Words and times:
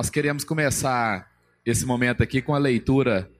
Nós 0.00 0.08
queremos 0.08 0.44
começar 0.44 1.30
esse 1.62 1.84
momento 1.84 2.22
aqui 2.22 2.40
com 2.40 2.54
a 2.54 2.58
leitura 2.58 3.30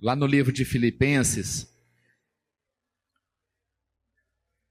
lá 0.00 0.14
no 0.14 0.24
livro 0.24 0.52
de 0.52 0.64
Filipenses. 0.64 1.66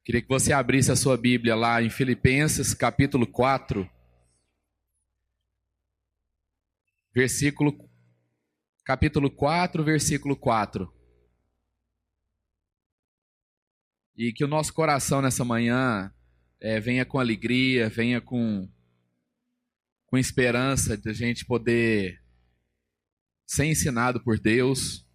Queria 0.05 0.22
que 0.22 0.30
você 0.30 0.54
abrisse 0.54 0.90
a 0.90 0.96
sua 0.96 1.18
Bíblia 1.18 1.58
lá 1.58 1.82
em 1.84 1.90
Filipenses, 1.90 2.73
capítulo 2.73 3.28
4, 3.28 3.86
versículo 7.14 7.78
capítulo 8.86 9.30
4, 9.30 9.84
versículo 9.84 10.38
4. 10.38 10.90
E 14.16 14.31
que 14.31 14.45
o 14.45 14.48
nosso 14.48 14.73
coração 14.73 15.22
nessa 15.22 15.44
manhã 15.44 16.14
é, 16.62 16.80
venha 16.80 17.04
com 17.04 17.20
alegria, 17.20 17.90
venha 17.90 18.22
com 18.22 18.70
com 20.07 20.17
esperança 20.17 20.97
de 20.97 21.09
a 21.09 21.13
gente 21.13 21.45
poder 21.45 22.21
ser 23.45 23.66
ensinado 23.66 24.21
por 24.23 24.39
Deus. 24.39 25.05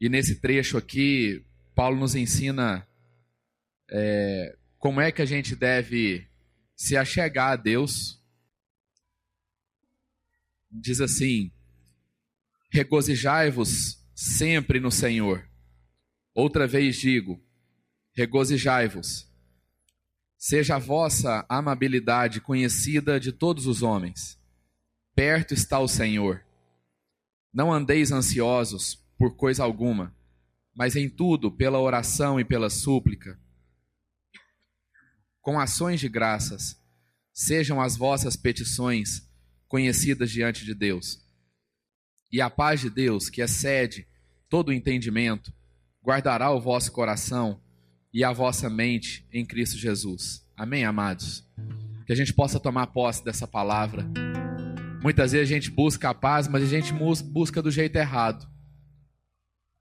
E 0.00 0.08
nesse 0.08 0.40
trecho 0.40 0.78
aqui, 0.78 1.44
Paulo 1.74 1.98
nos 1.98 2.14
ensina 2.14 2.88
é, 3.90 4.56
como 4.78 5.00
é 5.00 5.12
que 5.12 5.22
a 5.22 5.26
gente 5.26 5.54
deve 5.54 6.28
se 6.76 6.96
achegar 6.96 7.52
a 7.52 7.56
Deus. 7.56 8.22
Diz 10.70 11.00
assim: 11.00 11.52
regozijai-vos 12.70 14.04
sempre 14.14 14.78
no 14.78 14.90
Senhor. 14.90 15.48
Outra 16.34 16.66
vez 16.66 16.96
digo: 16.96 17.42
regozijai-vos. 18.14 19.27
Seja 20.38 20.76
a 20.76 20.78
vossa 20.78 21.44
amabilidade 21.48 22.40
conhecida 22.40 23.18
de 23.18 23.32
todos 23.32 23.66
os 23.66 23.82
homens. 23.82 24.38
Perto 25.12 25.52
está 25.52 25.80
o 25.80 25.88
Senhor. 25.88 26.44
Não 27.52 27.72
andeis 27.72 28.12
ansiosos 28.12 29.04
por 29.18 29.36
coisa 29.36 29.64
alguma, 29.64 30.14
mas 30.72 30.94
em 30.94 31.08
tudo, 31.10 31.50
pela 31.50 31.80
oração 31.80 32.38
e 32.38 32.44
pela 32.44 32.70
súplica, 32.70 33.36
com 35.42 35.58
ações 35.58 35.98
de 35.98 36.08
graças, 36.08 36.80
sejam 37.34 37.80
as 37.80 37.96
vossas 37.96 38.36
petições 38.36 39.28
conhecidas 39.66 40.30
diante 40.30 40.64
de 40.64 40.72
Deus. 40.72 41.18
E 42.30 42.40
a 42.40 42.48
paz 42.48 42.80
de 42.80 42.90
Deus, 42.90 43.28
que 43.28 43.42
excede 43.42 44.06
todo 44.48 44.68
o 44.68 44.72
entendimento, 44.72 45.52
guardará 46.00 46.50
o 46.52 46.60
vosso 46.60 46.92
coração 46.92 47.60
e 48.12 48.24
a 48.24 48.32
vossa 48.32 48.70
mente 48.70 49.26
em 49.32 49.44
Cristo 49.44 49.76
Jesus. 49.76 50.46
Amém, 50.56 50.84
amados? 50.84 51.46
Que 52.06 52.12
a 52.12 52.16
gente 52.16 52.32
possa 52.32 52.58
tomar 52.58 52.88
posse 52.88 53.24
dessa 53.24 53.46
palavra. 53.46 54.06
Muitas 55.02 55.32
vezes 55.32 55.48
a 55.48 55.54
gente 55.54 55.70
busca 55.70 56.10
a 56.10 56.14
paz, 56.14 56.48
mas 56.48 56.62
a 56.62 56.66
gente 56.66 56.92
busca 56.92 57.62
do 57.62 57.70
jeito 57.70 57.96
errado. 57.96 58.48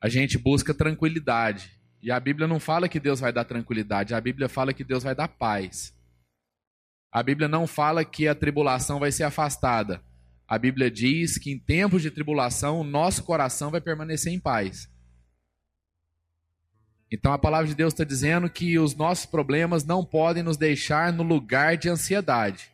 A 0.02 0.10
gente 0.10 0.38
busca 0.38 0.74
tranquilidade. 0.74 1.72
E 2.02 2.12
a 2.12 2.20
Bíblia 2.20 2.48
não 2.48 2.60
fala 2.60 2.88
que 2.88 3.00
Deus 3.00 3.20
vai 3.20 3.34
dar 3.34 3.44
tranquilidade, 3.44 4.14
a 4.14 4.22
Bíblia 4.22 4.48
fala 4.48 4.74
que 4.74 4.84
Deus 4.84 5.04
vai 5.04 5.16
dar 5.16 5.28
paz. 5.28 5.94
A 7.12 7.24
Bíblia 7.24 7.48
não 7.48 7.66
fala 7.66 8.06
que 8.06 8.28
a 8.28 8.36
tribulação 8.36 9.00
vai 9.00 9.12
ser 9.12 9.24
afastada. 9.24 10.04
A 10.48 10.58
Bíblia 10.58 10.92
diz 10.92 11.38
que 11.38 11.52
em 11.52 11.58
tempos 11.58 12.02
de 12.02 12.12
tribulação 12.12 12.80
o 12.80 12.84
nosso 12.84 13.24
coração 13.24 13.72
vai 13.72 13.82
permanecer 13.82 14.32
em 14.32 14.40
paz. 14.40 14.90
Então 17.12 17.32
a 17.32 17.38
palavra 17.38 17.68
de 17.68 17.76
Deus 17.76 17.94
está 17.94 18.04
dizendo 18.04 18.50
que 18.50 18.78
os 18.78 18.96
nossos 18.96 19.26
problemas 19.26 19.86
não 19.86 20.04
podem 20.04 20.44
nos 20.44 20.58
deixar 20.58 21.14
no 21.14 21.24
lugar 21.24 21.78
de 21.78 21.90
ansiedade. 21.90 22.70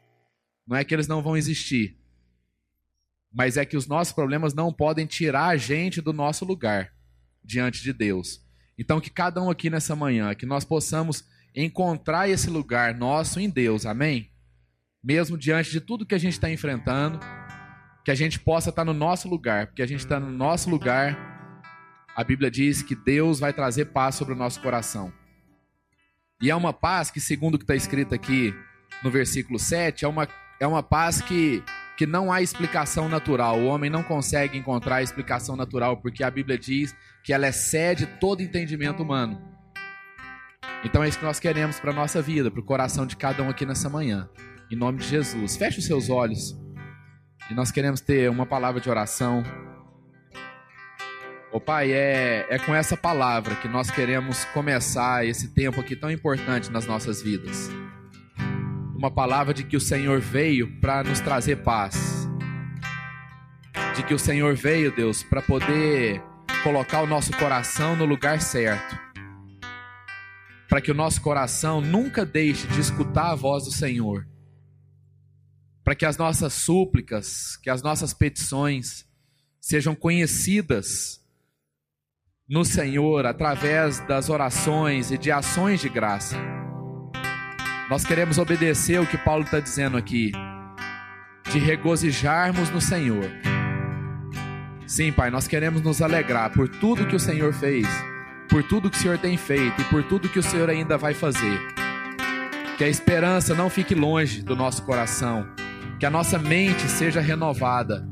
Não 0.67 0.75
é 0.77 0.83
que 0.83 0.93
eles 0.93 1.07
não 1.07 1.21
vão 1.21 1.37
existir, 1.37 1.97
mas 3.31 3.57
é 3.57 3.65
que 3.65 3.77
os 3.77 3.87
nossos 3.87 4.13
problemas 4.13 4.53
não 4.53 4.71
podem 4.71 5.05
tirar 5.05 5.47
a 5.47 5.57
gente 5.57 6.01
do 6.01 6.13
nosso 6.13 6.45
lugar 6.45 6.91
diante 7.43 7.83
de 7.83 7.91
Deus. 7.93 8.41
Então 8.77 9.01
que 9.01 9.09
cada 9.09 9.41
um 9.41 9.49
aqui 9.49 9.69
nessa 9.69 9.95
manhã, 9.95 10.33
que 10.33 10.45
nós 10.45 10.63
possamos 10.63 11.25
encontrar 11.55 12.29
esse 12.29 12.49
lugar 12.49 12.95
nosso 12.95 13.39
em 13.39 13.49
Deus, 13.49 13.85
amém? 13.85 14.31
Mesmo 15.03 15.37
diante 15.37 15.69
de 15.69 15.81
tudo 15.81 16.05
que 16.05 16.15
a 16.15 16.19
gente 16.19 16.33
está 16.33 16.49
enfrentando, 16.49 17.19
que 18.03 18.09
a 18.09 18.15
gente 18.15 18.39
possa 18.39 18.69
estar 18.69 18.83
no 18.83 18.93
nosso 18.93 19.27
lugar, 19.27 19.67
porque 19.67 19.81
a 19.81 19.85
gente 19.85 19.99
está 19.99 20.19
no 20.19 20.31
nosso 20.31 20.69
lugar 20.69 21.32
a 22.15 22.23
Bíblia 22.23 22.51
diz 22.51 22.81
que 22.81 22.95
Deus 22.95 23.39
vai 23.39 23.51
trazer 23.51 23.85
paz 23.85 24.15
sobre 24.15 24.33
o 24.33 24.37
nosso 24.37 24.61
coração. 24.61 25.11
E 26.41 26.51
é 26.51 26.55
uma 26.55 26.73
paz 26.73 27.09
que, 27.09 27.19
segundo 27.19 27.55
o 27.55 27.57
que 27.57 27.63
está 27.63 27.75
escrito 27.75 28.13
aqui 28.13 28.53
no 29.03 29.09
versículo 29.09 29.57
7, 29.57 30.05
é 30.05 30.07
uma, 30.07 30.27
é 30.59 30.67
uma 30.67 30.83
paz 30.83 31.21
que, 31.21 31.63
que 31.97 32.05
não 32.05 32.31
há 32.31 32.41
explicação 32.41 33.09
natural. 33.09 33.59
O 33.59 33.65
homem 33.65 33.89
não 33.89 34.03
consegue 34.03 34.57
encontrar 34.57 35.01
explicação 35.01 35.55
natural, 35.55 35.97
porque 35.97 36.23
a 36.23 36.29
Bíblia 36.29 36.57
diz 36.57 36.95
que 37.23 37.33
ela 37.33 37.47
excede 37.47 38.05
todo 38.19 38.41
entendimento 38.41 39.01
humano. 39.01 39.41
Então 40.83 41.01
é 41.01 41.07
isso 41.07 41.17
que 41.17 41.25
nós 41.25 41.39
queremos 41.39 41.79
para 41.79 41.91
a 41.91 41.95
nossa 41.95 42.21
vida, 42.21 42.51
para 42.51 42.59
o 42.59 42.65
coração 42.65 43.05
de 43.05 43.15
cada 43.15 43.41
um 43.41 43.49
aqui 43.49 43.65
nessa 43.65 43.89
manhã. 43.89 44.29
Em 44.69 44.75
nome 44.75 44.99
de 44.99 45.07
Jesus. 45.07 45.55
Feche 45.55 45.79
os 45.79 45.85
seus 45.85 46.09
olhos. 46.09 46.57
E 47.49 47.53
nós 47.53 47.71
queremos 47.71 48.01
ter 48.01 48.29
uma 48.29 48.45
palavra 48.45 48.81
de 48.81 48.89
oração. 48.89 49.43
Ô 51.53 51.59
Pai, 51.59 51.91
é, 51.91 52.47
é 52.49 52.57
com 52.57 52.73
essa 52.73 52.97
palavra 52.97 53.55
que 53.55 53.67
nós 53.67 53.91
queremos 53.91 54.43
começar 54.45 55.23
esse 55.23 55.49
tempo 55.49 55.79
aqui 55.79 55.95
tão 55.95 56.09
importante 56.09 56.71
nas 56.71 56.87
nossas 56.87 57.21
vidas. 57.21 57.69
Uma 58.97 59.11
palavra 59.11 59.53
de 59.53 59.63
que 59.63 59.77
o 59.77 59.79
Senhor 59.79 60.19
veio 60.19 60.79
para 60.81 61.03
nos 61.03 61.19
trazer 61.19 61.57
paz. 61.57 62.27
De 63.95 64.01
que 64.01 64.15
o 64.15 64.17
Senhor 64.17 64.55
veio, 64.55 64.95
Deus, 64.95 65.21
para 65.21 65.43
poder 65.43 66.23
colocar 66.63 67.03
o 67.03 67.07
nosso 67.07 67.31
coração 67.37 67.95
no 67.95 68.05
lugar 68.05 68.41
certo. 68.41 68.97
Para 70.67 70.81
que 70.81 70.89
o 70.89 70.95
nosso 70.95 71.21
coração 71.21 71.79
nunca 71.79 72.25
deixe 72.25 72.65
de 72.65 72.79
escutar 72.79 73.29
a 73.29 73.35
voz 73.35 73.65
do 73.65 73.71
Senhor. 73.71 74.27
Para 75.83 75.93
que 75.93 76.03
as 76.07 76.17
nossas 76.17 76.51
súplicas, 76.53 77.57
que 77.57 77.69
as 77.69 77.83
nossas 77.83 78.11
petições 78.11 79.05
sejam 79.61 79.93
conhecidas 79.93 81.22
no 82.49 82.65
Senhor 82.65 83.25
através 83.25 83.99
das 84.01 84.29
orações 84.29 85.11
e 85.11 85.17
de 85.17 85.31
ações 85.31 85.79
de 85.79 85.87
graça. 85.87 86.37
Nós 87.89 88.03
queremos 88.03 88.37
obedecer 88.37 88.99
o 88.99 89.07
que 89.07 89.17
Paulo 89.17 89.43
está 89.43 89.59
dizendo 89.59 89.97
aqui, 89.97 90.31
de 91.51 91.59
regozijarmos 91.59 92.69
no 92.69 92.81
Senhor. 92.81 93.29
Sim, 94.85 95.11
Pai, 95.11 95.31
nós 95.31 95.47
queremos 95.47 95.81
nos 95.81 96.01
alegrar 96.01 96.51
por 96.51 96.67
tudo 96.67 97.07
que 97.07 97.15
o 97.15 97.19
Senhor 97.19 97.53
fez, 97.53 97.87
por 98.49 98.61
tudo 98.63 98.89
que 98.89 98.97
o 98.97 98.99
Senhor 98.99 99.17
tem 99.17 99.37
feito 99.37 99.81
e 99.81 99.85
por 99.85 100.03
tudo 100.03 100.29
que 100.29 100.39
o 100.39 100.43
Senhor 100.43 100.69
ainda 100.69 100.97
vai 100.97 101.13
fazer. 101.13 101.59
Que 102.77 102.83
a 102.83 102.89
esperança 102.89 103.55
não 103.55 103.69
fique 103.69 103.95
longe 103.95 104.43
do 104.43 104.55
nosso 104.55 104.83
coração, 104.83 105.47
que 105.99 106.05
a 106.05 106.09
nossa 106.09 106.37
mente 106.37 106.89
seja 106.89 107.21
renovada 107.21 108.07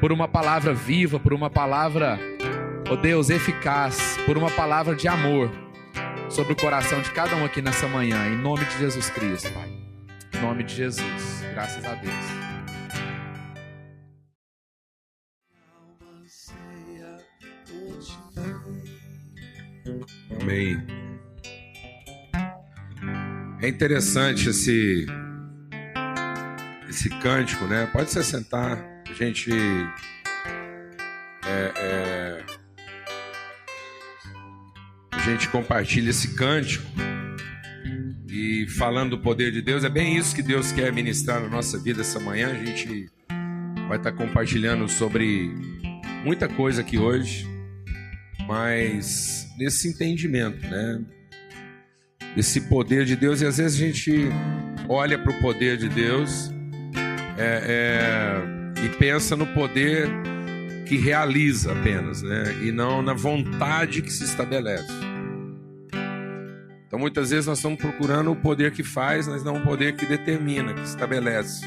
por 0.00 0.10
uma 0.10 0.26
palavra 0.26 0.74
viva, 0.74 1.20
por 1.20 1.32
uma 1.32 1.50
palavra 1.50 2.18
ó 2.90 2.94
oh 2.94 2.96
Deus, 2.96 3.30
eficaz, 3.30 4.18
por 4.26 4.36
uma 4.36 4.50
palavra 4.50 4.96
de 4.96 5.06
amor 5.06 5.48
sobre 6.28 6.54
o 6.54 6.56
coração 6.56 7.00
de 7.00 7.12
cada 7.12 7.36
um 7.36 7.44
aqui 7.44 7.62
nessa 7.62 7.86
manhã, 7.86 8.26
em 8.26 8.36
nome 8.36 8.64
de 8.64 8.78
Jesus 8.78 9.08
Cristo, 9.10 9.48
Pai. 9.52 9.70
Em 10.34 10.40
nome 10.40 10.64
de 10.64 10.74
Jesus, 10.74 11.44
graças 11.52 11.84
a 11.84 11.94
Deus. 11.94 12.14
Amém. 20.40 20.84
É 23.62 23.68
interessante 23.68 24.48
esse 24.48 25.06
esse 26.88 27.08
cântico, 27.20 27.66
né? 27.66 27.88
Pode 27.92 28.10
se 28.10 28.24
sentar. 28.24 28.84
A 29.08 29.12
gente 29.12 29.52
é, 31.44 31.72
é, 31.76 32.59
a 35.20 35.22
gente 35.22 35.48
compartilha 35.48 36.10
esse 36.10 36.34
cântico 36.34 36.82
e 38.26 38.66
falando 38.78 39.10
do 39.10 39.18
poder 39.18 39.52
de 39.52 39.60
Deus, 39.60 39.84
é 39.84 39.88
bem 39.90 40.16
isso 40.16 40.34
que 40.34 40.42
Deus 40.42 40.72
quer 40.72 40.90
ministrar 40.92 41.42
na 41.42 41.48
nossa 41.48 41.78
vida 41.78 42.00
essa 42.00 42.18
manhã. 42.18 42.48
A 42.48 42.64
gente 42.64 43.06
vai 43.86 43.98
estar 43.98 44.12
compartilhando 44.12 44.88
sobre 44.88 45.52
muita 46.24 46.48
coisa 46.48 46.80
aqui 46.80 46.96
hoje, 46.96 47.46
mas 48.46 49.46
nesse 49.58 49.88
entendimento, 49.88 50.66
né? 50.66 51.02
Esse 52.34 52.62
poder 52.62 53.04
de 53.04 53.14
Deus, 53.14 53.42
e 53.42 53.46
às 53.46 53.58
vezes 53.58 53.80
a 53.80 53.86
gente 53.86 54.28
olha 54.88 55.18
para 55.18 55.32
o 55.32 55.40
poder 55.40 55.76
de 55.76 55.88
Deus 55.88 56.50
é, 57.36 58.40
é, 58.78 58.84
e 58.84 58.88
pensa 58.96 59.36
no 59.36 59.46
poder 59.48 60.08
que 60.86 60.96
realiza 60.96 61.72
apenas, 61.72 62.22
né? 62.22 62.44
E 62.62 62.72
não 62.72 63.02
na 63.02 63.12
vontade 63.12 64.00
que 64.00 64.10
se 64.10 64.24
estabelece. 64.24 65.09
Então 67.00 67.06
muitas 67.06 67.30
vezes 67.30 67.46
nós 67.46 67.56
estamos 67.56 67.78
procurando 67.78 68.30
o 68.30 68.36
poder 68.36 68.72
que 68.72 68.84
faz, 68.84 69.26
mas 69.26 69.42
não 69.42 69.56
o 69.56 69.62
poder 69.64 69.96
que 69.96 70.04
determina, 70.04 70.74
que 70.74 70.82
estabelece, 70.82 71.64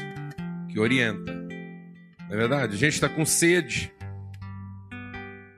que 0.70 0.78
orienta. 0.78 1.32
Não 1.32 2.34
é 2.34 2.36
verdade? 2.36 2.76
A 2.76 2.78
gente 2.78 2.92
está 2.92 3.08
com 3.08 3.26
sede. 3.26 3.92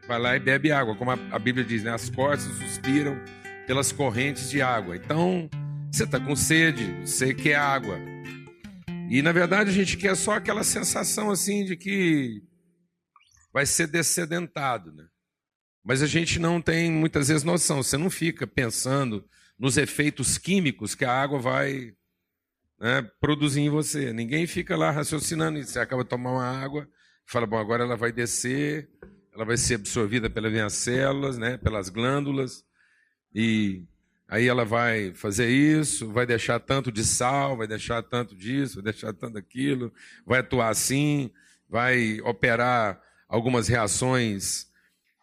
Vai 0.08 0.19
lá 0.19 0.34
e 0.34 0.40
bebe 0.40 0.73
água, 0.73 0.96
como 0.96 1.11
a, 1.11 1.38
Bíblia 1.38 1.62
diz, 1.62 1.82
né? 1.82 1.93
As 1.93 2.08
costas 2.08 2.56
suspiram 2.56 3.23
pelas 3.67 3.93
correntes 3.93 4.49
de 4.49 4.62
água. 4.62 4.96
Então, 4.96 5.46
você 5.93 6.05
está 6.05 6.19
com 6.19 6.34
sede, 6.34 6.96
você 7.05 7.34
quer 7.34 7.56
água. 7.56 7.99
E 9.11 9.20
na 9.20 9.31
verdade 9.31 9.69
a 9.69 9.75
gente 9.75 9.99
quer 9.99 10.17
só 10.17 10.37
aquela 10.37 10.64
sensação 10.64 11.31
assim 11.31 11.67
de 11.67 11.76
que 11.76 12.43
vai 13.52 13.67
ser 13.67 13.88
descedentado, 13.88 14.90
né? 14.90 15.05
Mas 15.84 16.00
a 16.00 16.06
gente 16.06 16.38
não 16.38 16.62
tem 16.62 16.90
muitas 16.90 17.28
vezes 17.28 17.44
noção. 17.44 17.82
Você 17.82 17.99
não 17.99 18.08
fica 18.08 18.46
pensando 18.46 19.23
nos 19.58 19.76
efeitos 19.76 20.38
químicos 20.38 20.94
que 20.94 21.05
a 21.05 21.12
água 21.12 21.38
vai 21.38 21.94
né, 22.79 23.03
produzir 23.20 23.61
em 23.61 23.70
você. 23.70 24.12
Ninguém 24.12 24.47
fica 24.47 24.76
lá 24.76 24.91
raciocinando. 24.91 25.62
Você 25.62 25.79
acaba 25.79 26.03
de 26.03 26.11
tomar 26.11 26.32
uma 26.32 26.44
água, 26.44 26.88
fala, 27.25 27.47
bom, 27.47 27.58
agora 27.58 27.85
ela 27.85 27.97
vai 27.97 28.12
descer, 28.12 28.88
ela 29.35 29.44
vai 29.44 29.56
ser 29.56 29.75
absorvida 29.75 30.31
pelas 30.31 30.53
minhas 30.53 30.73
células, 30.73 31.37
né, 31.38 31.58
pelas 31.58 31.88
glândulas, 31.88 32.64
e 33.35 33.85
aí 34.29 34.47
ela 34.47 34.64
vai 34.64 35.12
fazer 35.14 35.49
isso, 35.49 36.11
vai 36.11 36.26
deixar 36.26 36.59
tanto 36.59 36.91
de 36.91 37.05
sal, 37.05 37.56
vai 37.56 37.67
deixar 37.67 38.02
tanto 38.02 38.35
disso, 38.35 38.76
vai 38.76 38.85
deixar 38.85 39.12
tanto 39.12 39.35
daquilo, 39.35 39.93
vai 40.25 40.41
atuar 40.41 40.69
assim, 40.69 41.31
vai 41.69 42.20
operar 42.23 43.00
algumas 43.29 43.69
reações 43.69 44.69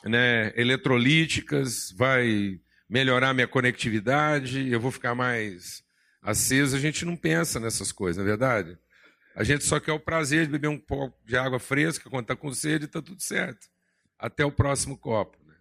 né, 0.04 0.54
eletrolíticas, 0.56 1.92
vai 1.98 2.60
melhorar 2.94 3.34
minha 3.34 3.48
conectividade, 3.48 4.72
eu 4.72 4.80
vou 4.80 4.92
ficar 4.92 5.16
mais 5.16 5.84
aceso. 6.22 6.76
A 6.76 6.80
gente 6.80 7.04
não 7.04 7.18
pensa 7.18 7.60
nessas 7.60 7.92
coisas, 7.92 8.18
não 8.18 8.24
é 8.24 8.28
verdade? 8.28 8.78
A 9.36 9.44
gente 9.44 9.64
só 9.64 9.80
quer 9.80 9.94
o 9.94 10.00
prazer 10.00 10.46
de 10.46 10.52
beber 10.52 10.68
um 10.68 10.78
pouco 10.78 11.18
de 11.26 11.36
água 11.36 11.60
fresca 11.60 12.08
quando 12.08 12.26
está 12.26 12.36
com 12.36 12.54
sede 12.54 12.84
e 12.84 12.86
está 12.86 13.02
tudo 13.02 13.20
certo. 13.20 13.68
Até 14.20 14.46
o 14.46 14.52
próximo 14.52 14.96
copo. 14.96 15.36
Né? 15.44 15.56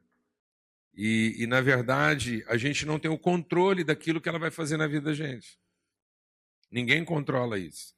E, 0.92 1.36
e, 1.38 1.46
na 1.46 1.62
verdade, 1.62 2.44
a 2.48 2.58
gente 2.58 2.84
não 2.84 2.98
tem 2.98 3.10
o 3.10 3.18
controle 3.18 3.82
daquilo 3.82 4.20
que 4.20 4.28
ela 4.28 4.38
vai 4.38 4.50
fazer 4.50 4.76
na 4.76 4.86
vida 4.86 5.06
da 5.06 5.14
gente. 5.14 5.58
Ninguém 6.70 7.02
controla 7.02 7.58
isso. 7.58 7.94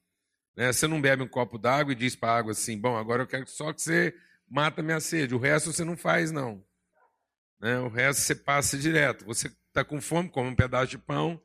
Né? 0.55 0.73
Você 0.73 0.87
não 0.87 1.01
bebe 1.01 1.25
um 1.25 1.29
copo 1.29 1.59
d'água 1.59 1.93
e 1.93 1.97
diz 1.97 2.15
para 2.15 2.35
a 2.35 2.39
água 2.39 2.53
assim: 2.53 2.79
bom, 2.79 2.97
agora 2.97 3.25
eu 3.25 3.27
quero 3.27 3.49
só 3.49 3.73
que 3.73 3.83
você 3.83 4.15
mata 4.49 4.81
minha 4.81 5.01
sede. 5.01 5.35
O 5.35 5.39
resto 5.39 5.73
você 5.73 5.83
não 5.83 5.97
faz, 5.97 6.31
não. 6.31 6.65
Né? 7.61 7.79
O 7.79 7.89
resto 7.89 8.23
você 8.23 8.35
passa 8.35 8.79
direto. 8.79 9.25
Você 9.25 9.49
está 9.69 9.85
com 9.85 10.01
fome, 10.01 10.29
come 10.29 10.51
um 10.51 10.55
pedaço 10.55 10.91
de 10.91 10.99
pão, 10.99 11.43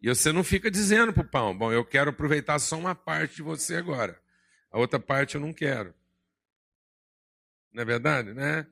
e 0.00 0.08
você 0.08 0.32
não 0.32 0.44
fica 0.44 0.70
dizendo 0.70 1.12
para 1.12 1.22
o 1.22 1.28
pão: 1.28 1.56
bom, 1.56 1.72
eu 1.72 1.84
quero 1.84 2.10
aproveitar 2.10 2.58
só 2.58 2.78
uma 2.78 2.94
parte 2.94 3.36
de 3.36 3.42
você 3.42 3.76
agora. 3.76 4.20
A 4.70 4.78
outra 4.78 5.00
parte 5.00 5.34
eu 5.34 5.40
não 5.40 5.52
quero. 5.52 5.94
Não 7.72 7.82
é 7.82 7.84
verdade? 7.84 8.32
Né? 8.32 8.66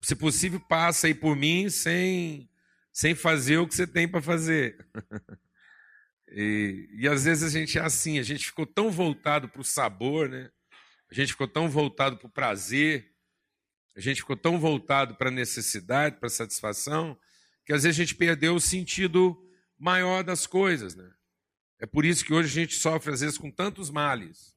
Se 0.00 0.14
possível, 0.14 0.60
passa 0.60 1.06
aí 1.06 1.14
por 1.14 1.36
mim 1.36 1.68
sem, 1.68 2.48
sem 2.92 3.14
fazer 3.14 3.58
o 3.58 3.66
que 3.66 3.74
você 3.74 3.86
tem 3.86 4.08
para 4.08 4.22
fazer. 4.22 4.86
e, 6.28 6.88
e 6.92 7.08
às 7.08 7.24
vezes 7.24 7.44
a 7.44 7.58
gente 7.58 7.78
é 7.78 7.82
assim, 7.82 8.18
a 8.18 8.22
gente 8.22 8.46
ficou 8.46 8.66
tão 8.66 8.90
voltado 8.90 9.48
para 9.48 9.60
o 9.60 9.64
sabor, 9.64 10.28
né? 10.28 10.50
a 11.10 11.14
gente 11.14 11.32
ficou 11.32 11.48
tão 11.48 11.68
voltado 11.68 12.16
para 12.16 12.26
o 12.26 12.30
prazer, 12.30 13.12
a 13.96 14.00
gente 14.00 14.20
ficou 14.20 14.36
tão 14.36 14.60
voltado 14.60 15.14
para 15.14 15.28
a 15.28 15.32
necessidade, 15.32 16.16
para 16.16 16.26
a 16.26 16.30
satisfação, 16.30 17.18
que 17.64 17.72
às 17.72 17.82
vezes 17.82 17.98
a 17.98 18.04
gente 18.04 18.14
perdeu 18.14 18.54
o 18.54 18.60
sentido 18.60 19.34
maior 19.78 20.22
das 20.22 20.46
coisas. 20.46 20.94
Né? 20.94 21.10
É 21.78 21.86
por 21.86 22.04
isso 22.04 22.22
que 22.22 22.34
hoje 22.34 22.48
a 22.48 22.62
gente 22.62 22.74
sofre, 22.76 23.14
às 23.14 23.20
vezes, 23.20 23.38
com 23.38 23.50
tantos 23.50 23.90
males. 23.90 24.54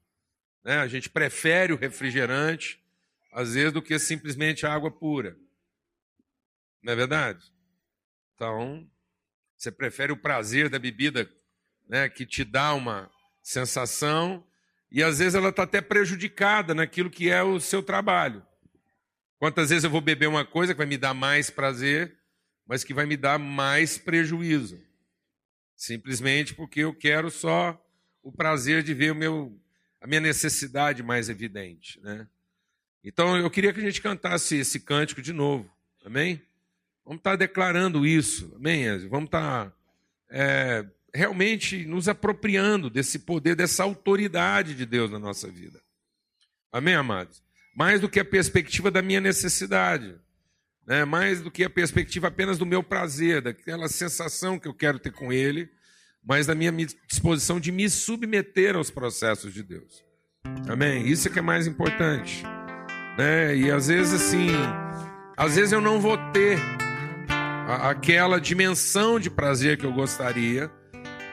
Né? 0.64 0.78
A 0.80 0.88
gente 0.88 1.10
prefere 1.10 1.72
o 1.72 1.78
refrigerante, 1.78 2.84
às 3.32 3.54
vezes, 3.54 3.72
do 3.72 3.82
que 3.82 3.98
simplesmente 3.98 4.66
a 4.66 4.74
água 4.74 4.92
pura. 4.92 5.38
Não 6.84 6.92
é 6.92 6.96
verdade? 6.96 7.44
Então, 8.36 8.90
você 9.58 9.72
prefere 9.72 10.12
o 10.12 10.18
prazer 10.18 10.70
da 10.70 10.78
bebida 10.78 11.30
né, 11.88 12.10
que 12.10 12.26
te 12.26 12.44
dá 12.44 12.74
uma 12.74 13.10
sensação, 13.42 14.46
e 14.92 15.02
às 15.02 15.20
vezes 15.20 15.36
ela 15.36 15.50
está 15.50 15.64
até 15.64 15.82
prejudicada 15.82 16.76
naquilo 16.76 17.10
que 17.10 17.30
é 17.30 17.42
o 17.42 17.60
seu 17.60 17.82
trabalho. 17.82 18.46
Quantas 19.40 19.70
vezes 19.70 19.86
eu 19.86 19.90
vou 19.90 20.02
beber 20.02 20.28
uma 20.28 20.46
coisa 20.46 20.74
que 20.74 20.78
vai 20.78 20.86
me 20.86 20.98
dar 20.98 21.14
mais 21.14 21.50
prazer, 21.50 22.14
mas 22.68 22.84
que 22.84 22.94
vai 22.94 23.06
me 23.06 23.16
dar 23.16 23.40
mais 23.40 23.98
prejuízo? 23.98 24.78
Simplesmente 25.78 26.54
porque 26.54 26.82
eu 26.82 26.94
quero 26.94 27.32
só 27.32 27.82
o 28.22 28.34
prazer 28.34 28.84
de 28.84 28.94
ver 28.94 29.14
o 29.14 29.16
meu, 29.16 29.58
a 30.02 30.06
minha 30.06 30.20
necessidade 30.20 31.02
mais 31.02 31.30
evidente. 31.30 32.02
Né? 32.02 32.28
Então 33.02 33.38
eu 33.38 33.50
queria 33.50 33.72
que 33.72 33.80
a 33.80 33.84
gente 33.84 34.02
cantasse 34.02 34.58
esse 34.58 34.82
cântico 34.82 35.22
de 35.22 35.32
novo. 35.32 35.74
Amém? 36.04 36.42
Vamos 37.06 37.22
estar 37.22 37.38
declarando 37.38 38.06
isso. 38.06 38.54
Amém? 38.58 38.86
Vamos 39.08 39.28
estar 39.28 39.74
é, 40.30 40.86
realmente 41.14 41.86
nos 41.86 42.10
apropriando 42.10 42.90
desse 42.90 43.20
poder, 43.20 43.56
dessa 43.56 43.84
autoridade 43.84 44.76
de 44.76 44.86
Deus 44.86 45.10
na 45.10 45.18
nossa 45.18 45.50
vida. 45.50 45.82
Amém, 46.74 46.94
amados? 46.94 47.42
Mais 47.80 48.02
do 48.02 48.10
que 48.10 48.20
a 48.20 48.26
perspectiva 48.26 48.92
da 48.92 49.02
minha 49.02 49.22
necessidade, 49.22 50.14
né? 50.86 51.06
mais 51.06 51.40
do 51.40 51.50
que 51.50 51.64
a 51.64 51.70
perspectiva 51.70 52.28
apenas 52.28 52.58
do 52.58 52.66
meu 52.66 52.84
prazer, 52.84 53.42
daquela 53.42 53.88
sensação 53.88 54.60
que 54.60 54.68
eu 54.68 54.74
quero 54.74 55.00
ter 55.00 55.14
com 55.14 55.32
Ele, 55.32 55.70
mas 56.22 56.46
da 56.46 56.54
minha 56.54 56.74
disposição 57.08 57.58
de 57.58 57.72
me 57.72 57.90
submeter 57.90 58.76
aos 58.76 58.92
processos 58.92 59.54
de 59.54 59.64
Deus. 59.64 60.04
Amém? 60.68 61.08
Isso 61.08 61.30
é 61.30 61.32
que 61.32 61.40
é 61.40 61.42
mais 61.42 61.68
importante. 61.68 62.44
Né? 63.18 63.56
E 63.56 63.72
às 63.72 63.88
vezes, 63.88 64.14
assim, 64.24 64.50
às 65.38 65.56
vezes 65.56 65.72
eu 65.72 65.80
não 65.80 66.02
vou 66.02 66.18
ter 66.34 66.60
aquela 67.82 68.42
dimensão 68.42 69.22
de 69.22 69.30
prazer 69.30 69.78
que 69.78 69.86
eu 69.86 69.94
gostaria, 69.94 70.70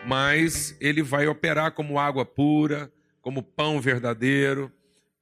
mas 0.06 0.76
ele 0.80 1.02
vai 1.02 1.26
operar 1.26 1.72
como 1.72 1.98
água 1.98 2.24
pura, 2.24 2.88
como 3.20 3.42
pão 3.42 3.80
verdadeiro, 3.80 4.70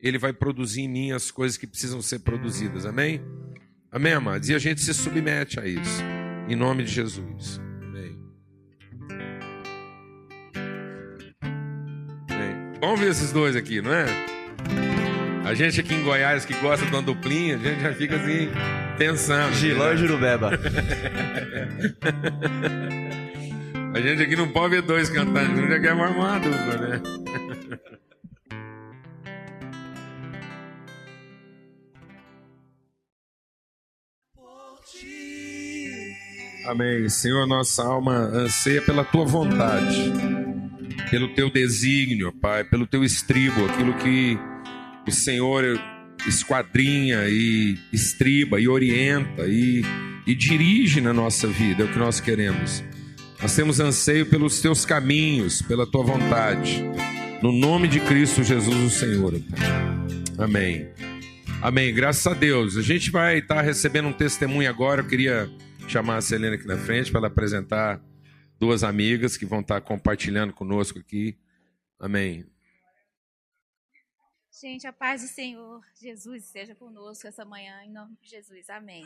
ele 0.05 0.19
vai 0.19 0.35
produzir 0.35 0.83
em 0.83 0.89
mim 0.89 1.13
as 1.13 1.31
coisas 1.31 1.57
que 1.57 1.67
precisam 1.67 2.03
ser 2.03 2.19
produzidas. 2.19 2.85
Amém? 2.85 3.23
Amém, 3.91 4.13
amados? 4.13 4.51
E 4.51 4.55
a 4.55 4.59
gente 4.59 4.83
se 4.83 4.93
submete 4.93 5.59
a 5.59 5.67
isso. 5.67 6.03
Em 6.47 6.55
nome 6.55 6.85
de 6.85 6.91
Jesus. 6.91 7.59
Amém. 7.83 8.19
Amém. 12.29 12.57
Vamos 12.81 13.01
ver 13.01 13.11
esses 13.13 13.33
dois 13.33 13.57
aqui, 13.57 13.81
não 13.81 13.95
é? 13.95 14.05
A 15.45 15.55
gente 15.55 15.81
aqui 15.81 15.95
em 15.95 16.03
Goiás 16.03 16.45
que 16.45 16.53
gosta 16.55 16.85
de 16.85 16.93
uma 16.93 17.01
duplinha, 17.01 17.57
a 17.57 17.59
gente 17.59 17.81
já 17.81 17.95
fica 17.95 18.17
assim, 18.17 18.51
pensando. 18.99 19.55
Giló 19.55 19.91
e 19.93 19.97
Jurubeba. 19.97 20.51
a 23.95 24.01
gente 24.01 24.23
aqui 24.23 24.37
não 24.37 24.49
pode 24.49 24.75
ver 24.75 24.83
dois 24.83 25.09
cantando, 25.09 25.39
a 25.39 25.45
gente 25.45 25.69
já 25.69 25.81
quer 25.81 25.97
formar 25.97 26.11
uma 26.11 26.39
dupla, 26.39 26.77
né? 26.77 27.01
Amém. 36.67 37.09
Senhor, 37.09 37.47
nossa 37.47 37.83
alma 37.83 38.13
anseia 38.13 38.81
pela 38.81 39.05
tua 39.05 39.25
vontade, 39.25 40.13
pelo 41.11 41.29
teu 41.35 41.51
desígnio, 41.51 42.33
Pai, 42.33 42.65
pelo 42.65 42.87
teu 42.87 43.05
estribo, 43.05 43.67
aquilo 43.67 43.93
que 43.99 44.39
o 45.07 45.13
Senhor 45.13 45.79
esquadrinha 46.27 47.29
e 47.29 47.79
estriba 47.93 48.59
e 48.59 48.67
orienta 48.67 49.47
e, 49.47 49.85
e 50.27 50.35
dirige 50.35 51.01
na 51.01 51.13
nossa 51.13 51.47
vida, 51.47 51.83
é 51.83 51.87
o 51.87 51.93
que 51.93 51.99
nós 51.99 52.19
queremos. 52.21 52.83
Nós 53.43 53.55
temos 53.55 53.79
anseio 53.79 54.25
pelos 54.25 54.61
teus 54.61 54.87
caminhos, 54.87 55.61
pela 55.61 55.87
tua 55.87 56.03
vontade. 56.03 56.83
No 57.43 57.53
nome 57.53 57.89
de 57.89 58.01
Cristo 58.01 58.43
Jesus, 58.43 58.75
o 58.75 58.89
Senhor. 58.89 59.39
Amém. 60.39 60.89
Amém. 61.61 61.95
Graças 61.95 62.27
a 62.27 62.33
Deus. 62.33 62.79
A 62.79 62.83
gente 62.83 63.11
vai 63.11 63.39
estar 63.39 63.61
recebendo 63.61 64.09
um 64.09 64.13
testemunho 64.13 64.69
agora. 64.69 65.03
Eu 65.03 65.07
queria 65.07 65.51
chamar 65.89 66.17
a 66.17 66.23
Selena 66.23 66.57
aqui 66.57 66.67
na 66.67 66.79
frente 66.79 67.11
para 67.11 67.21
ela 67.21 67.29
apresentar 67.29 68.03
duas 68.59 68.83
amigas 68.83 69.37
que 69.37 69.47
vão 69.47 69.61
estar 69.61 69.81
compartilhando 69.81 70.53
conosco 70.53 70.99
aqui. 70.99 71.39
Amém. 71.99 72.45
Gente, 74.61 74.87
a 74.87 74.93
paz 74.93 75.23
do 75.23 75.29
Senhor 75.29 75.85
Jesus 76.01 76.47
seja 76.47 76.75
conosco 76.75 77.27
essa 77.27 77.45
manhã, 77.45 77.83
em 77.85 77.93
nome 77.93 78.17
de 78.23 78.29
Jesus. 78.29 78.69
Amém. 78.71 79.05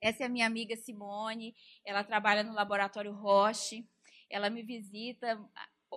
Essa 0.00 0.24
é 0.24 0.26
a 0.26 0.28
minha 0.28 0.46
amiga 0.46 0.76
Simone, 0.76 1.54
ela 1.84 2.04
trabalha 2.04 2.42
no 2.42 2.52
laboratório 2.52 3.12
Roche, 3.12 3.88
ela 4.28 4.50
me 4.50 4.62
visita 4.62 5.38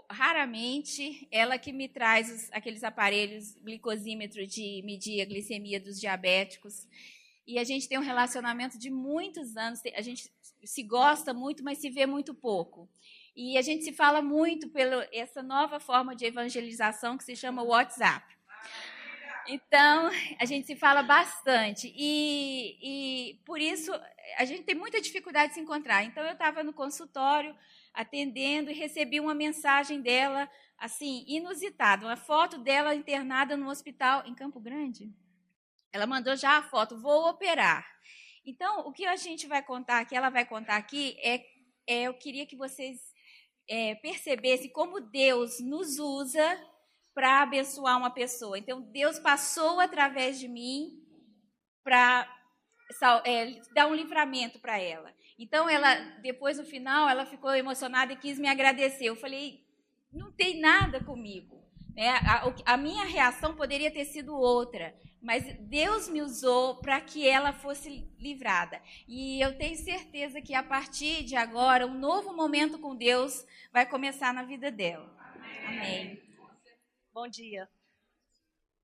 raramente, 0.09 1.27
ela 1.31 1.57
que 1.57 1.73
me 1.73 1.89
traz 1.89 2.31
os, 2.31 2.51
aqueles 2.51 2.83
aparelhos 2.83 3.55
glicosímetro 3.57 4.45
de 4.47 4.81
medir 4.85 5.21
a 5.21 5.25
glicemia 5.25 5.79
dos 5.79 5.99
diabéticos. 5.99 6.87
E 7.49 7.57
a 7.57 7.63
gente 7.63 7.89
tem 7.89 7.97
um 7.97 8.03
relacionamento 8.03 8.77
de 8.77 8.91
muitos 8.91 9.57
anos, 9.57 9.81
a 9.95 10.03
gente 10.03 10.31
se 10.63 10.83
gosta 10.83 11.33
muito, 11.33 11.63
mas 11.63 11.79
se 11.79 11.89
vê 11.89 12.05
muito 12.05 12.31
pouco. 12.31 12.87
E 13.35 13.57
a 13.57 13.61
gente 13.63 13.83
se 13.83 13.91
fala 13.91 14.21
muito 14.21 14.69
pela 14.69 15.07
essa 15.11 15.41
nova 15.41 15.79
forma 15.79 16.15
de 16.15 16.25
evangelização 16.25 17.17
que 17.17 17.23
se 17.23 17.35
chama 17.35 17.63
WhatsApp. 17.63 18.23
Então, 19.47 20.11
a 20.39 20.45
gente 20.45 20.67
se 20.67 20.75
fala 20.75 21.01
bastante. 21.01 21.91
E, 21.97 22.77
e 22.83 23.41
por 23.43 23.59
isso, 23.59 23.91
a 24.37 24.45
gente 24.45 24.61
tem 24.61 24.75
muita 24.75 25.01
dificuldade 25.01 25.47
de 25.47 25.53
se 25.55 25.59
encontrar. 25.59 26.03
Então, 26.03 26.23
eu 26.23 26.33
estava 26.33 26.63
no 26.63 26.71
consultório, 26.71 27.55
atendendo, 27.91 28.69
e 28.69 28.75
recebi 28.75 29.19
uma 29.19 29.33
mensagem 29.33 30.01
dela, 30.03 30.47
assim, 30.77 31.25
inusitada. 31.27 32.05
Uma 32.05 32.15
foto 32.15 32.59
dela 32.59 32.93
internada 32.93 33.57
no 33.57 33.69
hospital 33.69 34.21
em 34.27 34.35
Campo 34.35 34.59
Grande. 34.59 35.11
Ela 35.91 36.05
mandou 36.05 36.35
já 36.35 36.57
a 36.57 36.63
foto, 36.63 36.99
vou 36.99 37.29
operar. 37.29 37.85
Então, 38.45 38.81
o 38.87 38.91
que 38.91 39.05
a 39.05 39.15
gente 39.15 39.47
vai 39.47 39.61
contar 39.63 39.99
aqui, 39.99 40.15
ela 40.15 40.29
vai 40.29 40.45
contar 40.45 40.75
aqui, 40.75 41.17
é, 41.21 41.43
é 41.87 42.03
eu 42.03 42.13
queria 42.13 42.45
que 42.45 42.55
vocês 42.55 42.99
é, 43.69 43.95
percebessem 43.95 44.71
como 44.71 44.99
Deus 44.99 45.59
nos 45.59 45.99
usa 45.99 46.59
para 47.13 47.41
abençoar 47.41 47.97
uma 47.97 48.09
pessoa. 48.09 48.57
Então, 48.57 48.81
Deus 48.81 49.19
passou 49.19 49.79
através 49.79 50.39
de 50.39 50.47
mim 50.47 51.03
para 51.83 52.27
é, 53.25 53.59
dar 53.73 53.87
um 53.87 53.95
livramento 53.95 54.59
para 54.59 54.79
ela. 54.79 55.13
Então, 55.37 55.69
ela, 55.69 55.95
depois 56.21 56.57
no 56.57 56.63
final, 56.65 57.07
ela 57.07 57.25
ficou 57.25 57.53
emocionada 57.53 58.13
e 58.13 58.17
quis 58.17 58.39
me 58.39 58.47
agradecer. 58.47 59.05
Eu 59.05 59.15
falei, 59.15 59.59
não 60.11 60.31
tem 60.31 60.59
nada 60.59 61.03
comigo. 61.03 61.63
Né? 61.95 62.09
A, 62.09 62.73
a 62.73 62.77
minha 62.77 63.05
reação 63.05 63.55
poderia 63.55 63.91
ter 63.91 64.05
sido 64.05 64.35
outra, 64.35 64.95
mas 65.21 65.43
Deus 65.59 66.07
me 66.07 66.21
usou 66.21 66.77
para 66.77 66.99
que 67.01 67.27
ela 67.27 67.51
fosse 67.51 68.09
livrada. 68.17 68.81
E 69.07 69.41
eu 69.41 69.57
tenho 69.57 69.75
certeza 69.75 70.41
que 70.41 70.53
a 70.53 70.63
partir 70.63 71.23
de 71.23 71.35
agora, 71.35 71.85
um 71.85 71.97
novo 71.97 72.33
momento 72.33 72.79
com 72.79 72.95
Deus 72.95 73.45
vai 73.71 73.89
começar 73.89 74.33
na 74.33 74.43
vida 74.43 74.71
dela. 74.71 75.09
Amém. 75.67 76.21
Bom 77.11 77.27
dia. 77.27 77.69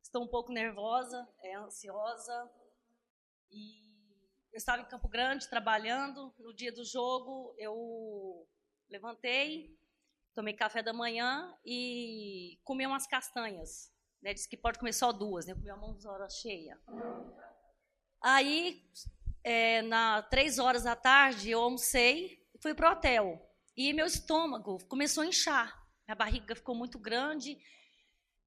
Estou 0.04 0.24
um 0.24 0.28
pouco 0.28 0.52
nervosa, 0.52 1.28
é, 1.42 1.56
ansiosa. 1.56 2.52
E 3.50 3.86
eu 4.52 4.58
estava 4.58 4.82
em 4.82 4.86
Campo 4.86 5.08
Grande 5.08 5.50
trabalhando. 5.50 6.34
No 6.38 6.54
dia 6.54 6.72
do 6.72 6.84
jogo, 6.84 7.56
eu 7.58 8.46
levantei, 8.90 9.78
tomei 10.34 10.54
café 10.54 10.84
da 10.84 10.92
manhã 10.92 11.58
e 11.66 12.60
comi 12.64 12.86
umas 12.86 13.08
castanhas. 13.08 13.95
Né? 14.26 14.34
Que 14.34 14.58
pode 14.58 14.80
comer 14.80 14.94
só 14.94 15.12
duas, 15.12 15.46
né? 15.46 15.52
Eu 15.52 15.58
comi 15.58 15.70
uma 15.70 15.78
mãozora 15.78 16.28
cheia. 16.28 16.80
Aí, 18.20 18.84
é, 19.44 19.84
na 19.84 20.24
três 20.24 20.58
horas 20.58 20.82
da 20.82 20.96
tarde, 20.96 21.52
eu 21.52 21.62
almocei 21.62 22.44
e 22.52 22.60
fui 22.60 22.74
para 22.74 22.90
o 22.90 22.94
hotel. 22.94 23.48
E 23.78 23.94
meu 23.94 24.08
estômago 24.08 24.84
começou 24.88 25.22
a 25.22 25.28
inchar. 25.28 25.80
Minha 26.08 26.16
barriga 26.16 26.56
ficou 26.56 26.74
muito 26.74 26.98
grande 26.98 27.56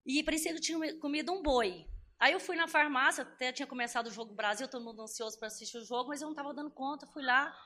e 0.04 0.20
parecia 0.24 0.50
que 0.50 0.58
eu 0.58 0.62
tinha 0.62 0.98
comido 0.98 1.32
um 1.32 1.42
boi. 1.42 1.86
Aí 2.18 2.32
eu 2.32 2.40
fui 2.40 2.56
na 2.56 2.66
farmácia, 2.66 3.22
até 3.22 3.52
tinha 3.52 3.66
começado 3.66 4.08
o 4.08 4.10
jogo 4.10 4.34
Brasil, 4.34 4.66
todo 4.66 4.84
mundo 4.84 5.02
ansioso 5.02 5.38
para 5.38 5.46
assistir 5.46 5.78
o 5.78 5.84
jogo, 5.84 6.08
mas 6.08 6.20
eu 6.20 6.26
não 6.26 6.32
estava 6.32 6.52
dando 6.52 6.72
conta. 6.72 7.06
Fui 7.06 7.22
lá 7.22 7.56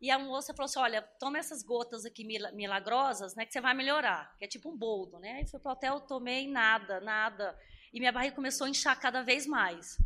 e 0.00 0.10
a 0.10 0.18
moça 0.18 0.54
falou 0.54 0.64
assim: 0.64 0.78
Olha, 0.78 1.02
toma 1.18 1.38
essas 1.38 1.62
gotas 1.62 2.06
aqui 2.06 2.24
milagrosas, 2.24 3.34
né, 3.34 3.44
que 3.44 3.52
você 3.52 3.60
vai 3.60 3.74
melhorar, 3.74 4.34
que 4.38 4.44
é 4.44 4.48
tipo 4.48 4.70
um 4.70 4.76
boldo, 4.76 5.18
né? 5.18 5.32
Aí 5.32 5.46
fui 5.46 5.60
para 5.60 5.70
o 5.70 5.72
hotel, 5.72 6.00
tomei 6.00 6.48
nada, 6.48 7.00
nada. 7.00 7.58
E 7.92 7.98
minha 7.98 8.12
barriga 8.12 8.34
começou 8.34 8.66
a 8.66 8.70
inchar 8.70 8.98
cada 8.98 9.22
vez 9.22 9.46
mais. 9.46 9.98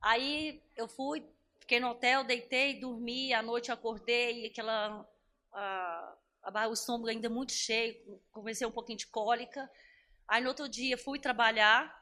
Aí 0.00 0.62
eu 0.74 0.88
fui, 0.88 1.22
fiquei 1.60 1.78
no 1.78 1.88
hotel, 1.88 2.24
deitei, 2.24 2.80
dormi, 2.80 3.34
à 3.34 3.42
noite 3.42 3.70
acordei, 3.70 4.46
aquela. 4.46 5.06
A, 5.52 6.16
a, 6.42 6.68
o 6.68 6.72
estômago 6.72 7.08
ainda 7.08 7.28
muito 7.28 7.52
cheio, 7.52 7.94
comecei 8.32 8.66
um 8.66 8.70
pouquinho 8.70 8.98
de 8.98 9.06
cólica. 9.08 9.68
Aí 10.26 10.42
no 10.42 10.48
outro 10.48 10.68
dia 10.68 10.96
fui 10.96 11.18
trabalhar. 11.18 11.94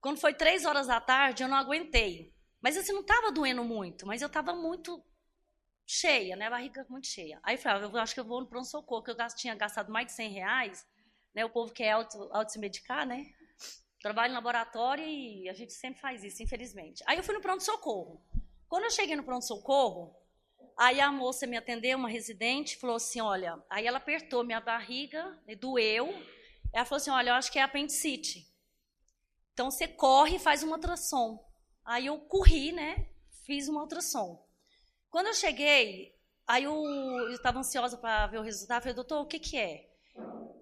Quando 0.00 0.18
foi 0.18 0.34
três 0.34 0.64
horas 0.64 0.88
da 0.88 1.00
tarde, 1.00 1.44
eu 1.44 1.48
não 1.48 1.56
aguentei. 1.56 2.34
Mas 2.60 2.76
assim, 2.76 2.92
não 2.92 3.00
estava 3.00 3.32
doendo 3.32 3.64
muito, 3.64 4.06
mas 4.06 4.20
eu 4.20 4.26
estava 4.26 4.52
muito 4.52 5.02
cheia, 5.92 6.34
né? 6.36 6.46
A 6.46 6.50
barriga 6.50 6.86
muito 6.88 7.06
cheia. 7.06 7.38
Aí 7.42 7.56
falei, 7.56 7.84
ah, 7.84 7.90
eu 7.92 7.98
acho 7.98 8.14
que 8.14 8.20
eu 8.20 8.24
vou 8.24 8.40
no 8.40 8.46
pronto-socorro, 8.46 9.02
que 9.02 9.10
eu 9.10 9.16
tinha 9.36 9.54
gastado 9.54 9.92
mais 9.92 10.06
de 10.06 10.12
100 10.12 10.30
reais. 10.30 10.86
Né? 11.34 11.44
O 11.44 11.50
povo 11.50 11.72
quer 11.72 11.92
auto, 11.92 12.28
auto 12.32 12.50
se 12.50 12.58
medicar, 12.58 13.06
né? 13.06 13.26
Trabalho 14.00 14.32
em 14.32 14.34
laboratório 14.34 15.04
e 15.04 15.48
a 15.48 15.52
gente 15.52 15.72
sempre 15.72 16.00
faz 16.00 16.24
isso, 16.24 16.42
infelizmente. 16.42 17.04
Aí 17.06 17.16
eu 17.16 17.22
fui 17.22 17.34
no 17.34 17.40
pronto-socorro. 17.40 18.20
Quando 18.68 18.84
eu 18.84 18.90
cheguei 18.90 19.14
no 19.14 19.22
pronto-socorro, 19.22 20.16
aí 20.76 21.00
a 21.00 21.12
moça 21.12 21.46
me 21.46 21.56
atendeu, 21.56 21.98
uma 21.98 22.08
residente, 22.08 22.78
falou 22.78 22.96
assim: 22.96 23.20
olha, 23.20 23.62
aí 23.70 23.86
ela 23.86 23.98
apertou 23.98 24.42
minha 24.44 24.60
barriga, 24.60 25.38
doeu. 25.60 26.08
Ela 26.72 26.84
falou 26.84 26.96
assim: 26.96 27.10
olha, 27.10 27.30
eu 27.30 27.34
acho 27.34 27.52
que 27.52 27.58
é 27.58 27.62
apendicite. 27.62 28.50
Então 29.52 29.70
você 29.70 29.86
corre 29.86 30.36
e 30.36 30.40
faz 30.40 30.62
uma 30.62 30.76
ultrassom. 30.76 31.38
Aí 31.84 32.06
eu 32.06 32.18
corri, 32.18 32.72
né? 32.72 33.08
Fiz 33.44 33.68
uma 33.68 33.82
ultrassom. 33.82 34.51
Quando 35.12 35.26
eu 35.26 35.34
cheguei, 35.34 36.18
aí 36.46 36.64
eu 36.64 37.30
estava 37.32 37.58
ansiosa 37.58 37.98
para 37.98 38.26
ver 38.28 38.38
o 38.38 38.42
resultado. 38.42 38.78
Eu 38.78 38.82
falei, 38.82 38.94
doutor, 38.94 39.20
o 39.20 39.26
que, 39.26 39.38
que 39.38 39.58
é? 39.58 39.86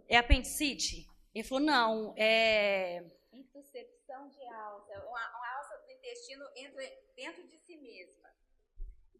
É 0.08 0.16
apendicite? 0.16 1.06
Ele 1.32 1.44
falou, 1.44 1.62
não, 1.64 2.12
é. 2.16 3.04
Intercepção 3.32 4.28
de 4.28 4.44
alça. 4.48 4.92
Uma, 5.06 5.38
uma 5.38 5.56
alça 5.56 5.78
do 5.78 5.92
intestino 5.92 6.44
entra 6.56 6.82
dentro 7.14 7.46
de 7.46 7.56
si 7.58 7.76
mesma. 7.76 8.28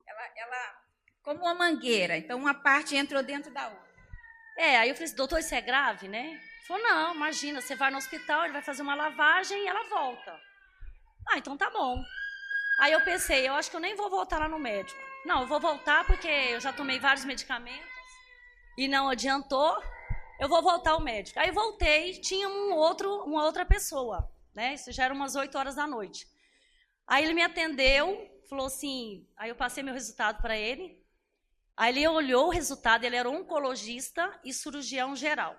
Ela, 0.05 0.33
ela, 0.37 0.83
como 1.23 1.43
uma 1.43 1.55
mangueira. 1.55 2.17
Então, 2.17 2.37
uma 2.37 2.53
parte 2.53 2.97
entrou 2.97 3.23
dentro 3.23 3.55
da 3.55 3.69
outra. 3.69 3.91
É, 4.59 4.79
aí 4.79 4.89
eu 4.89 4.97
falei 4.97 5.07
assim, 5.07 5.17
doutor, 5.17 5.39
isso 5.39 5.55
é 5.55 5.61
grave, 5.61 6.09
né? 6.09 6.41
Falou, 6.67 6.83
não, 6.83 7.15
imagina, 7.15 7.61
você 7.61 7.77
vai 7.77 7.93
no 7.93 7.99
hospital, 7.99 8.43
ele 8.43 8.53
vai 8.53 8.63
fazer 8.63 8.83
uma 8.83 8.97
lavagem 8.97 9.63
e 9.63 9.69
ela 9.69 9.89
volta. 9.89 10.37
Ah, 11.29 11.39
então 11.39 11.57
tá 11.57 11.71
bom. 11.71 12.03
Aí 12.81 12.91
eu 12.91 13.05
pensei, 13.05 13.47
eu 13.47 13.55
acho 13.55 13.71
que 13.71 13.77
eu 13.77 13.81
nem 13.81 13.95
vou 13.95 14.11
voltar 14.11 14.41
lá 14.41 14.49
no 14.49 14.59
médico. 14.59 15.10
Não, 15.25 15.43
eu 15.43 15.47
vou 15.47 15.61
voltar 15.61 16.07
porque 16.07 16.29
eu 16.29 16.61
já 16.61 16.73
tomei 16.73 16.99
vários 16.99 17.25
medicamentos 17.25 17.89
e 18.77 18.89
não 18.89 19.09
adiantou. 19.09 19.83
Eu 20.39 20.49
vou 20.49 20.63
voltar 20.63 20.93
ao 20.93 21.01
médico. 21.01 21.39
Aí 21.39 21.51
voltei, 21.51 22.19
tinha 22.21 22.49
um 22.49 22.73
outro, 22.73 23.25
uma 23.25 23.45
outra 23.45 23.65
pessoa, 23.67 24.33
né? 24.55 24.75
Isso 24.75 24.91
já 24.91 25.05
era 25.05 25.15
umas 25.15 25.37
8 25.37 25.57
horas 25.59 25.75
da 25.75 25.87
noite. 25.87 26.27
Aí 27.07 27.25
ele 27.25 27.35
me 27.35 27.43
atendeu, 27.43 28.31
falou 28.49 28.67
assim, 28.67 29.29
aí 29.37 29.51
eu 29.51 29.57
passei 29.57 29.83
meu 29.83 29.93
resultado 29.93 30.41
para 30.41 30.57
ele. 30.57 30.99
Aí 31.77 31.93
ele 31.93 32.09
olhou 32.09 32.47
o 32.47 32.51
resultado, 32.51 33.05
ele 33.05 33.17
era 33.17 33.29
oncologista 33.29 34.41
e 34.43 34.53
cirurgião 34.55 35.15
geral. 35.15 35.57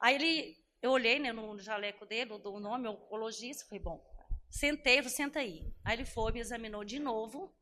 Aí 0.00 0.14
ele, 0.14 0.56
eu 0.80 0.92
olhei 0.92 1.18
né, 1.18 1.32
no 1.32 1.58
jaleco 1.58 2.06
dele, 2.06 2.38
do 2.38 2.58
nome, 2.58 2.88
oncologista, 2.88 3.66
falei, 3.66 3.82
bom, 3.82 4.02
sentei, 4.48 5.02
vou 5.02 5.10
senta 5.10 5.40
aí. 5.40 5.70
Aí 5.84 5.96
ele 5.96 6.06
foi, 6.06 6.32
me 6.32 6.40
examinou 6.40 6.84
de 6.84 6.98
novo, 6.98 7.54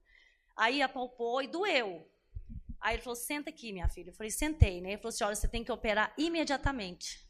aí 0.59 0.83
apalpou 0.83 1.41
e 1.41 1.47
doeu. 1.47 2.11
Aí 2.81 2.97
ele 2.97 3.03
falou, 3.03 3.17
senta 3.17 3.51
aqui, 3.51 3.73
minha 3.73 3.89
filha. 3.89 4.11
Eu 4.11 4.15
falei, 4.15 4.31
sentei, 4.31 4.81
né? 4.81 4.91
Ele 4.91 4.99
falou 4.99 5.11
assim, 5.11 5.25
olha, 5.25 5.35
você 5.35 5.49
tem 5.49 5.65
que 5.65 5.73
operar 5.73 6.13
imediatamente. 6.19 7.27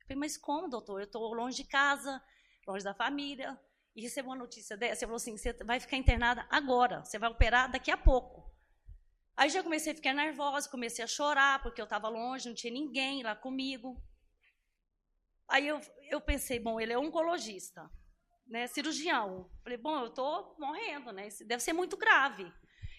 Eu 0.00 0.06
falei, 0.06 0.18
mas 0.18 0.36
como, 0.36 0.68
doutor? 0.68 1.00
Eu 1.00 1.06
estou 1.06 1.32
longe 1.32 1.56
de 1.56 1.64
casa, 1.64 2.22
longe 2.66 2.84
da 2.84 2.94
família, 2.94 3.58
e 3.94 4.02
recebo 4.02 4.28
uma 4.28 4.36
notícia 4.36 4.76
dessa. 4.76 5.04
Ele 5.04 5.08
falou 5.08 5.16
assim, 5.16 5.36
você 5.36 5.52
vai 5.64 5.80
ficar 5.80 5.96
internada 5.96 6.46
agora, 6.50 7.04
você 7.04 7.18
vai 7.18 7.30
operar 7.30 7.70
daqui 7.70 7.90
a 7.90 7.96
pouco. 7.96 8.48
Aí 9.36 9.50
já 9.50 9.62
comecei 9.62 9.92
a 9.92 9.96
ficar 9.96 10.12
nervosa, 10.12 10.68
comecei 10.68 11.04
a 11.04 11.08
chorar, 11.08 11.62
porque 11.62 11.80
eu 11.80 11.84
estava 11.84 12.08
longe, 12.08 12.48
não 12.48 12.54
tinha 12.54 12.72
ninguém 12.72 13.22
lá 13.22 13.36
comigo. 13.36 14.02
Aí 15.48 15.66
eu, 15.66 15.80
eu 16.10 16.20
pensei, 16.20 16.58
bom, 16.58 16.80
ele 16.80 16.92
é 16.92 16.98
oncologista, 16.98 17.88
né, 18.48 18.66
cirurgião. 18.66 19.48
Falei, 19.62 19.78
bom, 19.78 20.00
eu 20.00 20.06
estou 20.06 20.56
morrendo, 20.58 21.12
né? 21.12 21.28
Deve 21.44 21.62
ser 21.62 21.72
muito 21.72 21.96
grave. 21.96 22.50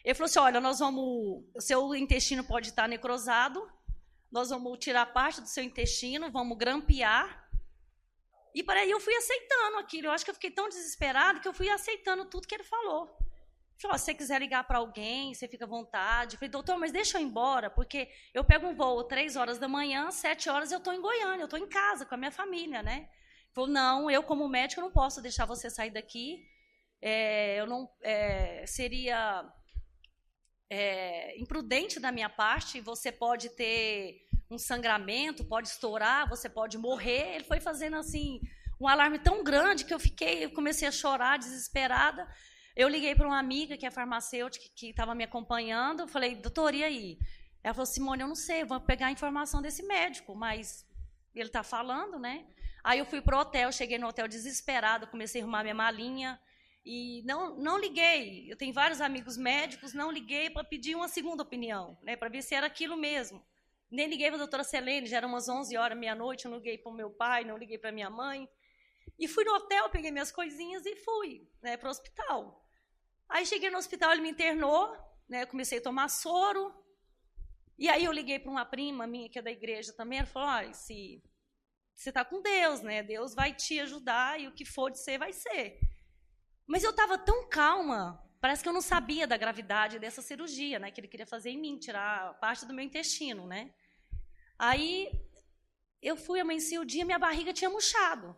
Ele 0.04 0.14
falou 0.14 0.26
assim: 0.26 0.40
olha, 0.40 0.62
nós 0.62 0.80
vamos. 0.80 1.44
O 1.54 1.62
seu 1.62 1.94
intestino 1.96 2.44
pode 2.44 2.70
estar 2.70 2.88
necrosado, 2.88 3.70
nós 4.32 4.50
vamos 4.50 4.78
tirar 4.80 5.06
parte 5.08 5.42
do 5.42 5.48
seu 5.48 5.64
intestino, 5.64 6.32
vamos 6.32 6.58
grampear. 6.58 7.48
E 8.54 8.64
para 8.64 8.80
aí 8.80 8.90
eu 8.90 9.00
fui 9.00 9.16
aceitando 9.16 9.78
aquilo. 9.78 10.08
Eu 10.08 10.12
acho 10.12 10.26
que 10.26 10.32
eu 10.32 10.36
fiquei 10.36 10.52
tão 10.52 10.70
desesperado 10.70 11.40
que 11.40 11.48
eu 11.48 11.54
fui 11.54 11.70
aceitando 11.70 12.26
tudo 12.26 12.48
que 12.48 12.56
ele 12.56 12.64
falou. 12.64 13.08
Falou, 13.82 13.98
se 13.98 14.06
você 14.06 14.14
quiser 14.14 14.40
ligar 14.40 14.66
para 14.66 14.80
alguém, 14.80 15.34
você 15.34 15.48
fica 15.48 15.64
à 15.64 15.68
vontade. 15.68 16.36
Eu 16.36 16.40
falei, 16.40 16.50
doutor, 16.50 16.78
mas 16.78 16.92
deixa 16.92 17.18
eu 17.18 17.22
ir 17.22 17.26
embora, 17.26 17.70
porque 17.70 18.10
eu 18.34 18.44
pego 18.44 18.68
um 18.68 18.76
voo 18.76 19.06
três 19.06 19.38
horas 19.38 19.58
da 19.58 19.70
manhã, 19.70 20.12
sete 20.12 20.50
horas 20.50 20.72
eu 20.72 20.80
estou 20.80 20.94
em 20.94 21.00
Goiânia, 21.00 21.44
eu 21.44 21.46
estou 21.46 21.60
em 21.60 21.68
casa 21.68 22.06
com 22.06 22.14
a 22.14 22.18
minha 22.18 22.32
família, 22.32 22.84
né? 22.84 23.08
Falou, 23.54 23.70
não, 23.70 24.10
eu 24.10 24.24
como 24.24 24.48
médico 24.48 24.82
não 24.82 24.92
posso 24.92 25.22
deixar 25.22 25.46
você 25.46 25.70
sair 25.70 25.92
daqui. 25.92 26.46
É, 27.02 27.60
eu 27.60 27.66
não 27.66 27.90
é, 28.02 28.66
seria 28.68 29.44
é, 30.70 31.40
imprudente 31.40 32.00
da 32.00 32.12
minha 32.12 32.30
parte. 32.30 32.82
Você 32.82 33.12
pode 33.12 33.50
ter 33.50 34.28
um 34.50 34.58
sangramento, 34.58 35.46
pode 35.46 35.68
estourar, 35.68 36.28
você 36.30 36.50
pode 36.50 36.78
morrer. 36.78 37.36
Ele 37.36 37.44
foi 37.44 37.60
fazendo 37.60 37.98
assim 37.98 38.40
um 38.80 38.88
alarme 38.88 39.20
tão 39.20 39.44
grande 39.44 39.84
que 39.84 39.94
eu 39.94 40.00
fiquei, 40.00 40.46
eu 40.46 40.52
comecei 40.52 40.88
a 40.88 40.92
chorar 40.92 41.38
desesperada. 41.38 42.28
Eu 42.76 42.88
liguei 42.88 43.14
para 43.14 43.28
uma 43.28 43.38
amiga 43.38 43.78
que 43.78 43.86
é 43.86 43.92
farmacêutica, 43.92 44.66
que 44.74 44.92
estava 44.92 45.14
me 45.14 45.24
acompanhando. 45.24 46.08
Falei, 46.08 46.36
doutor, 46.36 46.74
e 46.74 46.84
aí? 46.84 47.20
Ela 47.62 47.74
falou, 47.74 47.86
Simone, 47.86 48.22
eu 48.22 48.28
não 48.28 48.36
sei, 48.36 48.64
vou 48.64 48.80
pegar 48.80 49.08
a 49.08 49.12
informação 49.12 49.62
desse 49.62 49.84
médico, 49.84 50.34
mas 50.34 50.86
ele 51.36 51.50
está 51.50 51.62
falando, 51.62 52.18
né? 52.18 52.46
Aí 52.90 52.98
eu 52.98 53.06
fui 53.06 53.22
pro 53.22 53.38
hotel, 53.38 53.72
cheguei 53.72 54.00
no 54.00 54.08
hotel 54.08 54.28
desesperada, 54.28 55.06
comecei 55.06 55.42
a 55.42 55.44
arrumar 55.44 55.62
minha 55.62 55.76
malinha 55.76 56.42
e 56.84 57.22
não, 57.24 57.56
não 57.56 57.78
liguei. 57.78 58.52
Eu 58.52 58.58
tenho 58.58 58.74
vários 58.74 59.00
amigos 59.00 59.38
médicos, 59.38 59.94
não 59.94 60.12
liguei 60.12 60.50
para 60.50 60.64
pedir 60.64 60.96
uma 60.96 61.08
segunda 61.08 61.44
opinião, 61.44 62.00
né? 62.02 62.16
Para 62.16 62.30
ver 62.30 62.42
se 62.42 62.56
era 62.56 62.66
aquilo 62.66 62.98
mesmo. 62.98 63.46
Nem 63.92 64.08
liguei 64.08 64.26
para 64.30 64.38
a 64.38 64.40
doutora 64.40 64.64
Selene, 64.64 65.06
já 65.06 65.18
eram 65.18 65.30
umas 65.30 65.48
11 65.48 65.78
horas, 65.78 65.96
meia-noite, 65.96 66.48
não 66.48 66.58
liguei 66.58 66.80
para 66.80 66.92
o 66.92 66.96
meu 66.96 67.12
pai, 67.12 67.44
não 67.44 67.60
liguei 67.60 67.78
para 67.78 67.92
minha 67.92 68.10
mãe. 68.10 68.50
E 69.20 69.28
fui 69.28 69.44
no 69.44 69.54
hotel, 69.54 69.88
peguei 69.92 70.10
minhas 70.10 70.32
coisinhas 70.32 70.84
e 70.84 70.96
fui 70.96 71.48
né, 71.62 71.78
para 71.78 71.90
o 71.90 71.92
hospital. 71.92 72.66
Aí 73.30 73.46
cheguei 73.46 73.70
no 73.70 73.78
hospital, 73.78 74.14
ele 74.14 74.22
me 74.22 74.32
internou, 74.32 74.98
né, 75.30 75.46
comecei 75.46 75.78
a 75.78 75.84
tomar 75.84 76.10
soro. 76.10 76.74
E 77.78 77.88
aí 77.88 78.04
eu 78.04 78.12
liguei 78.12 78.40
para 78.40 78.50
uma 78.50 78.66
prima 78.66 79.06
minha, 79.06 79.30
que 79.30 79.38
é 79.38 79.44
da 79.44 79.52
igreja 79.52 79.94
também, 79.94 80.18
ela 80.18 80.28
falou, 80.28 80.50
olha, 80.50 80.74
se 80.74 81.22
você 82.00 82.10
está 82.10 82.24
com 82.24 82.42
Deus, 82.42 82.80
né? 82.82 83.04
Deus 83.04 83.36
vai 83.36 83.54
te 83.54 83.78
ajudar 83.82 84.40
e 84.40 84.48
o 84.48 84.54
que 84.54 84.64
for 84.64 84.90
de 84.90 85.04
ser, 85.04 85.18
vai 85.18 85.34
ser. 85.34 85.82
Mas 86.66 86.82
eu 86.82 86.92
estava 86.92 87.18
tão 87.18 87.50
calma, 87.50 88.24
parece 88.40 88.64
que 88.64 88.70
eu 88.70 88.74
não 88.74 88.82
sabia 88.82 89.28
da 89.28 89.36
gravidade 89.36 90.00
dessa 90.00 90.22
cirurgia, 90.22 90.80
né? 90.80 90.92
Que 90.92 91.02
ele 91.02 91.10
queria 91.10 91.28
fazer 91.28 91.50
em 91.50 91.60
mim, 91.60 91.78
tirar 91.78 92.40
parte 92.40 92.66
do 92.66 92.74
meu 92.74 92.86
intestino, 92.86 93.46
né? 93.46 93.74
Aí 94.58 95.12
eu 96.02 96.16
fui, 96.16 96.40
amanheci 96.40 96.80
o 96.80 96.86
dia, 96.86 97.04
minha 97.04 97.20
barriga 97.20 97.52
tinha 97.52 97.70
murchado. 97.70 98.34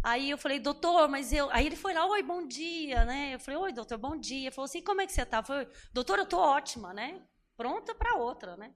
Aí 0.00 0.30
eu 0.30 0.38
falei, 0.38 0.60
doutor, 0.60 1.08
mas 1.08 1.32
eu. 1.32 1.50
Aí 1.50 1.66
ele 1.66 1.76
foi 1.76 1.92
lá, 1.92 2.06
oi, 2.06 2.22
bom 2.22 2.46
dia, 2.46 3.04
né? 3.04 3.34
Eu 3.34 3.40
falei, 3.40 3.58
oi, 3.58 3.72
doutor, 3.72 3.98
bom 3.98 4.16
dia. 4.16 4.46
Ele 4.46 4.54
falou 4.54 4.66
assim, 4.66 4.82
como 4.82 5.00
é 5.00 5.06
que 5.06 5.12
você 5.12 5.26
tá? 5.26 5.38
Eu 5.38 5.44
falei, 5.44 5.68
doutor, 5.92 6.20
eu 6.20 6.26
tô 6.26 6.38
ótima, 6.38 6.94
né? 6.94 7.20
Pronta 7.56 7.96
para 7.96 8.14
outra, 8.14 8.56
né? 8.56 8.72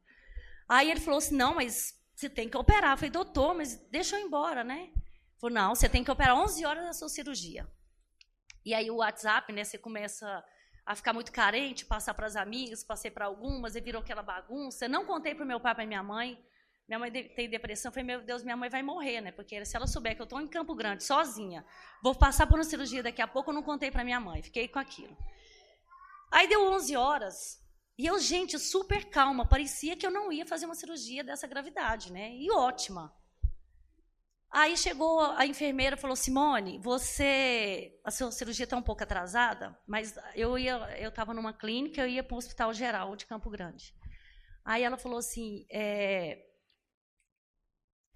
Aí 0.69 0.91
ele 0.91 1.01
falou 1.01 1.19
assim, 1.19 1.37
não, 1.37 1.55
mas 1.55 1.96
você 2.17 2.31
tem 2.31 2.49
que 2.49 2.57
operar. 2.57 2.93
Eu 2.93 2.97
falei, 2.97 3.11
doutor, 3.11 3.55
mas 3.55 3.77
deixa 3.91 4.17
eu 4.17 4.21
ir 4.21 4.25
embora, 4.25 4.65
né? 4.65 4.91
Falou, 5.39 5.55
não, 5.55 5.75
você 5.75 5.87
tem 5.87 6.03
que 6.03 6.11
operar 6.11 6.35
11 6.35 6.65
horas 6.65 6.85
da 6.85 6.93
sua 6.95 7.11
cirurgia. 7.11 7.71
E 8.65 8.73
aí 8.73 8.91
o 8.91 8.97
WhatsApp, 8.97 9.53
né, 9.53 9.63
você 9.63 9.77
começa 9.77 10.43
a 10.87 10.97
ficar 10.97 11.13
muito 11.13 11.31
carente, 11.31 11.85
passar 11.85 12.15
para 12.15 12.27
as 12.27 12.35
amigas, 12.35 12.83
passei 12.83 13.11
para 13.11 13.27
algumas, 13.27 13.77
e 13.77 13.81
virou 13.81 14.01
aquela 14.01 14.23
bagunça. 14.23 14.89
Não 14.89 15.05
contei 15.05 15.35
para 15.35 15.45
o 15.45 15.47
meu 15.47 15.61
pai 15.61 15.75
para 15.75 15.85
minha 15.85 16.03
mãe. 16.03 16.43
Minha 16.89 16.99
mãe 16.99 17.11
tem 17.11 17.51
depressão. 17.51 17.91
Eu 17.91 17.93
falei, 17.93 18.07
meu 18.07 18.23
Deus, 18.23 18.43
minha 18.43 18.57
mãe 18.57 18.71
vai 18.71 18.83
morrer, 18.83 19.21
né? 19.21 19.31
Porque 19.31 19.63
se 19.67 19.77
ela 19.77 19.87
souber 19.87 20.15
que 20.15 20.23
eu 20.23 20.25
estou 20.25 20.41
em 20.41 20.49
Campo 20.49 20.75
Grande, 20.75 21.05
sozinha, 21.05 21.67
vou 22.03 22.15
passar 22.15 22.47
por 22.47 22.57
uma 22.59 22.65
cirurgia 22.65 23.03
daqui 23.03 23.21
a 23.21 23.27
pouco, 23.27 23.51
eu 23.51 23.55
não 23.55 23.63
contei 23.63 23.91
para 23.91 24.03
minha 24.03 24.21
mãe. 24.21 24.43
Fiquei 24.43 24.69
com 24.69 24.79
aquilo. 24.79 25.15
Aí 26.31 26.49
deu 26.49 26.67
11 26.73 26.97
horas. 26.97 27.66
E 27.99 28.07
eu, 28.07 28.19
gente, 28.19 28.59
super 28.59 29.07
calma. 29.07 29.47
Parecia 29.47 29.97
que 29.97 30.07
eu 30.07 30.11
não 30.11 30.31
ia 30.31 30.47
fazer 30.47 30.67
uma 30.67 30.75
cirurgia 30.75 31.25
dessa 31.25 31.47
gravidade, 31.47 32.13
né? 32.13 32.35
E 32.37 32.51
ótima. 32.51 33.15
Aí 34.51 34.77
chegou 34.77 35.21
a 35.21 35.47
enfermeira 35.47 35.97
e 35.97 35.99
falou: 35.99 36.17
Simone, 36.17 36.79
você. 36.79 37.99
A 38.05 38.11
sua 38.11 38.31
cirurgia 38.31 38.65
está 38.65 38.77
um 38.77 38.83
pouco 38.83 39.03
atrasada, 39.03 39.79
mas 39.87 40.15
eu 40.35 40.59
ia, 40.59 40.77
eu 40.99 41.09
estava 41.09 41.35
numa 41.35 41.53
clínica, 41.53 42.03
eu 42.03 42.09
ia 42.09 42.23
para 42.23 42.35
o 42.35 42.39
Hospital 42.39 42.73
Geral 42.73 43.17
de 43.17 43.27
Campo 43.27 43.51
Grande. 43.51 43.95
Aí 44.65 44.83
ela 44.83 44.97
falou 44.97 45.19
assim: 45.19 45.67
é, 45.71 46.47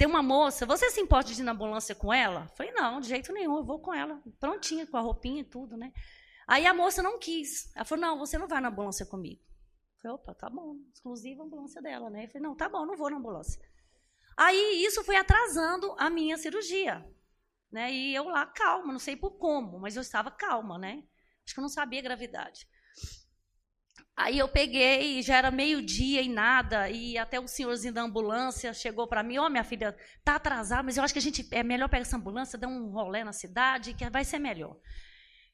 tem 0.01 0.09
uma 0.09 0.23
moça, 0.23 0.65
você 0.65 0.89
se 0.89 0.99
importa 0.99 1.31
de 1.31 1.43
ir 1.43 1.45
na 1.45 1.53
ambulância 1.53 1.95
com 1.95 2.11
ela? 2.11 2.47
Eu 2.49 2.57
falei, 2.57 2.73
não, 2.73 3.01
de 3.01 3.09
jeito 3.09 3.35
nenhum, 3.35 3.59
eu 3.59 3.65
vou 3.65 3.79
com 3.79 3.93
ela, 3.93 4.19
prontinha, 4.39 4.87
com 4.87 4.97
a 4.97 5.01
roupinha 5.03 5.43
e 5.43 5.45
tudo, 5.45 5.77
né? 5.77 5.93
Aí 6.47 6.67
a 6.67 6.73
moça 6.73 7.03
não 7.03 7.19
quis. 7.19 7.71
Ela 7.77 7.85
falou, 7.85 8.01
não, 8.01 8.19
você 8.19 8.39
não 8.39 8.49
vai 8.49 8.63
na 8.63 8.69
ambulância 8.69 9.05
comigo. 9.05 9.43
Falei, 10.03 10.15
opa, 10.15 10.35
tá 10.35 10.49
bom, 10.49 10.77
exclusiva 10.93 11.43
ambulância 11.43 11.83
dela, 11.83 12.09
né? 12.09 12.25
Eu 12.25 12.29
falei, 12.29 12.43
não, 12.43 12.57
tá 12.57 12.69
bom, 12.69 12.87
não 12.87 12.97
vou 12.97 13.11
na 13.11 13.19
ambulância. 13.19 13.61
Aí 14.37 14.85
isso 14.85 15.05
foi 15.05 15.17
atrasando 15.17 15.95
a 15.99 16.09
minha 16.09 16.39
cirurgia. 16.39 17.05
Né? 17.71 17.93
E 17.93 18.15
eu 18.15 18.25
lá 18.25 18.47
calma, 18.47 18.93
não 18.93 18.99
sei 18.99 19.15
por 19.15 19.33
como, 19.33 19.79
mas 19.79 19.95
eu 19.95 20.03
estava 20.03 20.31
calma, 20.31 20.79
né? 20.79 21.05
Acho 21.45 21.55
que 21.55 21.61
eu 21.61 21.63
não 21.63 21.69
sabia 21.69 22.01
a 22.01 22.03
gravidade. 22.03 22.67
Aí 24.17 24.39
eu 24.39 24.49
peguei, 24.49 25.23
já 25.23 25.37
era 25.37 25.51
meio-dia 25.51 26.21
e 26.21 26.29
nada, 26.29 26.91
e 26.91 27.17
até 27.17 27.41
o 27.41 27.47
senhorzinho 27.47 27.95
da 27.95 28.03
ambulância 28.03 28.73
chegou 28.75 29.07
para 29.07 29.23
mim, 29.23 29.39
ó, 29.39 29.47
oh, 29.47 29.51
minha 29.51 29.65
filha, 29.65 29.97
tá 30.23 30.35
atrasada, 30.35 30.83
mas 30.83 30.97
eu 30.97 31.05
acho 31.05 31.15
que 31.15 31.19
a 31.19 31.23
gente 31.23 31.49
é 31.51 31.63
melhor 31.63 31.89
pegar 31.89 32.03
essa 32.03 32.17
ambulância, 32.17 32.59
dar 32.59 32.69
um 32.69 32.91
rolê 32.91 33.25
na 33.25 33.33
cidade, 33.33 33.95
que 33.95 34.09
vai 34.11 34.25
ser 34.25 34.39
melhor. 34.39 34.77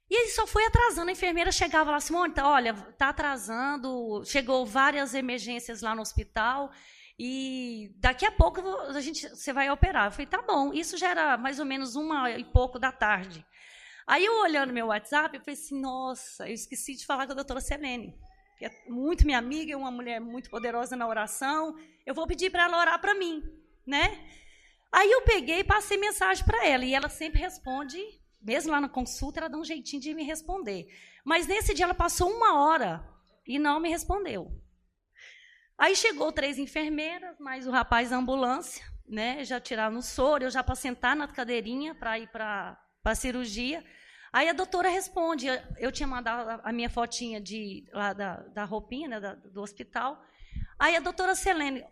E 0.09 0.14
ele 0.14 0.31
só 0.31 0.47
foi 0.47 0.64
atrasando, 0.64 1.09
a 1.09 1.12
enfermeira 1.12 1.51
chegava 1.51 1.90
lá, 1.90 2.01
Simone, 2.01 2.33
tá, 2.33 2.49
olha, 2.49 2.75
tá 2.97 3.09
atrasando, 3.09 4.23
chegou 4.25 4.64
várias 4.64 5.14
emergências 5.14 5.83
lá 5.83 5.95
no 5.95 6.03
hospital, 6.03 6.71
e 7.19 7.90
daqui 7.97 8.25
a 8.25 8.31
pouco 8.31 8.61
a 8.61 9.01
gente, 9.01 9.29
você 9.29 9.53
vai 9.53 9.69
operar. 9.71 10.07
Eu 10.07 10.12
falei, 10.12 10.27
tá 10.27 10.42
bom, 10.42 10.73
isso 10.73 10.97
já 10.97 11.11
era 11.11 11.37
mais 11.37 11.59
ou 11.59 11.64
menos 11.64 11.97
uma 11.97 12.31
e 12.31 12.45
pouco 12.45 12.79
da 12.79 12.92
tarde. 12.92 13.45
Aí 14.07 14.25
eu 14.25 14.40
olhando 14.40 14.73
meu 14.73 14.87
WhatsApp, 14.87 15.37
eu 15.37 15.42
falei 15.42 15.59
assim, 15.59 15.81
nossa, 15.81 16.49
eu 16.49 16.55
esqueci 16.55 16.95
de 16.95 17.05
falar 17.05 17.27
com 17.27 17.33
a 17.33 17.37
doutora 17.37 17.61
Selene 17.61 18.16
que 18.57 18.64
é 18.64 18.71
muito 18.88 19.25
minha 19.25 19.38
amiga, 19.38 19.73
é 19.73 19.77
uma 19.77 19.90
mulher 19.90 20.21
muito 20.21 20.49
poderosa 20.49 20.97
na 20.97 21.07
oração. 21.07 21.77
Eu 22.05 22.14
vou 22.14 22.27
pedir 22.27 22.51
para 22.51 22.64
ela 22.64 22.79
orar 22.79 23.01
para 23.01 23.14
mim, 23.14 23.42
né? 23.87 24.27
Aí 24.90 25.11
eu 25.11 25.23
peguei 25.23 25.61
e 25.61 25.64
passei 25.64 25.99
mensagem 25.99 26.45
para 26.45 26.66
ela 26.66 26.85
e 26.85 26.95
ela 26.95 27.09
sempre 27.09 27.38
responde, 27.38 27.99
mesmo 28.47 28.71
lá 28.71 28.81
na 28.81 28.89
consulta, 28.89 29.41
ela 29.41 29.49
dá 29.49 29.59
um 29.59 29.65
jeitinho 29.65 30.01
de 30.01 30.15
me 30.15 30.23
responder. 30.23 30.87
Mas 31.25 31.49
nesse 31.49 31.75
dia 31.75 31.85
ela 31.85 31.95
passou 31.95 32.31
uma 32.31 32.61
hora 32.61 33.05
e 33.45 33.59
não 33.59 33.81
me 33.81 33.89
respondeu. 33.89 34.53
Aí 35.77 35.97
chegou 35.97 36.31
três 36.31 36.57
enfermeiras, 36.57 37.39
mais 37.41 37.67
o 37.67 37.73
rapaz 37.73 38.11
da 38.11 38.17
ambulância, 38.17 38.85
né? 39.07 39.45
Já 39.45 39.61
tiraram 39.61 39.99
o 39.99 40.03
soro, 40.03 40.45
eu 40.45 40.51
já 40.51 40.63
para 40.63 40.77
sentar 40.77 41.17
na 41.17 41.27
cadeirinha 41.27 41.93
para 41.93 42.19
ir 42.21 42.29
para 42.29 42.81
a 43.05 43.15
cirurgia. 43.17 43.85
Aí 44.33 44.49
a 44.49 44.53
doutora 44.53 44.89
responde, 44.89 45.49
eu 45.79 45.91
tinha 45.91 46.07
mandado 46.07 46.61
a 46.63 46.73
minha 46.73 46.89
fotinha 46.89 47.41
de, 47.41 47.85
lá 47.93 48.13
da, 48.13 48.37
da 48.37 48.65
roupinha 48.65 49.09
né, 49.09 49.21
da, 49.21 49.35
do 49.35 49.61
hospital. 49.61 50.23
Aí 50.79 50.95
a 50.95 51.01
doutora 51.01 51.35
Selene, 51.35 51.85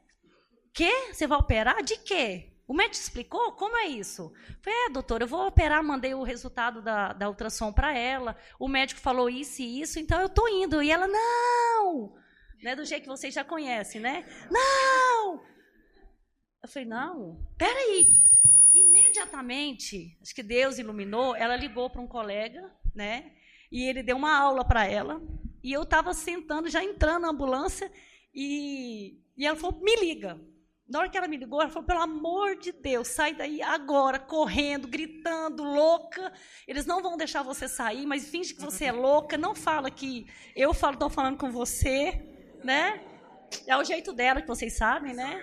quê? 0.72 1.12
Você 1.12 1.26
vai 1.26 1.38
operar? 1.38 1.82
De 1.82 1.96
quê? 1.98 2.53
O 2.66 2.72
médico 2.72 3.02
explicou? 3.02 3.52
Como 3.52 3.76
é 3.76 3.86
isso? 3.86 4.32
Falei, 4.62 4.78
é, 4.86 4.90
doutora, 4.90 5.24
eu 5.24 5.28
vou 5.28 5.46
operar, 5.46 5.84
mandei 5.84 6.14
o 6.14 6.22
resultado 6.22 6.80
da, 6.80 7.12
da 7.12 7.28
ultrassom 7.28 7.72
para 7.72 7.96
ela. 7.96 8.36
O 8.58 8.68
médico 8.68 9.00
falou 9.00 9.28
isso 9.28 9.60
e 9.60 9.82
isso, 9.82 9.98
então 9.98 10.18
eu 10.20 10.26
estou 10.26 10.48
indo. 10.48 10.82
E 10.82 10.90
ela, 10.90 11.06
não! 11.06 12.14
Né, 12.62 12.74
do 12.74 12.84
jeito 12.84 13.02
que 13.02 13.08
vocês 13.08 13.34
já 13.34 13.44
conhecem, 13.44 14.00
né? 14.00 14.24
Não! 14.50 15.42
Eu 16.62 16.68
falei, 16.68 16.88
não, 16.88 17.46
peraí. 17.58 18.22
Imediatamente, 18.74 20.18
acho 20.22 20.34
que 20.34 20.42
Deus 20.42 20.78
iluminou, 20.78 21.36
ela 21.36 21.56
ligou 21.56 21.90
para 21.90 22.00
um 22.00 22.08
colega, 22.08 22.74
né? 22.94 23.32
E 23.70 23.82
ele 23.82 24.02
deu 24.02 24.16
uma 24.16 24.36
aula 24.36 24.64
para 24.64 24.86
ela. 24.86 25.20
E 25.62 25.70
eu 25.72 25.82
estava 25.82 26.14
sentando, 26.14 26.70
já 26.70 26.82
entrando 26.82 27.22
na 27.22 27.28
ambulância, 27.28 27.92
e, 28.34 29.20
e 29.36 29.46
ela 29.46 29.56
falou: 29.56 29.80
me 29.80 29.94
liga. 29.96 30.40
Na 30.86 30.98
hora 30.98 31.08
que 31.08 31.16
ela 31.16 31.26
me 31.26 31.36
ligou, 31.36 31.60
ela 31.62 31.70
falou: 31.70 31.86
pelo 31.86 32.00
amor 32.00 32.56
de 32.56 32.70
Deus, 32.70 33.08
sai 33.08 33.34
daí 33.34 33.62
agora, 33.62 34.18
correndo, 34.18 34.86
gritando, 34.86 35.62
louca. 35.62 36.32
Eles 36.68 36.84
não 36.84 37.02
vão 37.02 37.16
deixar 37.16 37.42
você 37.42 37.66
sair, 37.66 38.04
mas 38.06 38.28
finge 38.28 38.54
que 38.54 38.60
você 38.60 38.84
é 38.86 38.92
louca. 38.92 39.38
Não 39.38 39.54
fala 39.54 39.90
que 39.90 40.26
eu 40.54 40.74
falo, 40.74 40.94
estou 40.94 41.08
falando 41.08 41.38
com 41.38 41.50
você, 41.50 42.22
né? 42.62 43.02
É 43.66 43.76
o 43.76 43.84
jeito 43.84 44.12
dela, 44.12 44.42
que 44.42 44.48
vocês 44.48 44.76
sabem, 44.76 45.14
né? 45.14 45.42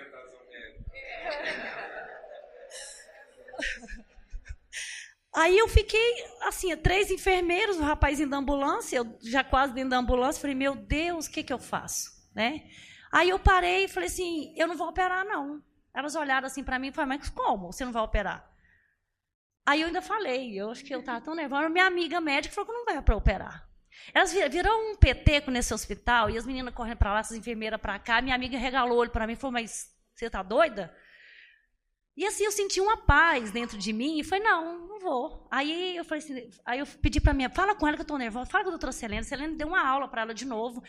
Aí 5.34 5.56
eu 5.56 5.66
fiquei, 5.66 6.24
assim, 6.42 6.76
três 6.76 7.10
enfermeiros, 7.10 7.78
o 7.78 7.82
rapazinho 7.82 8.28
da 8.28 8.36
ambulância, 8.36 8.98
eu 8.98 9.18
já 9.22 9.42
quase 9.42 9.72
dentro 9.72 9.90
da 9.90 9.96
ambulância, 9.96 10.40
falei, 10.40 10.54
meu 10.54 10.74
Deus, 10.74 11.26
o 11.26 11.30
que, 11.30 11.42
que 11.42 11.52
eu 11.52 11.58
faço? 11.58 12.10
Né? 12.34 12.68
Aí 13.12 13.28
eu 13.28 13.38
parei 13.38 13.84
e 13.84 13.88
falei 13.88 14.08
assim, 14.08 14.54
eu 14.56 14.66
não 14.66 14.76
vou 14.76 14.88
operar, 14.88 15.24
não. 15.24 15.62
Elas 15.94 16.14
olharam 16.14 16.46
assim 16.46 16.64
para 16.64 16.78
mim 16.78 16.88
e 16.88 16.92
falaram, 16.92 17.18
mas 17.18 17.28
como 17.28 17.70
você 17.70 17.84
não 17.84 17.92
vai 17.92 18.02
operar? 18.02 18.50
Aí 19.66 19.82
eu 19.82 19.88
ainda 19.88 20.00
falei, 20.00 20.58
eu 20.58 20.70
acho 20.70 20.82
que 20.82 20.94
eu 20.94 21.00
estava 21.00 21.20
tão 21.20 21.34
nervosa, 21.34 21.68
minha 21.68 21.86
amiga 21.86 22.20
médica 22.20 22.54
falou 22.54 22.70
que 22.70 22.76
não 22.76 22.84
vai 22.86 23.00
para 23.02 23.14
operar. 23.14 23.68
Elas 24.14 24.32
viram 24.32 24.92
um 24.92 24.96
peteco 24.96 25.50
nesse 25.50 25.74
hospital, 25.74 26.30
e 26.30 26.38
as 26.38 26.46
meninas 26.46 26.74
correndo 26.74 26.96
para 26.96 27.12
lá, 27.12 27.20
as 27.20 27.30
enfermeiras 27.32 27.78
para 27.78 27.98
cá, 27.98 28.22
minha 28.22 28.34
amiga 28.34 28.56
regalou 28.56 28.96
o 28.96 29.00
olho 29.00 29.10
para 29.10 29.26
mim 29.26 29.34
e 29.34 29.36
falou, 29.36 29.52
mas 29.52 29.94
você 30.14 30.26
está 30.26 30.42
doida? 30.42 30.92
E 32.16 32.26
assim 32.26 32.44
eu 32.44 32.52
senti 32.52 32.80
uma 32.80 32.96
paz 32.96 33.50
dentro 33.52 33.78
de 33.78 33.92
mim 33.92 34.18
e 34.18 34.24
falei, 34.24 34.44
não, 34.44 34.86
não 34.86 35.00
vou. 35.00 35.48
Aí 35.50 35.96
eu 35.96 36.04
falei 36.04 36.22
assim, 36.22 36.50
aí 36.64 36.78
eu 36.78 36.86
pedi 37.00 37.20
para 37.20 37.32
minha, 37.32 37.48
fala 37.48 37.74
com 37.74 37.86
ela 37.86 37.96
que 37.96 38.02
eu 38.02 38.04
estou 38.04 38.18
nervosa, 38.18 38.50
fala 38.50 38.64
com 38.64 38.68
a 38.68 38.72
doutora 38.72 38.92
Selene. 38.92 39.24
Selene 39.24 39.56
deu 39.56 39.68
uma 39.68 39.86
aula 39.86 40.06
para 40.08 40.22
ela 40.22 40.34
de 40.34 40.44
novo. 40.44 40.82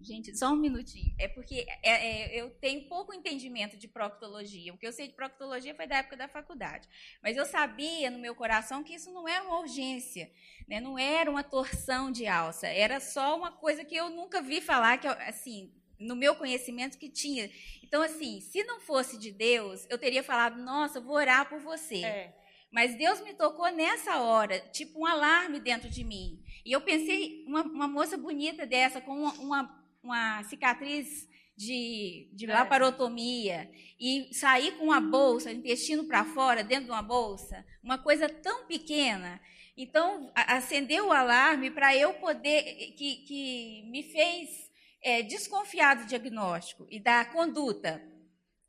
Gente, 0.00 0.36
só 0.36 0.50
um 0.50 0.56
minutinho. 0.56 1.14
É 1.18 1.28
porque 1.28 1.66
é, 1.82 1.90
é, 1.90 2.40
eu 2.40 2.48
tenho 2.50 2.88
pouco 2.88 3.12
entendimento 3.12 3.76
de 3.76 3.86
proctologia. 3.86 4.72
O 4.72 4.78
que 4.78 4.86
eu 4.86 4.92
sei 4.92 5.08
de 5.08 5.14
proctologia 5.14 5.74
foi 5.74 5.86
da 5.86 5.98
época 5.98 6.16
da 6.16 6.26
faculdade. 6.26 6.88
Mas 7.22 7.36
eu 7.36 7.44
sabia 7.44 8.10
no 8.10 8.18
meu 8.18 8.34
coração 8.34 8.82
que 8.82 8.94
isso 8.94 9.12
não 9.12 9.28
era 9.28 9.44
uma 9.44 9.58
urgência, 9.60 10.30
né? 10.66 10.80
não 10.80 10.98
era 10.98 11.30
uma 11.30 11.42
torção 11.42 12.10
de 12.10 12.26
alça. 12.26 12.66
Era 12.66 12.98
só 12.98 13.36
uma 13.36 13.52
coisa 13.52 13.84
que 13.84 13.94
eu 13.94 14.08
nunca 14.08 14.40
vi 14.40 14.62
falar, 14.62 14.96
que 14.96 15.06
assim, 15.06 15.70
no 15.98 16.16
meu 16.16 16.34
conhecimento 16.34 16.98
que 16.98 17.10
tinha. 17.10 17.50
Então, 17.82 18.00
assim, 18.00 18.40
se 18.40 18.64
não 18.64 18.80
fosse 18.80 19.18
de 19.18 19.30
Deus, 19.30 19.86
eu 19.90 19.98
teria 19.98 20.22
falado, 20.22 20.56
nossa, 20.62 21.00
vou 21.00 21.16
orar 21.16 21.48
por 21.48 21.60
você. 21.60 22.04
É. 22.04 22.43
Mas 22.74 22.96
Deus 22.96 23.20
me 23.20 23.32
tocou 23.32 23.70
nessa 23.70 24.18
hora, 24.18 24.58
tipo 24.72 24.98
um 24.98 25.06
alarme 25.06 25.60
dentro 25.60 25.88
de 25.88 26.02
mim. 26.02 26.42
E 26.66 26.72
eu 26.72 26.80
pensei, 26.80 27.44
uma, 27.46 27.62
uma 27.62 27.86
moça 27.86 28.16
bonita 28.18 28.66
dessa, 28.66 29.00
com 29.00 29.12
uma, 29.12 29.32
uma, 29.34 29.84
uma 30.02 30.42
cicatriz 30.42 31.28
de, 31.56 32.28
de 32.32 32.46
é. 32.46 32.52
laparotomia, 32.52 33.70
e 34.00 34.28
sair 34.34 34.72
com 34.72 34.86
uma 34.86 35.00
bolsa, 35.00 35.52
intestino 35.52 36.02
para 36.02 36.24
fora, 36.24 36.64
dentro 36.64 36.86
de 36.86 36.90
uma 36.90 37.00
bolsa, 37.00 37.64
uma 37.80 37.96
coisa 37.96 38.28
tão 38.28 38.66
pequena. 38.66 39.40
Então, 39.76 40.32
acendeu 40.34 41.06
o 41.06 41.12
alarme 41.12 41.70
para 41.70 41.96
eu 41.96 42.14
poder, 42.14 42.64
que, 42.96 43.18
que 43.18 43.84
me 43.88 44.02
fez 44.02 44.68
é, 45.00 45.22
desconfiar 45.22 45.94
do 45.94 46.06
diagnóstico 46.06 46.88
e 46.90 46.98
da 46.98 47.24
conduta. 47.24 48.02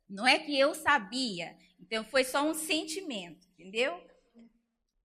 Não 0.08 0.24
é 0.24 0.38
que 0.38 0.56
eu 0.56 0.76
sabia, 0.76 1.56
então 1.80 2.04
foi 2.04 2.22
só 2.22 2.48
um 2.48 2.54
sentimento, 2.54 3.45
entendeu? 3.66 4.00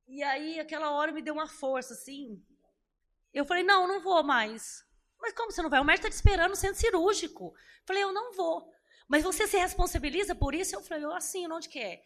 E 0.07 0.21
aí, 0.23 0.59
aquela 0.59 0.91
hora 0.91 1.11
me 1.11 1.21
deu 1.21 1.33
uma 1.33 1.47
força, 1.47 1.93
assim. 1.93 2.41
Eu 3.33 3.45
falei, 3.45 3.63
não, 3.63 3.87
não 3.87 4.01
vou 4.01 4.23
mais. 4.23 4.83
Mas 5.19 5.33
como 5.33 5.51
você 5.51 5.61
não 5.61 5.69
vai? 5.69 5.79
O 5.79 5.85
médico 5.85 6.07
está 6.07 6.09
te 6.09 6.19
esperando 6.19 6.55
centro 6.55 6.79
cirúrgico. 6.79 7.45
Eu 7.45 7.85
falei, 7.87 8.03
eu 8.03 8.13
não 8.13 8.33
vou. 8.33 8.69
Mas 9.07 9.23
você 9.23 9.47
se 9.47 9.57
responsabiliza 9.57 10.35
por 10.35 10.53
isso? 10.53 10.75
Eu 10.75 10.81
falei, 10.81 11.05
eu 11.05 11.13
assino, 11.13 11.55
onde 11.55 11.69
que 11.69 11.79
é? 11.79 12.01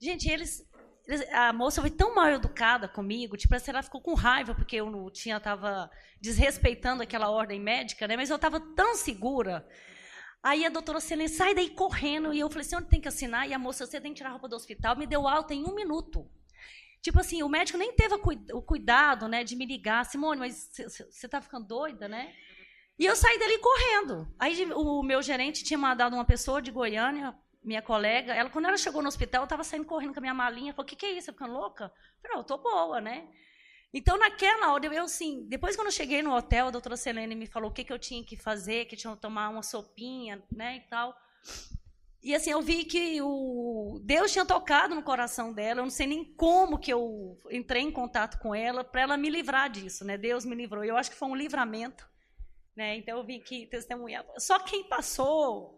Gente, 0.00 0.30
eles, 0.30 0.64
eles 1.06 1.28
a 1.30 1.52
moça 1.52 1.80
foi 1.80 1.90
tão 1.90 2.14
mal 2.14 2.28
educada 2.28 2.88
comigo, 2.88 3.36
tipo, 3.36 3.54
assim, 3.54 3.70
ela 3.70 3.82
ficou 3.82 4.00
com 4.00 4.14
raiva 4.14 4.54
porque 4.54 4.76
eu 4.76 4.90
não 4.90 5.10
tinha, 5.10 5.36
estava 5.36 5.90
desrespeitando 6.20 7.02
aquela 7.02 7.30
ordem 7.30 7.60
médica, 7.60 8.06
né? 8.06 8.16
Mas 8.16 8.30
eu 8.30 8.36
estava 8.36 8.60
tão 8.60 8.94
segura. 8.94 9.68
Aí 10.42 10.64
a 10.64 10.68
doutora 10.68 11.00
Selene 11.00 11.28
sai 11.28 11.54
daí 11.54 11.70
correndo 11.70 12.32
e 12.32 12.40
eu 12.40 12.48
falei, 12.48 12.64
senhor, 12.64 12.82
tem 12.84 13.00
que 13.00 13.08
assinar. 13.08 13.48
E 13.48 13.52
a 13.52 13.58
moça, 13.58 13.86
você 13.86 14.00
tem 14.00 14.12
que 14.12 14.18
tirar 14.18 14.30
a 14.30 14.32
roupa 14.32 14.48
do 14.48 14.56
hospital. 14.56 14.96
Me 14.96 15.06
deu 15.06 15.26
alta 15.26 15.54
em 15.54 15.64
um 15.64 15.74
minuto. 15.74 16.30
Tipo 17.02 17.20
assim, 17.20 17.42
o 17.42 17.48
médico 17.48 17.78
nem 17.78 17.92
teve 17.92 18.14
o 18.14 18.62
cuidado, 18.62 19.28
né, 19.28 19.44
de 19.44 19.54
me 19.54 19.64
ligar, 19.64 20.04
Simone, 20.04 20.40
mas 20.40 20.70
você 20.74 21.26
está 21.26 21.40
ficando 21.40 21.66
doida, 21.66 22.08
né? 22.08 22.34
E 22.98 23.06
eu 23.06 23.14
saí 23.14 23.38
dali 23.38 23.58
correndo. 23.58 24.34
Aí 24.38 24.70
o 24.72 25.02
meu 25.02 25.22
gerente 25.22 25.62
tinha 25.62 25.78
mandado 25.78 26.14
uma 26.14 26.24
pessoa 26.24 26.60
de 26.60 26.72
Goiânia, 26.72 27.34
minha 27.62 27.80
colega, 27.80 28.34
ela 28.34 28.50
quando 28.50 28.66
ela 28.66 28.76
chegou 28.76 29.00
no 29.00 29.08
hospital, 29.08 29.42
eu 29.42 29.44
estava 29.44 29.62
saindo 29.62 29.84
correndo 29.84 30.12
com 30.12 30.18
a 30.18 30.22
minha 30.22 30.34
malinha, 30.34 30.72
falou: 30.72 30.84
"O 30.84 30.88
que 30.88 30.96
que 30.96 31.06
é 31.06 31.12
isso? 31.12 31.28
Tá 31.28 31.32
ficando 31.32 31.52
louca?" 31.52 31.84
Eu 31.84 32.22
falei: 32.22 32.34
"Não, 32.34 32.40
eu 32.40 32.44
tô 32.44 32.58
boa, 32.58 33.00
né?" 33.00 33.28
Então, 33.92 34.18
naquela 34.18 34.72
hora, 34.72 34.86
eu, 34.86 35.04
assim, 35.04 35.46
depois 35.48 35.74
quando 35.74 35.86
eu 35.86 35.92
cheguei 35.92 36.22
no 36.22 36.34
hotel, 36.34 36.66
a 36.66 36.70
doutora 36.70 36.96
Selene 36.96 37.34
me 37.34 37.46
falou 37.46 37.70
o 37.70 37.72
que, 37.72 37.84
que 37.84 37.92
eu 37.92 37.98
tinha 37.98 38.22
que 38.22 38.36
fazer, 38.36 38.84
que 38.84 38.96
tinha 38.96 39.14
que 39.14 39.22
tomar 39.22 39.48
uma 39.48 39.62
sopinha, 39.62 40.42
né, 40.52 40.76
e 40.76 40.80
tal. 40.88 41.16
E 42.22 42.34
assim, 42.34 42.50
eu 42.50 42.60
vi 42.60 42.84
que 42.84 43.22
o 43.22 44.00
Deus 44.04 44.32
tinha 44.32 44.44
tocado 44.44 44.94
no 44.94 45.02
coração 45.02 45.52
dela. 45.52 45.80
Eu 45.80 45.84
não 45.84 45.90
sei 45.90 46.06
nem 46.06 46.24
como 46.24 46.78
que 46.78 46.92
eu 46.92 47.38
entrei 47.50 47.82
em 47.82 47.92
contato 47.92 48.38
com 48.40 48.54
ela 48.54 48.82
para 48.82 49.02
ela 49.02 49.16
me 49.16 49.30
livrar 49.30 49.70
disso, 49.70 50.04
né? 50.04 50.18
Deus 50.18 50.44
me 50.44 50.56
livrou. 50.56 50.84
Eu 50.84 50.96
acho 50.96 51.10
que 51.10 51.16
foi 51.16 51.28
um 51.28 51.36
livramento, 51.36 52.08
né? 52.76 52.96
Então 52.96 53.18
eu 53.18 53.24
vi 53.24 53.38
que 53.38 53.66
testemunhar. 53.66 54.26
Só 54.36 54.58
quem 54.58 54.88
passou 54.88 55.77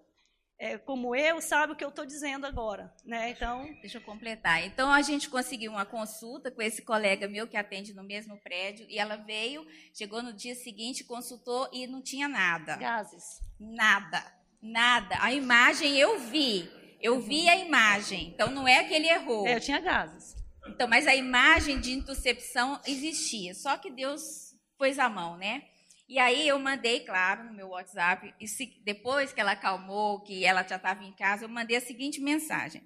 é, 0.61 0.77
como 0.77 1.17
eu 1.17 1.41
sabe 1.41 1.73
o 1.73 1.77
que 1.77 1.83
eu 1.83 1.89
estou 1.89 2.05
dizendo 2.05 2.47
agora, 2.47 2.93
né? 3.03 3.31
Então, 3.31 3.65
deixa 3.81 3.97
eu 3.97 4.03
completar. 4.03 4.63
Então 4.67 4.93
a 4.93 5.01
gente 5.01 5.31
conseguiu 5.31 5.73
uma 5.73 5.87
consulta 5.87 6.51
com 6.51 6.61
esse 6.61 6.83
colega 6.83 7.27
meu 7.27 7.49
que 7.49 7.57
atende 7.57 7.95
no 7.95 8.05
mesmo 8.05 8.37
prédio 8.43 8.85
e 8.91 8.99
ela 8.99 9.17
veio, 9.17 9.67
chegou 9.95 10.23
no 10.23 10.35
dia 10.35 10.55
seguinte, 10.55 11.03
consultou 11.03 11.67
e 11.73 11.87
não 11.87 12.03
tinha 12.03 12.29
nada. 12.29 12.77
Gases. 12.77 13.41
Nada. 13.59 14.23
Nada. 14.61 15.17
A 15.21 15.33
imagem 15.33 15.97
eu 15.97 16.19
vi. 16.19 16.71
Eu 17.01 17.19
vi 17.21 17.49
a 17.49 17.57
imagem. 17.57 18.29
Então 18.29 18.51
não 18.51 18.69
é 18.69 18.85
que 18.85 18.93
ele 18.93 19.09
errou. 19.09 19.47
É, 19.47 19.57
eu 19.57 19.61
tinha 19.61 19.81
gases. 19.81 20.37
Então, 20.67 20.87
mas 20.87 21.07
a 21.07 21.17
imagem 21.17 21.81
de 21.81 21.93
intercepção 21.93 22.79
existia. 22.87 23.55
Só 23.55 23.79
que 23.79 23.91
Deus 23.91 24.55
pôs 24.77 24.99
a 24.99 25.09
mão, 25.09 25.39
né? 25.39 25.63
E 26.11 26.19
aí 26.19 26.49
eu 26.49 26.59
mandei, 26.59 26.99
claro, 27.05 27.45
no 27.45 27.53
meu 27.53 27.69
WhatsApp, 27.69 28.35
e 28.41 28.49
se, 28.49 28.67
depois 28.85 29.33
que 29.33 29.41
ela 29.41 29.53
acalmou, 29.53 30.21
que 30.21 30.45
ela 30.45 30.67
já 30.67 30.75
estava 30.75 31.05
em 31.05 31.13
casa, 31.13 31.45
eu 31.45 31.49
mandei 31.49 31.77
a 31.77 31.81
seguinte 31.81 32.21
mensagem. 32.21 32.83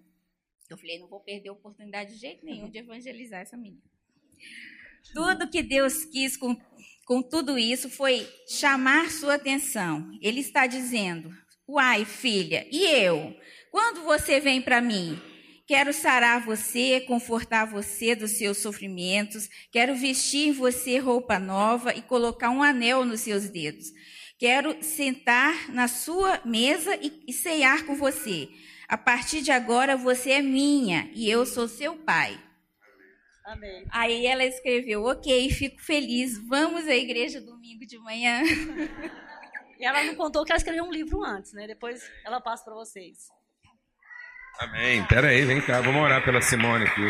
Eu 0.68 0.76
falei, 0.76 0.98
não 0.98 1.08
vou 1.08 1.20
perder 1.20 1.48
a 1.48 1.52
oportunidade 1.52 2.12
de 2.12 2.20
jeito 2.20 2.44
nenhum 2.44 2.68
de 2.68 2.76
evangelizar 2.76 3.40
essa 3.40 3.56
menina. 3.56 3.80
Tudo 5.14 5.48
que 5.48 5.62
Deus 5.62 6.04
quis 6.04 6.36
com, 6.36 6.54
com 7.06 7.22
tudo 7.22 7.58
isso 7.58 7.88
foi 7.88 8.28
chamar 8.46 9.10
sua 9.10 9.36
atenção. 9.36 10.06
Ele 10.20 10.40
está 10.40 10.66
dizendo: 10.66 11.34
Uai, 11.66 12.04
filha, 12.04 12.68
e 12.70 12.84
eu? 12.84 13.34
Quando 13.70 14.02
você 14.02 14.38
vem 14.38 14.60
para 14.60 14.82
mim? 14.82 15.18
Quero 15.66 15.94
sarar 15.94 16.44
você, 16.44 17.00
confortar 17.00 17.64
você 17.64 18.14
dos 18.14 18.32
seus 18.32 18.58
sofrimentos, 18.58 19.48
quero 19.72 19.94
vestir 19.94 20.48
em 20.48 20.52
você 20.52 20.98
roupa 20.98 21.38
nova 21.38 21.94
e 21.94 22.02
colocar 22.02 22.50
um 22.50 22.62
anel 22.62 23.04
nos 23.04 23.20
seus 23.20 23.48
dedos. 23.48 23.86
Quero 24.38 24.82
sentar 24.84 25.72
na 25.72 25.88
sua 25.88 26.38
mesa 26.44 26.94
e, 26.96 27.24
e 27.26 27.32
ceiar 27.32 27.86
com 27.86 27.96
você. 27.96 28.48
A 28.86 28.98
partir 28.98 29.40
de 29.40 29.50
agora 29.50 29.96
você 29.96 30.32
é 30.32 30.42
minha 30.42 31.10
e 31.14 31.30
eu 31.30 31.46
sou 31.46 31.66
seu 31.66 31.96
pai. 31.96 32.38
Amém. 33.46 33.86
Aí 33.90 34.26
ela 34.26 34.44
escreveu: 34.44 35.04
Ok, 35.04 35.48
fico 35.50 35.80
feliz. 35.80 36.36
Vamos 36.46 36.86
à 36.86 36.94
igreja 36.94 37.40
domingo 37.40 37.86
de 37.86 37.98
manhã. 37.98 38.42
E 39.76 39.84
ela 39.84 40.04
não 40.04 40.14
contou 40.14 40.44
que 40.44 40.52
ela 40.52 40.56
escreveu 40.56 40.84
um 40.84 40.92
livro 40.92 41.22
antes, 41.24 41.52
né? 41.52 41.66
Depois 41.66 42.08
ela 42.24 42.40
passa 42.40 42.64
para 42.64 42.74
vocês. 42.74 43.28
Amém. 44.58 45.04
Pera 45.06 45.28
aí, 45.28 45.44
vem 45.44 45.60
cá. 45.60 45.80
Vamos 45.80 46.00
orar 46.00 46.24
pela 46.24 46.40
Simone 46.40 46.84
aqui. 46.84 47.02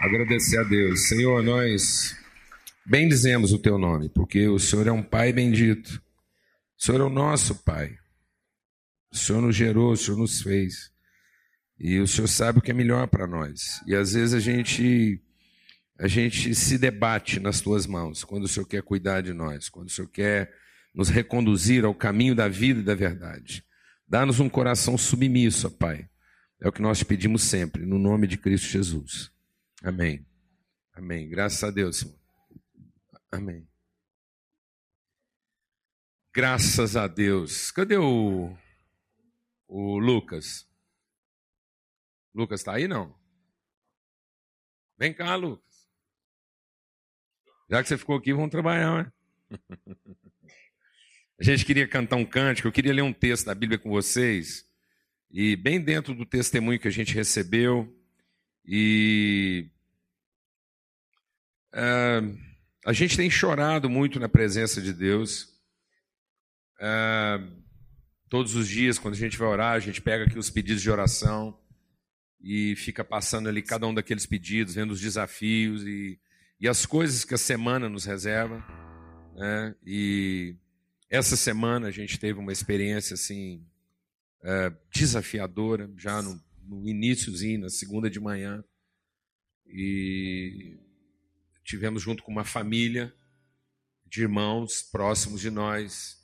Agradecer 0.00 0.58
a 0.58 0.62
Deus. 0.62 1.08
Senhor, 1.08 1.42
nós 1.42 2.16
bendizemos 2.86 3.52
o 3.52 3.58
teu 3.58 3.78
nome, 3.78 4.08
porque 4.08 4.48
o 4.48 4.58
Senhor 4.58 4.86
é 4.86 4.92
um 4.92 5.02
Pai 5.02 5.32
bendito. 5.32 6.02
O 6.78 6.82
Senhor 6.82 7.00
é 7.02 7.04
o 7.04 7.10
nosso 7.10 7.62
Pai. 7.64 7.96
O 9.12 9.16
Senhor 9.16 9.42
nos 9.42 9.54
gerou, 9.54 9.92
o 9.92 9.96
Senhor 9.96 10.16
nos 10.16 10.40
fez. 10.40 10.90
E 11.78 12.00
o 12.00 12.06
Senhor 12.06 12.28
sabe 12.28 12.58
o 12.58 12.62
que 12.62 12.70
é 12.70 12.74
melhor 12.74 13.08
para 13.08 13.26
nós. 13.26 13.82
E 13.86 13.94
às 13.94 14.14
vezes 14.14 14.34
a 14.34 14.40
gente 14.40 15.20
a 15.98 16.08
gente 16.08 16.54
se 16.54 16.76
debate 16.76 17.38
nas 17.38 17.60
tuas 17.60 17.86
mãos 17.86 18.24
quando 18.24 18.44
o 18.44 18.48
Senhor 18.48 18.66
quer 18.66 18.82
cuidar 18.82 19.20
de 19.20 19.32
nós, 19.32 19.68
quando 19.68 19.88
o 19.88 19.90
Senhor 19.90 20.08
quer 20.08 20.52
nos 20.94 21.08
reconduzir 21.08 21.84
ao 21.84 21.94
caminho 21.94 22.34
da 22.34 22.48
vida 22.48 22.80
e 22.80 22.84
da 22.84 22.94
verdade. 22.94 23.64
Dá-nos 24.08 24.40
um 24.40 24.48
coração 24.48 24.98
submisso, 24.98 25.70
Pai. 25.70 26.08
É 26.64 26.68
o 26.68 26.72
que 26.72 26.80
nós 26.80 27.02
pedimos 27.02 27.42
sempre, 27.42 27.84
no 27.84 27.98
nome 27.98 28.26
de 28.26 28.38
Cristo 28.38 28.68
Jesus. 28.68 29.30
Amém. 29.82 30.26
Amém. 30.94 31.28
Graças 31.28 31.62
a 31.62 31.70
Deus, 31.70 31.98
Senhor. 31.98 32.18
Amém. 33.30 33.68
Graças 36.32 36.96
a 36.96 37.06
Deus. 37.06 37.70
Cadê 37.70 37.98
o, 37.98 38.56
o 39.68 39.98
Lucas? 39.98 40.66
Lucas 42.34 42.60
está 42.60 42.72
aí, 42.72 42.88
não? 42.88 43.14
Vem 44.96 45.12
cá, 45.12 45.36
Lucas. 45.36 45.86
Já 47.68 47.82
que 47.82 47.90
você 47.90 47.98
ficou 47.98 48.16
aqui, 48.16 48.32
vamos 48.32 48.50
trabalhar, 48.50 49.04
né? 49.04 49.12
A 51.38 51.44
gente 51.44 51.66
queria 51.66 51.86
cantar 51.86 52.16
um 52.16 52.24
cântico, 52.24 52.68
eu 52.68 52.72
queria 52.72 52.94
ler 52.94 53.02
um 53.02 53.12
texto 53.12 53.46
da 53.46 53.54
Bíblia 53.54 53.78
com 53.78 53.90
vocês, 53.90 54.64
e 55.36 55.56
bem 55.56 55.80
dentro 55.80 56.14
do 56.14 56.24
testemunho 56.24 56.78
que 56.78 56.86
a 56.86 56.92
gente 56.92 57.12
recebeu, 57.12 57.92
e 58.64 59.68
uh, 61.74 62.38
a 62.86 62.92
gente 62.92 63.16
tem 63.16 63.28
chorado 63.28 63.90
muito 63.90 64.20
na 64.20 64.28
presença 64.28 64.80
de 64.80 64.92
Deus. 64.92 65.52
Uh, 66.76 67.50
todos 68.28 68.54
os 68.54 68.68
dias, 68.68 68.96
quando 68.96 69.14
a 69.14 69.18
gente 69.18 69.36
vai 69.36 69.48
orar, 69.48 69.72
a 69.72 69.80
gente 69.80 70.00
pega 70.00 70.22
aqui 70.22 70.38
os 70.38 70.50
pedidos 70.50 70.80
de 70.80 70.88
oração 70.88 71.58
e 72.40 72.76
fica 72.76 73.02
passando 73.02 73.48
ali 73.48 73.60
cada 73.60 73.88
um 73.88 73.94
daqueles 73.94 74.26
pedidos, 74.26 74.76
vendo 74.76 74.92
os 74.92 75.00
desafios 75.00 75.82
e, 75.82 76.16
e 76.60 76.68
as 76.68 76.86
coisas 76.86 77.24
que 77.24 77.34
a 77.34 77.38
semana 77.38 77.88
nos 77.88 78.04
reserva. 78.04 78.64
Né? 79.34 79.74
E 79.84 80.54
essa 81.10 81.34
semana 81.34 81.88
a 81.88 81.90
gente 81.90 82.20
teve 82.20 82.38
uma 82.38 82.52
experiência 82.52 83.14
assim 83.14 83.66
é, 84.44 84.70
desafiadora, 84.94 85.90
já 85.96 86.20
no, 86.20 86.40
no 86.62 86.88
iníciozinho, 86.88 87.60
na 87.60 87.70
segunda 87.70 88.10
de 88.10 88.20
manhã, 88.20 88.62
e 89.66 90.78
tivemos 91.64 92.02
junto 92.02 92.22
com 92.22 92.30
uma 92.30 92.44
família 92.44 93.12
de 94.06 94.22
irmãos 94.22 94.82
próximos 94.82 95.40
de 95.40 95.50
nós, 95.50 96.22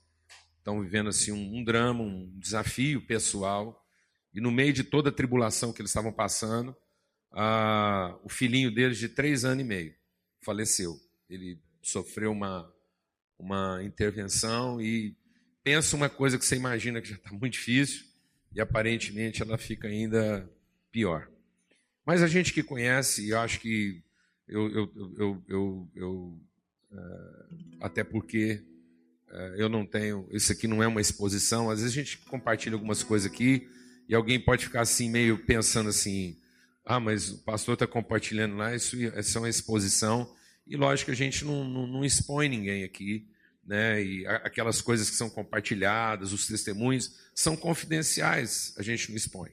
estão 0.58 0.80
vivendo 0.82 1.08
assim 1.08 1.32
um, 1.32 1.58
um 1.58 1.64
drama, 1.64 2.02
um 2.02 2.30
desafio 2.38 3.04
pessoal, 3.06 3.82
e 4.34 4.40
no 4.40 4.52
meio 4.52 4.72
de 4.72 4.84
toda 4.84 5.08
a 5.08 5.12
tribulação 5.12 5.72
que 5.72 5.80
eles 5.80 5.90
estavam 5.90 6.12
passando, 6.12 6.76
a, 7.32 8.16
o 8.22 8.28
filhinho 8.28 8.72
deles 8.72 8.98
de 8.98 9.08
três 9.08 9.44
anos 9.44 9.64
e 9.64 9.66
meio 9.66 9.94
faleceu. 10.42 11.00
Ele 11.28 11.58
sofreu 11.82 12.30
uma 12.30 12.70
uma 13.38 13.82
intervenção 13.82 14.82
e 14.82 15.16
pensa 15.64 15.96
uma 15.96 16.10
coisa 16.10 16.38
que 16.38 16.44
você 16.44 16.56
imagina 16.56 17.00
que 17.00 17.08
já 17.08 17.16
está 17.16 17.30
muito 17.32 17.54
difícil 17.54 18.09
e 18.54 18.60
aparentemente 18.60 19.42
ela 19.42 19.56
fica 19.56 19.88
ainda 19.88 20.48
pior. 20.90 21.28
Mas 22.04 22.22
a 22.22 22.26
gente 22.26 22.52
que 22.52 22.62
conhece, 22.62 23.26
e 23.26 23.34
acho 23.34 23.60
que 23.60 24.02
eu, 24.48 24.68
eu, 24.70 25.42
eu, 25.48 25.88
eu, 25.94 26.40
uh, 26.90 27.76
até 27.80 28.02
porque 28.02 28.62
uh, 29.28 29.54
eu 29.56 29.68
não 29.68 29.86
tenho, 29.86 30.28
isso 30.32 30.50
aqui 30.50 30.66
não 30.66 30.82
é 30.82 30.88
uma 30.88 31.00
exposição, 31.00 31.70
às 31.70 31.80
vezes 31.80 31.96
a 31.96 32.02
gente 32.02 32.18
compartilha 32.18 32.74
algumas 32.74 33.02
coisas 33.02 33.30
aqui 33.30 33.68
e 34.08 34.14
alguém 34.14 34.40
pode 34.40 34.64
ficar 34.64 34.80
assim 34.80 35.08
meio 35.08 35.38
pensando 35.38 35.88
assim, 35.88 36.36
ah, 36.84 36.98
mas 36.98 37.30
o 37.30 37.38
pastor 37.44 37.74
está 37.74 37.86
compartilhando 37.86 38.56
lá, 38.56 38.74
isso, 38.74 38.96
isso 38.96 39.38
é 39.38 39.40
uma 39.40 39.48
exposição. 39.48 40.34
E 40.66 40.76
lógico 40.76 41.06
que 41.06 41.12
a 41.12 41.16
gente 41.16 41.44
não, 41.44 41.62
não, 41.62 41.86
não 41.86 42.04
expõe 42.04 42.48
ninguém 42.48 42.82
aqui, 42.82 43.28
né? 43.70 44.02
E 44.02 44.26
aquelas 44.26 44.82
coisas 44.82 45.08
que 45.08 45.14
são 45.14 45.30
compartilhadas, 45.30 46.32
os 46.32 46.44
testemunhos, 46.44 47.20
são 47.32 47.56
confidenciais, 47.56 48.74
a 48.76 48.82
gente 48.82 49.08
não 49.08 49.16
expõe. 49.16 49.52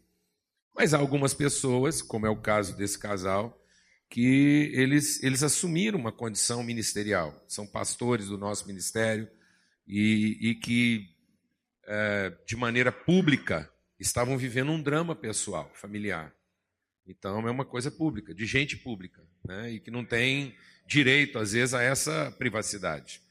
Mas 0.75 0.91
há 0.91 0.97
algumas 0.97 1.35
pessoas, 1.35 2.01
como 2.01 2.25
é 2.25 2.29
o 2.29 2.41
caso 2.41 2.75
desse 2.75 2.97
casal, 2.97 3.63
que 4.09 4.71
eles, 4.73 5.21
eles 5.21 5.43
assumiram 5.43 5.99
uma 5.99 6.11
condição 6.11 6.63
ministerial, 6.63 7.45
são 7.47 7.67
pastores 7.67 8.25
do 8.25 8.39
nosso 8.39 8.65
ministério 8.65 9.29
e, 9.87 10.49
e 10.49 10.55
que, 10.55 11.13
é, 11.85 12.33
de 12.43 12.55
maneira 12.55 12.91
pública, 12.91 13.71
estavam 13.99 14.35
vivendo 14.35 14.71
um 14.71 14.81
drama 14.81 15.15
pessoal, 15.15 15.71
familiar. 15.75 16.33
Então 17.05 17.47
é 17.47 17.51
uma 17.51 17.65
coisa 17.65 17.91
pública, 17.91 18.33
de 18.33 18.47
gente 18.47 18.77
pública, 18.77 19.21
né? 19.45 19.73
e 19.73 19.79
que 19.79 19.91
não 19.91 20.03
tem 20.03 20.55
direito, 20.87 21.37
às 21.37 21.51
vezes, 21.51 21.75
a 21.75 21.83
essa 21.83 22.33
privacidade. 22.39 23.26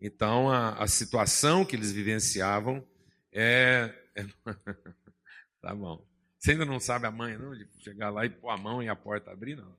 Então 0.00 0.50
a, 0.50 0.82
a 0.82 0.86
situação 0.86 1.64
que 1.64 1.74
eles 1.74 1.92
vivenciavam 1.92 2.86
é. 3.32 3.94
é... 4.14 4.26
tá 5.60 5.74
bom. 5.74 6.06
Você 6.38 6.52
ainda 6.52 6.64
não 6.64 6.78
sabe 6.78 7.06
a 7.06 7.10
mãe, 7.10 7.36
não? 7.36 7.54
De 7.54 7.66
chegar 7.80 8.10
lá 8.10 8.24
e 8.24 8.30
pôr 8.30 8.50
a 8.50 8.56
mão 8.56 8.82
e 8.82 8.88
a 8.88 8.96
porta 8.96 9.30
abrir, 9.30 9.56
não. 9.56 9.76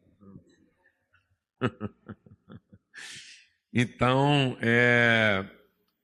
então, 3.73 4.57
é, 4.61 5.45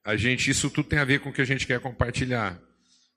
a 0.02 0.16
gente, 0.16 0.50
isso 0.50 0.70
tudo 0.70 0.88
tem 0.88 0.98
a 0.98 1.04
ver 1.04 1.20
com 1.20 1.30
o 1.30 1.32
que 1.32 1.42
a 1.42 1.46
gente 1.46 1.66
quer 1.66 1.80
compartilhar. 1.80 2.60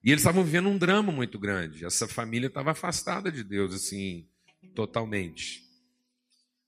E 0.03 0.11
eles 0.11 0.21
estavam 0.21 0.43
vivendo 0.43 0.69
um 0.69 0.77
drama 0.77 1.11
muito 1.11 1.39
grande. 1.39 1.85
Essa 1.85 2.07
família 2.07 2.47
estava 2.47 2.71
afastada 2.71 3.31
de 3.31 3.43
Deus, 3.43 3.73
assim, 3.73 4.27
totalmente. 4.75 5.66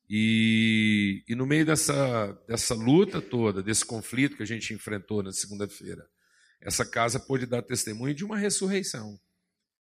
E, 0.09 1.23
e 1.27 1.35
no 1.35 1.45
meio 1.45 1.65
dessa, 1.65 2.33
dessa 2.47 2.73
luta 2.73 3.21
toda, 3.21 3.61
desse 3.61 3.85
conflito 3.85 4.35
que 4.35 4.43
a 4.43 4.45
gente 4.45 4.73
enfrentou 4.73 5.21
na 5.21 5.31
segunda-feira, 5.31 6.09
essa 6.59 6.83
casa 6.83 7.19
pôde 7.19 7.45
dar 7.45 7.61
testemunho 7.61 8.15
de 8.15 8.25
uma 8.25 8.37
ressurreição, 8.37 9.19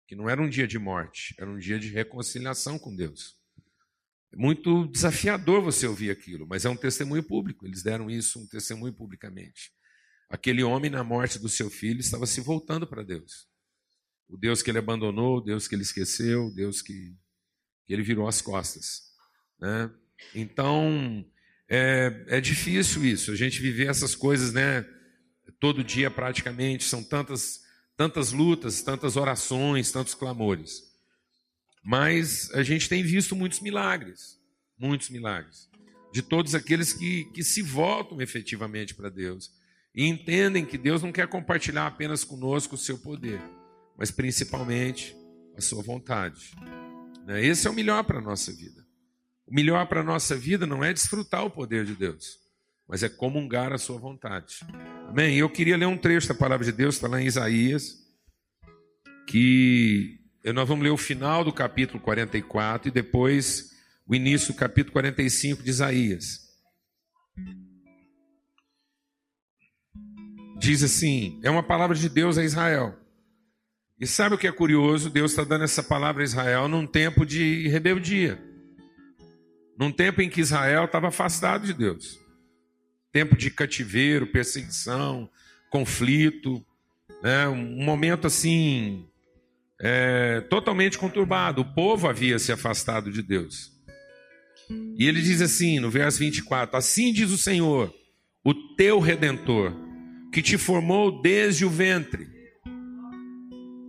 que 0.07 0.17
não 0.17 0.29
era 0.29 0.41
um 0.41 0.49
dia 0.49 0.67
de 0.67 0.79
morte, 0.79 1.35
era 1.39 1.51
um 1.51 1.59
dia 1.59 1.79
de 1.79 1.89
reconciliação 1.89 2.79
com 2.79 2.97
Deus. 2.97 3.37
É 4.33 4.37
muito 4.37 4.87
desafiador 4.89 5.63
você 5.63 5.87
ouvir 5.87 6.11
aquilo, 6.11 6.47
mas 6.47 6.65
é 6.65 6.71
um 6.71 6.77
testemunho 6.77 7.23
público. 7.23 7.67
Eles 7.67 7.83
deram 7.83 8.11
isso, 8.11 8.41
um 8.41 8.47
testemunho 8.47 8.93
publicamente. 8.93 9.73
Aquele 10.29 10.63
homem, 10.63 10.91
na 10.91 11.05
morte 11.05 11.39
do 11.39 11.49
seu 11.49 11.71
filho, 11.71 12.01
estava 12.01 12.27
se 12.27 12.41
voltando 12.41 12.87
para 12.87 13.03
Deus. 13.03 13.47
O 14.29 14.37
Deus 14.37 14.63
que 14.63 14.71
ele 14.71 14.79
abandonou, 14.79 15.39
o 15.39 15.41
Deus 15.41 15.69
que 15.69 15.75
ele 15.75 15.83
esqueceu, 15.83 16.47
o 16.47 16.55
Deus 16.55 16.83
que, 16.83 17.17
que 17.87 17.93
ele 17.93 18.03
virou 18.03 18.27
as 18.27 18.43
costas. 18.43 19.13
Né? 19.61 19.91
Então, 20.35 21.25
é, 21.69 22.25
é 22.29 22.41
difícil 22.41 23.05
isso, 23.05 23.33
a 23.33 23.37
gente 23.37 23.61
viver 23.61 23.89
essas 23.89 24.15
coisas 24.15 24.53
né, 24.53 24.87
todo 25.59 25.85
dia 25.85 26.11
praticamente, 26.11 26.85
são 26.85 27.03
tantas, 27.03 27.61
tantas 27.97 28.33
lutas, 28.33 28.83
tantas 28.83 29.17
orações, 29.17 29.91
tantos 29.91 30.15
clamores. 30.15 30.83
Mas 31.83 32.51
a 32.53 32.63
gente 32.63 32.89
tem 32.89 33.03
visto 33.03 33.35
muitos 33.37 33.61
milagres, 33.61 34.39
muitos 34.79 35.09
milagres, 35.09 35.69
de 36.13 36.23
todos 36.23 36.55
aqueles 36.55 36.93
que, 36.93 37.25
que 37.27 37.45
se 37.45 37.63
voltam 37.63 38.21
efetivamente 38.21 38.95
para 38.95 39.09
Deus 39.09 39.51
e 39.95 40.05
entendem 40.05 40.65
que 40.65 40.77
Deus 40.77 41.03
não 41.03 41.13
quer 41.13 41.27
compartilhar 41.27 41.87
apenas 41.87 42.23
conosco 42.23 42.75
o 42.75 42.79
seu 42.79 42.99
poder, 42.99 43.41
mas 43.97 44.11
principalmente 44.11 45.17
a 45.57 45.61
sua 45.61 45.83
vontade. 45.83 46.51
Né? 47.27 47.45
Esse 47.45 47.67
é 47.67 47.71
o 47.71 47.75
melhor 47.75 48.05
para 48.05 48.19
a 48.19 48.23
nossa 48.23 48.53
vida. 48.53 48.86
O 49.47 49.55
melhor 49.55 49.87
para 49.87 50.01
a 50.01 50.05
nossa 50.05 50.37
vida 50.37 50.67
não 50.67 50.83
é 50.83 50.93
desfrutar 50.93 51.45
o 51.45 51.51
poder 51.51 51.85
de 51.85 51.95
Deus, 51.95 52.39
mas 52.89 53.03
é 53.03 53.09
comungar 53.09 53.73
a 53.73 53.79
sua 53.79 53.99
vontade. 53.99 54.61
Amém? 55.09 55.37
Eu 55.37 55.49
queria 55.49 55.77
ler 55.77 55.87
um 55.87 55.97
trecho 55.97 56.29
da 56.29 56.35
palavra 56.35 56.65
de 56.65 56.73
Deus, 56.73 56.97
está 56.97 57.07
lá 57.07 57.21
em 57.21 57.27
Isaías, 57.27 57.95
que 59.29 60.19
nós 60.55 60.69
vamos 60.69 60.85
ler 60.85 60.91
o 60.91 60.97
final 60.97 61.45
do 61.45 61.53
capítulo 61.53 62.01
44 62.01 62.89
e 62.89 62.91
depois 62.91 63.71
o 64.07 64.15
início 64.15 64.53
do 64.53 64.59
capítulo 64.59 64.93
45 64.93 65.63
de 65.63 65.71
Isaías. 65.71 66.47
diz 70.59 70.83
assim: 70.83 71.39
é 71.43 71.51
uma 71.51 71.63
palavra 71.63 71.97
de 71.97 72.09
Deus 72.09 72.39
a 72.39 72.45
Israel. 72.45 72.99
E 73.99 74.07
sabe 74.07 74.35
o 74.35 74.39
que 74.39 74.47
é 74.47 74.53
curioso? 74.53 75.09
Deus 75.09 75.31
está 75.31 75.43
dando 75.45 75.65
essa 75.65 75.83
palavra 75.83 76.23
a 76.23 76.25
Israel 76.25 76.69
num 76.69 76.87
tempo 76.87 77.25
de 77.25 77.67
rebeldia, 77.69 78.39
num 79.79 79.91
tempo 79.91 80.23
em 80.23 80.29
que 80.29 80.41
Israel 80.41 80.85
estava 80.87 81.09
afastado 81.09 81.67
de 81.67 81.75
Deus, 81.75 82.19
tempo 83.13 83.37
de 83.37 83.51
cativeiro, 83.51 84.27
perseguição, 84.27 85.29
conflito, 85.71 86.65
né? 87.23 87.49
um 87.49 87.85
momento 87.85 88.27
assim 88.27 89.07
é, 89.81 90.41
totalmente 90.43 90.99
conturbado. 90.99 91.63
O 91.63 91.75
povo 91.75 92.09
havia 92.09 92.39
se 92.39 92.53
afastado 92.53 93.11
de 93.11 93.23
Deus. 93.23 93.73
E 94.99 95.07
ele 95.07 95.21
diz 95.21 95.41
assim 95.41 95.79
no 95.79 95.91
verso 95.91 96.19
24: 96.19 96.77
Assim 96.77 97.13
diz 97.13 97.31
o 97.31 97.39
Senhor, 97.39 97.95
o 98.45 98.55
teu 98.75 98.99
redentor 98.99 99.75
que 100.33 100.43
te 100.43 100.59
formou 100.59 101.23
desde 101.23 101.65
o 101.65 101.71
ventre. 101.71 102.29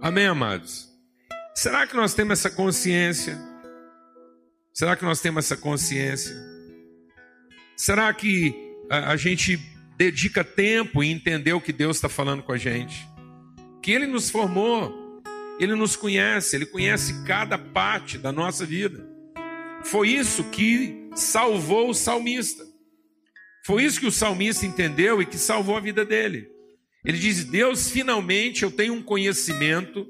Amém, 0.02 0.28
amados? 0.28 0.88
Será 1.56 1.88
que 1.88 1.96
nós 1.96 2.14
temos 2.14 2.40
essa 2.40 2.50
consciência? 2.50 3.38
Será 4.78 4.96
que 4.96 5.04
nós 5.04 5.20
temos 5.20 5.44
essa 5.44 5.58
consciência? 5.58 6.36
Será 7.76 8.14
que 8.14 8.54
a, 8.92 9.14
a 9.14 9.18
gente 9.18 9.60
dedica 9.98 10.44
tempo 10.44 11.02
em 11.02 11.14
entender 11.14 11.52
o 11.54 11.60
que 11.60 11.74
Deus 11.74 11.98
está 11.98 12.08
falando 12.08 12.44
com 12.44 12.52
a 12.52 12.60
gente? 12.60 13.08
Que 13.82 13.92
Ele 13.92 14.06
nos 14.06 14.30
formou, 14.30 15.20
Ele 15.60 15.74
nos 15.74 15.96
conhece, 15.96 16.56
Ele 16.56 16.68
conhece 16.68 17.24
cada 17.26 17.58
parte 17.58 18.20
da 18.20 18.32
nossa 18.32 18.68
vida. 18.68 19.04
Foi 19.84 20.10
isso 20.10 20.44
que 20.52 21.10
salvou 21.16 21.90
o 21.90 21.96
salmista. 21.96 22.64
Foi 23.66 23.84
isso 23.84 24.00
que 24.00 24.06
o 24.06 24.12
salmista 24.12 24.68
entendeu 24.68 25.20
e 25.20 25.26
que 25.26 25.40
salvou 25.40 25.76
a 25.76 25.82
vida 25.82 26.06
dele. 26.06 26.52
Ele 27.04 27.18
diz: 27.18 27.44
Deus, 27.46 27.90
finalmente 27.90 28.62
eu 28.62 28.70
tenho 28.70 28.94
um 28.94 29.02
conhecimento 29.02 30.08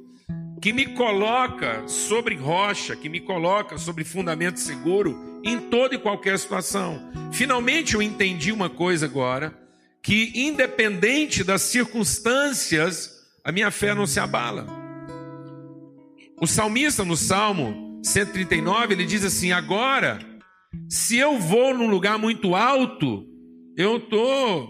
que 0.62 0.74
me 0.74 0.88
coloca 0.88 1.88
sobre 1.88 2.36
rocha, 2.36 2.96
que 2.96 3.10
me 3.10 3.20
coloca 3.20 3.78
sobre 3.78 4.04
fundamento 4.04 4.60
seguro 4.60 5.40
em 5.44 5.60
toda 5.60 5.96
e 5.96 6.00
qualquer 6.00 6.38
situação. 6.40 7.12
Finalmente 7.32 7.94
eu 7.94 8.02
entendi 8.02 8.52
uma 8.52 8.70
coisa 8.70 9.06
agora, 9.06 9.58
que 10.02 10.32
independente 10.36 11.44
das 11.44 11.62
circunstâncias, 11.62 13.12
a 13.44 13.52
minha 13.52 13.70
fé 13.70 13.94
não 13.94 14.08
se 14.08 14.20
abala. 14.20 14.66
O 16.40 16.48
salmista 16.48 17.04
no 17.04 17.16
Salmo 17.16 18.00
139, 18.04 18.94
ele 18.94 19.06
diz 19.06 19.24
assim: 19.24 19.52
Agora, 19.52 20.20
se 20.90 21.18
eu 21.18 21.40
vou 21.40 21.74
num 21.74 21.90
lugar 21.90 22.18
muito 22.18 22.56
alto, 22.56 23.26
eu 23.76 23.98
estou 23.98 24.70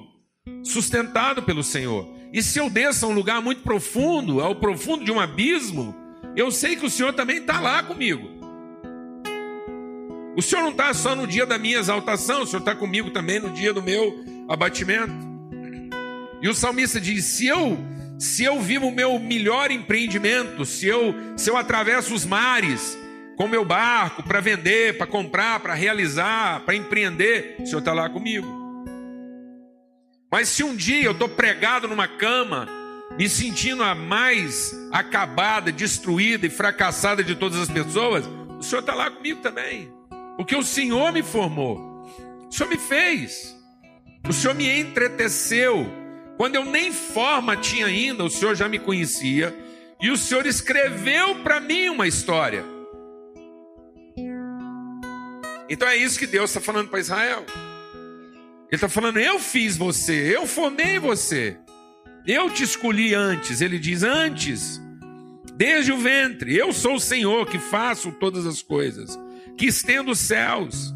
sustentado 0.63 1.43
pelo 1.43 1.63
Senhor. 1.63 2.16
E 2.34 2.44
se 2.44 2.60
eu 2.60 2.70
desço 2.70 3.06
a 3.06 3.10
um 3.10 3.13
lugar 3.13 3.42
muito 3.42 3.62
profundo, 3.62 4.42
ao 4.42 4.56
profundo 4.56 5.04
de 5.06 5.12
um 5.12 5.20
abismo, 5.20 5.96
eu 6.36 6.52
sei 6.52 6.76
que 6.76 6.86
o 6.86 6.90
Senhor 6.90 7.13
também 7.13 7.38
está 7.38 7.60
lá 7.60 7.82
comigo. 7.82 8.38
O 10.36 10.42
Senhor 10.42 10.62
não 10.62 10.72
está 10.72 10.94
só 10.94 11.16
no 11.16 11.26
dia 11.26 11.46
da 11.46 11.58
minha 11.58 11.80
exaltação, 11.80 12.44
o 12.44 12.46
Senhor 12.46 12.60
está 12.60 12.76
comigo 12.76 13.10
também 13.10 13.40
no 13.40 13.50
dia 13.50 13.74
do 13.74 13.82
meu 13.82 14.24
abatimento. 14.48 15.13
E 16.42 16.48
o 16.48 16.54
salmista 16.54 17.02
diz: 17.02 17.26
se 17.26 17.48
eu 17.48 17.78
se 18.20 18.44
eu 18.44 18.60
vivo 18.62 18.88
o 18.88 18.92
meu 18.92 19.18
melhor 19.20 19.72
empreendimento, 19.72 20.66
se 20.66 20.88
eu 20.88 21.16
se 21.36 21.50
eu 21.50 21.58
atravesso 21.58 22.13
os 22.13 22.26
mares 22.26 22.98
com 23.36 23.48
meu 23.48 23.63
barco 23.63 24.24
para 24.24 24.40
vender, 24.40 24.98
para 24.98 25.08
comprar, 25.08 25.60
para 25.60 25.74
realizar, 25.74 26.62
para 26.62 26.76
empreender, 26.76 27.56
o 27.60 27.66
Senhor 27.66 27.80
está 27.80 27.94
lá 27.94 28.10
comigo. 28.10 28.57
Mas 30.32 30.50
se 30.50 30.63
um 30.63 30.76
dia 30.76 31.04
eu 31.04 31.13
estou 31.13 31.30
pregado 31.30 31.88
numa 31.88 32.08
cama, 32.08 32.68
me 33.18 33.30
sentindo 33.30 33.82
a 33.84 33.96
mais 33.96 34.76
acabada, 34.92 35.72
destruída 35.72 36.46
e 36.46 36.50
fracassada 36.50 37.24
de 37.24 37.36
todas 37.36 37.60
as 37.60 37.70
pessoas, 37.70 38.26
o 38.60 38.62
Senhor 38.62 38.82
está 38.82 38.94
lá 38.94 39.10
comigo 39.10 39.42
também. 39.42 39.92
Porque 40.36 40.56
o 40.56 40.63
Senhor 40.63 41.12
me 41.12 41.24
formou, 41.24 41.78
o 42.48 42.52
Senhor 42.52 42.70
me 42.70 42.78
fez, 42.78 43.56
o 44.28 44.34
Senhor 44.34 44.54
me 44.54 44.68
entreteceu 44.80 45.90
Quando 46.38 46.56
eu 46.56 46.63
nem 46.63 46.92
forma 46.92 47.58
tinha 47.58 47.88
ainda, 47.88 48.24
o 48.24 48.30
Senhor 48.30 48.56
já 48.56 48.70
me 48.70 48.78
conhecia 48.78 49.56
e 50.00 50.12
o 50.12 50.18
Senhor 50.18 50.46
escreveu 50.46 51.42
para 51.44 51.60
mim 51.60 51.90
uma 51.90 52.08
história. 52.08 52.63
Então 55.68 55.88
é 55.88 55.98
isso 55.98 56.20
que 56.20 56.28
Deus 56.28 56.52
está 56.52 56.62
falando 56.62 56.90
para 56.90 57.00
Israel. 57.00 57.44
Ele 58.67 58.75
está 58.75 58.89
falando: 58.89 59.17
Eu 59.17 59.39
fiz 59.39 59.77
você, 59.77 60.36
eu 60.36 60.45
formei 60.45 60.99
você, 60.99 61.58
eu 62.25 62.49
te 62.49 62.63
escolhi 62.63 63.13
antes. 63.13 63.62
Ele 63.62 63.80
diz: 63.80 64.03
Antes, 64.03 64.82
desde 65.56 65.91
o 65.91 65.97
ventre, 65.97 66.56
eu 66.56 66.73
sou 66.73 66.95
o 66.95 66.99
Senhor 66.99 67.45
que 67.47 67.60
faço 67.60 68.12
todas 68.13 68.45
as 68.45 68.62
coisas, 68.62 69.17
que 69.58 69.65
estendo 69.65 70.12
os 70.12 70.19
céus 70.19 70.93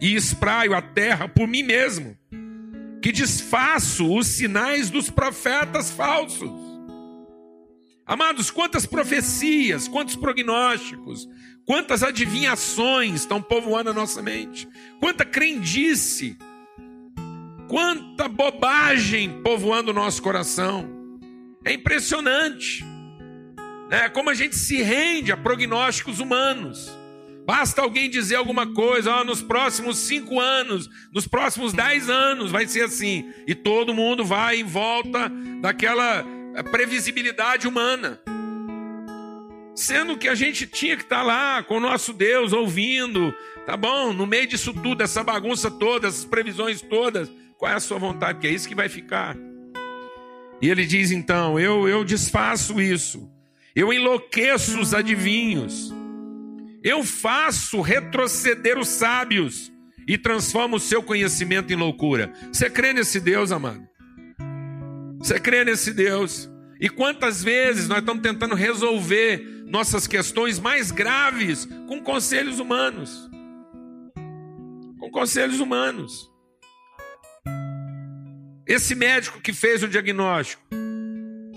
e 0.00 0.14
espraio 0.14 0.74
a 0.74 0.82
terra 0.82 1.28
por 1.28 1.46
mim 1.46 1.62
mesmo 1.62 2.16
que 3.02 3.10
desfaço 3.10 4.16
os 4.16 4.28
sinais 4.28 4.88
dos 4.88 5.10
profetas 5.10 5.90
falsos. 5.90 6.52
Amados, 8.06 8.48
quantas 8.48 8.86
profecias, 8.86 9.88
quantos 9.88 10.14
prognósticos, 10.14 11.28
quantas 11.66 12.04
adivinhações 12.04 13.22
estão 13.22 13.42
povoando 13.42 13.90
a 13.90 13.92
nossa 13.92 14.22
mente, 14.22 14.68
quanta 15.00 15.24
crendice, 15.24 16.38
quanta 17.72 18.28
bobagem 18.28 19.40
povoando 19.42 19.92
o 19.92 19.94
nosso 19.94 20.20
coração. 20.20 20.86
É 21.64 21.72
impressionante, 21.72 22.84
né? 23.88 24.10
Como 24.10 24.28
a 24.28 24.34
gente 24.34 24.54
se 24.56 24.82
rende 24.82 25.32
a 25.32 25.38
prognósticos 25.38 26.20
humanos. 26.20 26.94
Basta 27.46 27.80
alguém 27.80 28.10
dizer 28.10 28.36
alguma 28.36 28.74
coisa, 28.74 29.14
ó, 29.14 29.24
nos 29.24 29.40
próximos 29.40 29.96
cinco 29.96 30.38
anos, 30.38 30.86
nos 31.14 31.26
próximos 31.26 31.72
dez 31.72 32.10
anos 32.10 32.50
vai 32.50 32.66
ser 32.66 32.82
assim. 32.82 33.32
E 33.46 33.54
todo 33.54 33.94
mundo 33.94 34.22
vai 34.22 34.60
em 34.60 34.64
volta 34.64 35.32
daquela 35.62 36.26
eh, 36.54 36.62
previsibilidade 36.64 37.66
humana. 37.66 38.20
Sendo 39.74 40.18
que 40.18 40.28
a 40.28 40.34
gente 40.34 40.66
tinha 40.66 40.94
que 40.94 41.04
estar 41.04 41.22
lá 41.22 41.62
com 41.62 41.78
o 41.78 41.80
nosso 41.80 42.12
Deus 42.12 42.52
ouvindo, 42.52 43.34
tá 43.64 43.78
bom? 43.78 44.12
No 44.12 44.26
meio 44.26 44.46
disso 44.46 44.74
tudo, 44.74 45.02
essa 45.02 45.24
bagunça 45.24 45.70
toda, 45.70 46.06
essas 46.06 46.26
previsões 46.26 46.82
todas, 46.82 47.30
qual 47.62 47.70
é 47.70 47.76
a 47.76 47.80
sua 47.80 47.96
vontade? 47.96 48.40
Que 48.40 48.48
é 48.48 48.50
isso 48.50 48.66
que 48.66 48.74
vai 48.74 48.88
ficar. 48.88 49.36
E 50.60 50.68
ele 50.68 50.84
diz 50.84 51.12
então: 51.12 51.60
Eu, 51.60 51.88
eu 51.88 52.02
desfaço 52.02 52.80
isso, 52.80 53.30
eu 53.72 53.92
enlouqueço 53.92 54.80
os 54.80 54.92
adivinhos. 54.92 55.94
Eu 56.82 57.04
faço 57.04 57.80
retroceder 57.80 58.76
os 58.76 58.88
sábios 58.88 59.70
e 60.08 60.18
transformo 60.18 60.74
o 60.74 60.80
seu 60.80 61.04
conhecimento 61.04 61.72
em 61.72 61.76
loucura. 61.76 62.32
Você 62.52 62.68
crê 62.68 62.92
nesse 62.92 63.20
Deus, 63.20 63.52
amado? 63.52 63.86
Você 65.20 65.38
crê 65.38 65.64
nesse 65.64 65.92
Deus? 65.92 66.50
E 66.80 66.88
quantas 66.88 67.44
vezes 67.44 67.86
nós 67.86 68.00
estamos 68.00 68.24
tentando 68.24 68.56
resolver 68.56 69.62
nossas 69.68 70.08
questões 70.08 70.58
mais 70.58 70.90
graves 70.90 71.64
com 71.86 72.02
conselhos 72.02 72.58
humanos? 72.58 73.30
Com 74.98 75.08
conselhos 75.12 75.60
humanos. 75.60 76.31
Esse 78.66 78.94
médico 78.94 79.40
que 79.40 79.52
fez 79.52 79.82
o 79.82 79.88
diagnóstico, 79.88 80.62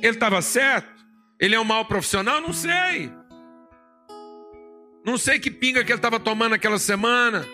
ele 0.01 0.13
estava 0.15 0.41
certo? 0.41 0.93
Ele 1.39 1.55
é 1.55 1.59
um 1.59 1.63
mau 1.63 1.85
profissional? 1.85 2.41
Não 2.41 2.53
sei. 2.53 3.11
Não 5.05 5.17
sei 5.17 5.39
que 5.39 5.51
pinga 5.51 5.83
que 5.83 5.91
ele 5.91 5.99
estava 5.99 6.19
tomando 6.19 6.55
aquela 6.55 6.79
semana. 6.79 7.45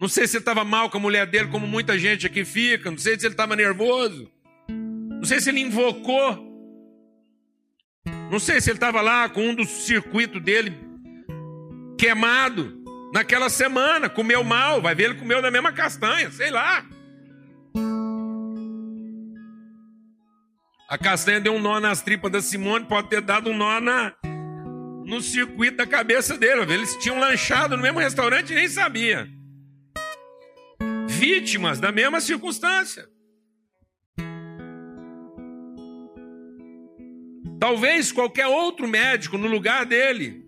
Não 0.00 0.08
sei 0.08 0.26
se 0.26 0.36
ele 0.36 0.42
estava 0.42 0.64
mal 0.64 0.90
com 0.90 0.96
a 0.96 1.00
mulher 1.00 1.26
dele, 1.26 1.48
como 1.48 1.66
muita 1.66 1.96
gente 1.96 2.26
aqui 2.26 2.44
fica. 2.44 2.90
Não 2.90 2.98
sei 2.98 3.18
se 3.18 3.26
ele 3.26 3.34
estava 3.34 3.54
nervoso. 3.54 4.28
Não 4.68 5.24
sei 5.24 5.40
se 5.40 5.50
ele 5.50 5.60
invocou. 5.60 6.50
Não 8.28 8.40
sei 8.40 8.60
se 8.60 8.70
ele 8.70 8.78
estava 8.78 9.00
lá 9.00 9.28
com 9.28 9.48
um 9.48 9.54
dos 9.54 9.68
circuitos 9.68 10.42
dele 10.42 10.76
queimado 11.96 12.82
naquela 13.14 13.48
semana, 13.48 14.08
comeu 14.08 14.42
mal. 14.42 14.82
Vai 14.82 14.94
ver, 14.94 15.04
ele 15.04 15.14
comeu 15.14 15.40
da 15.40 15.52
mesma 15.52 15.70
castanha, 15.70 16.32
sei 16.32 16.50
lá. 16.50 16.84
A 20.92 20.98
castanha 20.98 21.40
deu 21.40 21.54
um 21.54 21.58
nó 21.58 21.80
nas 21.80 22.02
tripas 22.02 22.30
da 22.30 22.42
Simone, 22.42 22.84
pode 22.84 23.08
ter 23.08 23.22
dado 23.22 23.48
um 23.48 23.56
nó 23.56 23.80
na, 23.80 24.12
no 25.06 25.22
circuito 25.22 25.78
da 25.78 25.86
cabeça 25.86 26.36
dele. 26.36 26.70
Eles 26.70 26.94
tinham 26.98 27.18
lanchado 27.18 27.78
no 27.78 27.82
mesmo 27.82 27.98
restaurante 27.98 28.52
e 28.52 28.54
nem 28.54 28.68
sabia. 28.68 29.26
Vítimas 31.08 31.80
da 31.80 31.90
mesma 31.90 32.20
circunstância. 32.20 33.08
Talvez 37.58 38.12
qualquer 38.12 38.48
outro 38.48 38.86
médico 38.86 39.38
no 39.38 39.48
lugar 39.48 39.86
dele, 39.86 40.44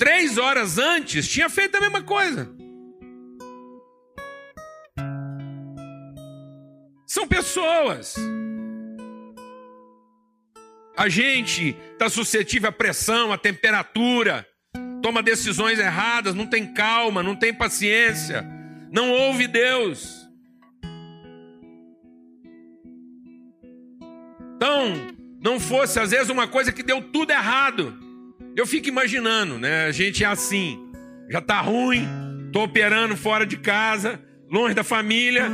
três 0.00 0.36
horas 0.36 0.78
antes, 0.78 1.28
tinha 1.28 1.48
feito 1.48 1.76
a 1.76 1.80
mesma 1.80 2.02
coisa. 2.02 2.52
São 7.06 7.28
pessoas 7.28 8.16
a 11.00 11.08
gente 11.08 11.74
está 11.94 12.10
suscetível 12.10 12.68
à 12.68 12.72
pressão, 12.72 13.32
à 13.32 13.38
temperatura, 13.38 14.46
toma 15.02 15.22
decisões 15.22 15.78
erradas, 15.78 16.34
não 16.34 16.46
tem 16.46 16.74
calma, 16.74 17.22
não 17.22 17.34
tem 17.34 17.54
paciência, 17.54 18.46
não 18.92 19.10
ouve 19.10 19.46
Deus. 19.46 20.28
Então, 24.56 25.16
não 25.42 25.58
fosse 25.58 25.98
às 25.98 26.10
vezes 26.10 26.28
uma 26.28 26.46
coisa 26.46 26.70
que 26.70 26.82
deu 26.82 27.00
tudo 27.00 27.30
errado. 27.30 27.98
Eu 28.54 28.66
fico 28.66 28.86
imaginando, 28.86 29.58
né? 29.58 29.86
A 29.86 29.92
gente 29.92 30.22
é 30.22 30.26
assim, 30.26 30.78
já 31.30 31.40
tá 31.40 31.62
ruim, 31.62 32.06
tô 32.52 32.62
operando 32.62 33.16
fora 33.16 33.46
de 33.46 33.56
casa, 33.56 34.20
longe 34.50 34.74
da 34.74 34.84
família, 34.84 35.50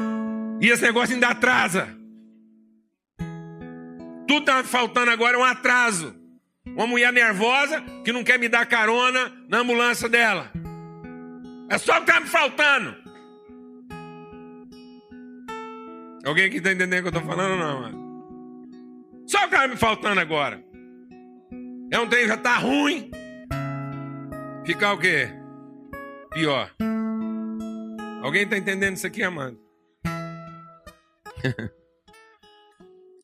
e 0.61 0.69
esse 0.69 0.83
negócio 0.83 1.15
ainda 1.15 1.29
atrasa. 1.29 1.96
Tudo 4.27 4.41
está 4.41 4.65
faltando 4.65 5.11
agora 5.11 5.37
é 5.37 5.41
um 5.41 5.45
atraso. 5.45 6.15
Uma 6.67 6.87
mulher 6.87 7.13
nervosa 7.13 7.81
que 8.05 8.13
não 8.13 8.25
quer 8.25 8.39
me 8.39 8.49
dar 8.49 8.67
carona 8.67 9.33
na 9.49 9.59
ambulância 9.59 10.09
dela. 10.09 10.51
É 11.71 11.79
só 11.79 11.93
o 11.93 12.05
que 12.05 12.11
está 12.11 12.21
me 12.21 12.27
faltando. 12.27 12.95
Alguém 16.25 16.47
aqui 16.47 16.57
está 16.57 16.73
entendendo 16.73 17.07
o 17.07 17.11
que 17.11 17.17
eu 17.17 17.21
estou 17.21 17.35
falando 17.35 17.53
ou 17.53 17.59
não? 17.59 17.81
Mano? 17.83 19.27
Só 19.27 19.39
o 19.39 19.49
que 19.49 19.55
está 19.55 19.69
me 19.69 19.77
faltando 19.77 20.21
agora. 20.21 20.63
É 21.93 21.99
um 22.01 22.09
trem 22.09 22.27
já 22.27 22.35
está 22.35 22.59
ruim. 22.59 23.11
Ficar 24.65 24.95
o 24.95 24.99
quê? 24.99 25.29
Pior. 26.33 26.71
Alguém 28.23 28.43
está 28.43 28.57
entendendo 28.59 28.97
isso 28.97 29.07
aqui, 29.07 29.23
amado? 29.23 29.57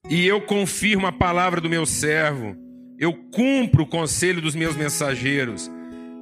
e 0.08 0.26
eu 0.26 0.40
confirmo 0.40 1.06
a 1.06 1.12
palavra 1.12 1.60
do 1.60 1.68
meu 1.68 1.86
servo, 1.86 2.56
eu 2.98 3.12
cumpro 3.12 3.84
o 3.84 3.86
conselho 3.86 4.40
dos 4.40 4.54
meus 4.54 4.74
mensageiros, 4.74 5.70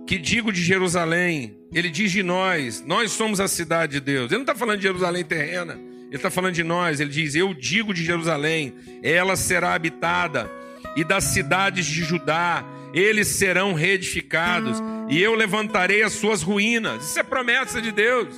que 0.07 0.19
digo 0.19 0.53
de 0.53 0.63
Jerusalém, 0.63 1.57
ele 1.73 1.89
diz 1.89 2.13
de 2.13 2.23
nós, 2.23 2.85
nós 2.87 3.11
somos 3.13 3.41
a 3.41 3.49
cidade 3.49 3.93
de 3.93 4.01
Deus. 4.01 4.27
Ele 4.27 4.39
não 4.39 4.43
está 4.43 4.55
falando 4.55 4.77
de 4.79 4.83
Jerusalém 4.83 5.25
terrena, 5.25 5.79
ele 6.07 6.17
está 6.17 6.31
falando 6.31 6.55
de 6.55 6.63
nós, 6.63 7.01
ele 7.01 7.11
diz: 7.11 7.35
Eu 7.35 7.55
digo 7.55 7.95
de 7.95 8.05
Jerusalém, 8.05 8.75
ela 9.03 9.35
será 9.35 9.75
habitada, 9.75 10.51
e 10.95 11.03
das 11.03 11.25
cidades 11.25 11.87
de 11.87 12.03
Judá, 12.03 12.65
eles 12.93 13.29
serão 13.29 13.73
reedificados, 13.73 14.79
e 15.09 15.23
eu 15.23 15.35
levantarei 15.35 16.03
as 16.03 16.13
suas 16.13 16.43
ruínas. 16.43 17.05
Isso 17.05 17.19
é 17.19 17.23
promessa 17.23 17.81
de 17.81 17.93
Deus. 17.93 18.35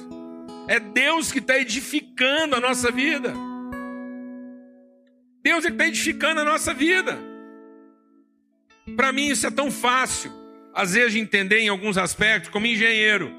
É 0.69 0.79
Deus 0.79 1.33
que 1.33 1.39
está 1.39 1.59
edificando 1.59 2.55
a 2.55 2.61
nossa 2.61 2.93
vida. 2.93 3.35
Deus 5.43 5.64
está 5.64 5.86
edificando 5.86 6.40
a 6.40 6.45
nossa 6.45 6.72
vida. 6.72 7.18
Para 8.97 9.12
mim 9.12 9.28
isso 9.28 9.47
é 9.47 9.51
tão 9.51 9.70
fácil, 9.70 10.32
às 10.74 10.95
vezes, 10.95 11.12
de 11.12 11.18
entender 11.18 11.59
em 11.61 11.68
alguns 11.68 11.99
aspectos, 11.99 12.51
como 12.51 12.66
engenheiro. 12.66 13.32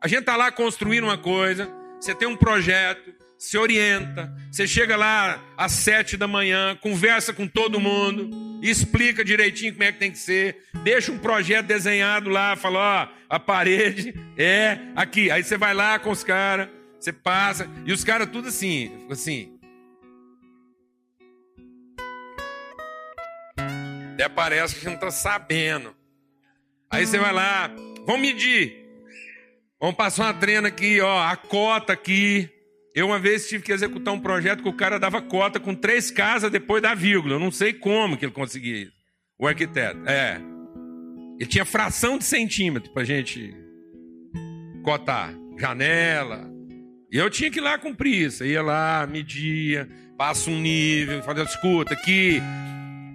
A 0.00 0.08
gente 0.08 0.20
está 0.20 0.36
lá 0.36 0.50
construindo 0.50 1.04
uma 1.04 1.18
coisa, 1.18 1.70
você 2.00 2.14
tem 2.14 2.26
um 2.26 2.36
projeto, 2.36 3.12
se 3.38 3.56
orienta, 3.56 4.32
você 4.50 4.66
chega 4.66 4.96
lá 4.96 5.42
às 5.56 5.72
sete 5.72 6.16
da 6.16 6.26
manhã, 6.26 6.76
conversa 6.80 7.32
com 7.32 7.46
todo 7.46 7.80
mundo, 7.80 8.30
explica 8.62 9.24
direitinho 9.24 9.72
como 9.72 9.84
é 9.84 9.92
que 9.92 9.98
tem 9.98 10.10
que 10.10 10.18
ser, 10.18 10.64
deixa 10.82 11.12
um 11.12 11.18
projeto 11.18 11.66
desenhado 11.66 12.30
lá, 12.30 12.56
fala, 12.56 12.78
ó, 12.78 13.08
a 13.28 13.38
parede 13.40 14.14
é 14.36 14.78
aqui. 14.96 15.30
Aí 15.30 15.42
você 15.42 15.56
vai 15.56 15.74
lá 15.74 15.98
com 15.98 16.10
os 16.10 16.24
caras, 16.24 16.68
você 16.98 17.12
passa, 17.12 17.68
e 17.86 17.92
os 17.92 18.04
caras 18.04 18.28
tudo 18.30 18.48
assim, 18.48 19.06
assim, 19.10 19.59
Até 24.20 24.28
parece 24.28 24.74
que 24.74 24.84
não 24.84 24.96
está 24.96 25.10
sabendo. 25.10 25.96
Aí 26.90 27.06
você 27.06 27.16
vai 27.18 27.32
lá, 27.32 27.68
vamos 28.06 28.20
medir. 28.20 28.84
Vamos 29.80 29.96
passar 29.96 30.24
uma 30.24 30.34
trena 30.34 30.68
aqui, 30.68 31.00
ó, 31.00 31.22
a 31.22 31.34
cota 31.36 31.94
aqui. 31.94 32.46
Eu 32.94 33.06
uma 33.06 33.18
vez 33.18 33.48
tive 33.48 33.64
que 33.64 33.72
executar 33.72 34.12
um 34.12 34.20
projeto 34.20 34.62
que 34.62 34.68
o 34.68 34.76
cara 34.76 34.98
dava 34.98 35.22
cota 35.22 35.58
com 35.58 35.74
três 35.74 36.10
casas 36.10 36.50
depois 36.50 36.82
da 36.82 36.94
vírgula. 36.94 37.36
Eu 37.36 37.38
não 37.38 37.50
sei 37.50 37.72
como 37.72 38.14
que 38.14 38.26
ele 38.26 38.32
conseguia 38.32 38.82
isso. 38.82 38.92
O 39.38 39.46
arquiteto. 39.46 40.06
É. 40.06 40.38
Ele 41.38 41.48
tinha 41.48 41.64
fração 41.64 42.18
de 42.18 42.24
centímetro 42.24 42.92
para 42.92 43.04
gente 43.04 43.56
cotar. 44.84 45.32
Janela. 45.58 46.46
E 47.10 47.16
eu 47.16 47.30
tinha 47.30 47.50
que 47.50 47.58
ir 47.58 47.62
lá 47.62 47.78
cumprir 47.78 48.26
isso. 48.26 48.44
Ia 48.44 48.60
lá, 48.60 49.06
media, 49.06 49.88
passa 50.18 50.50
um 50.50 50.60
nível, 50.60 51.22
fazia, 51.22 51.44
escuta, 51.44 51.94
aqui, 51.94 52.42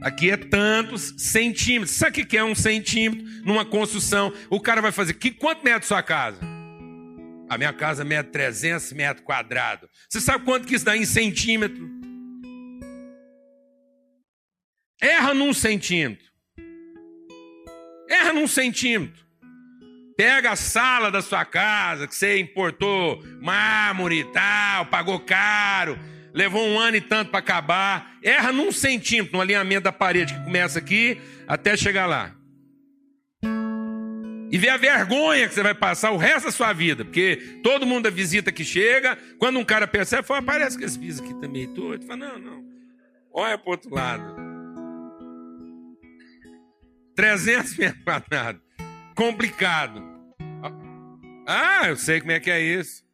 aqui 0.06 0.30
é 0.30 0.38
tantos 0.38 1.16
centímetros. 1.18 1.98
Sabe 1.98 2.22
o 2.22 2.28
que 2.28 2.38
é 2.38 2.44
um 2.44 2.54
centímetro 2.54 3.26
numa 3.44 3.66
construção? 3.66 4.32
O 4.52 4.62
cara 4.62 4.80
vai 4.80 4.92
fazer, 4.92 5.16
que, 5.16 5.32
quanto 5.32 5.64
mede 5.64 5.84
sua 5.84 6.04
casa? 6.04 6.40
A 7.50 7.58
minha 7.58 7.74
casa 7.74 8.06
mede 8.06 8.30
300 8.30 8.94
metros 8.94 9.26
quadrados. 9.26 9.90
Você 10.08 10.22
sabe 10.22 10.46
quanto 10.46 10.68
que 10.68 10.76
isso 10.76 10.86
dá 10.86 10.96
em 10.96 11.06
centímetro? 11.06 11.90
Erra 15.02 15.34
num 15.34 15.54
centímetro. 15.54 16.26
Erra 18.08 18.32
num 18.32 18.48
centímetro. 18.48 19.26
Pega 20.16 20.52
a 20.52 20.56
sala 20.56 21.10
da 21.10 21.22
sua 21.22 21.44
casa, 21.44 22.08
que 22.08 22.16
você 22.16 22.40
importou 22.40 23.22
mármore 23.42 24.20
e 24.20 24.24
tal, 24.26 24.86
pagou 24.86 25.20
caro, 25.20 26.00
levou 26.36 26.68
um 26.68 26.78
ano 26.78 26.98
e 26.98 27.02
tanto 27.02 27.32
para 27.32 27.40
acabar. 27.40 28.18
Erra 28.22 28.52
num 28.52 28.72
centímetro 28.72 29.38
no 29.38 29.42
alinhamento 29.42 29.86
da 29.86 29.92
parede 29.92 30.34
que 30.34 30.44
começa 30.44 30.78
aqui 30.78 31.20
até 31.48 31.76
chegar 31.78 32.06
lá. 32.06 32.36
E 34.52 34.58
vê 34.58 34.70
a 34.70 34.78
vergonha 34.78 35.48
que 35.48 35.54
você 35.54 35.64
vai 35.64 35.74
passar 35.74 36.12
o 36.12 36.18
resto 36.18 36.46
da 36.46 36.52
sua 36.52 36.72
vida, 36.72 37.04
porque 37.04 37.60
todo 37.64 37.86
mundo 37.86 38.04
da 38.04 38.10
visita 38.10 38.52
que 38.52 38.64
chega, 38.64 39.18
quando 39.40 39.58
um 39.58 39.66
cara 39.66 39.88
percebe, 39.88 40.28
fala, 40.28 40.42
parece 40.42 40.78
que 40.78 40.84
esse 40.84 41.00
piso 41.00 41.24
aqui 41.24 41.34
também 41.42 41.68
tá 41.68 41.74
todo. 41.74 42.06
Fala, 42.06 42.18
não, 42.18 42.40
não. 42.40 42.64
Olha 43.34 43.58
para 43.58 43.72
outro 43.72 43.94
lado. 43.94 44.36
300 47.16 47.78
metros 47.78 48.04
quadrados 48.04 48.62
complicado. 49.16 50.04
Ah, 51.48 51.88
eu 51.88 51.96
sei 51.96 52.20
como 52.20 52.34
é 52.34 52.40
que 52.40 52.52
é 52.52 52.62
isso. 52.62 53.05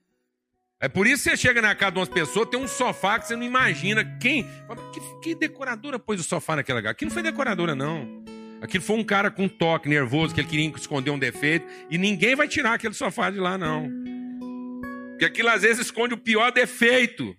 É 0.82 0.90
por 0.90 1.06
isso 1.06 1.24
que 1.24 1.30
você 1.30 1.38
chega 1.38 1.62
na 1.62 1.76
casa 1.76 1.92
de 1.92 2.00
umas 2.00 2.10
pessoas, 2.10 2.50
tem 2.50 2.60
um 2.60 2.68
sofá 2.68 3.20
que 3.20 3.28
você 3.28 3.36
não 3.36 3.44
imagina 3.44 4.04
quem. 4.20 4.44
Que, 4.92 5.00
que 5.22 5.36
decoradora 5.36 6.00
pôs 6.00 6.20
o 6.20 6.24
sofá 6.24 6.56
naquela 6.56 6.80
lugar? 6.80 6.90
Aquilo 6.90 7.10
não 7.10 7.14
foi 7.14 7.22
decoradora, 7.22 7.76
não. 7.76 8.24
Aquilo 8.60 8.84
foi 8.84 8.98
um 8.98 9.04
cara 9.04 9.30
com 9.30 9.48
toque 9.48 9.88
nervoso 9.88 10.34
que 10.34 10.42
ele 10.42 10.48
queria 10.48 10.68
esconder 10.76 11.12
um 11.12 11.20
defeito. 11.20 11.68
E 11.88 12.00
ninguém 12.00 12.36
vai 12.36 12.48
tirar 12.48 12.74
aquele 12.74 12.96
sofá 12.96 13.30
de 13.30 13.38
lá, 13.38 13.60
não. 13.60 13.92
Porque 15.12 15.26
aquilo 15.26 15.50
às 15.50 15.62
vezes 15.62 15.86
esconde 15.86 16.16
o 16.16 16.18
pior 16.18 16.52
defeito. 16.52 17.38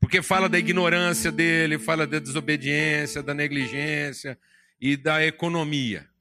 Porque 0.00 0.22
fala 0.22 0.48
da 0.48 0.58
ignorância 0.58 1.32
dele, 1.32 1.80
fala 1.80 2.06
da 2.06 2.20
desobediência, 2.20 3.24
da 3.24 3.34
negligência 3.34 4.38
e 4.80 4.96
da 4.96 5.24
economia. 5.26 6.11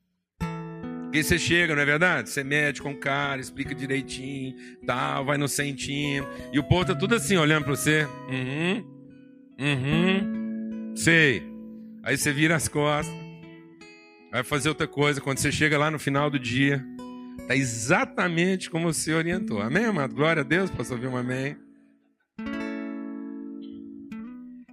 Porque 1.11 1.23
você 1.23 1.37
chega, 1.37 1.75
não 1.75 1.81
é 1.81 1.85
verdade? 1.85 2.29
Você 2.29 2.41
mede 2.41 2.81
com 2.81 2.91
o 2.91 2.97
cara, 2.97 3.41
explica 3.41 3.75
direitinho, 3.75 4.55
tal, 4.87 5.25
vai 5.25 5.37
no 5.37 5.45
centímetro. 5.45 6.31
E 6.53 6.57
o 6.57 6.63
povo 6.63 6.85
tá 6.85 6.95
tudo 6.95 7.15
assim, 7.15 7.35
olhando 7.35 7.65
para 7.65 7.75
você. 7.75 8.07
Uhum, 8.29 8.85
uhum, 9.59 10.93
sei. 10.95 11.43
Aí 12.01 12.15
você 12.15 12.31
vira 12.31 12.55
as 12.55 12.69
costas, 12.69 13.13
vai 14.31 14.41
fazer 14.41 14.69
outra 14.69 14.87
coisa. 14.87 15.19
Quando 15.19 15.39
você 15.39 15.51
chega 15.51 15.77
lá 15.77 15.91
no 15.91 15.99
final 15.99 16.29
do 16.29 16.39
dia, 16.39 16.81
tá 17.45 17.57
exatamente 17.57 18.69
como 18.69 18.93
você 18.93 19.13
orientou. 19.13 19.61
Amém, 19.61 19.83
amado? 19.83 20.15
Glória 20.15 20.43
a 20.43 20.45
Deus, 20.45 20.71
posso 20.71 20.93
ouvir 20.93 21.07
um 21.07 21.17
amém? 21.17 21.57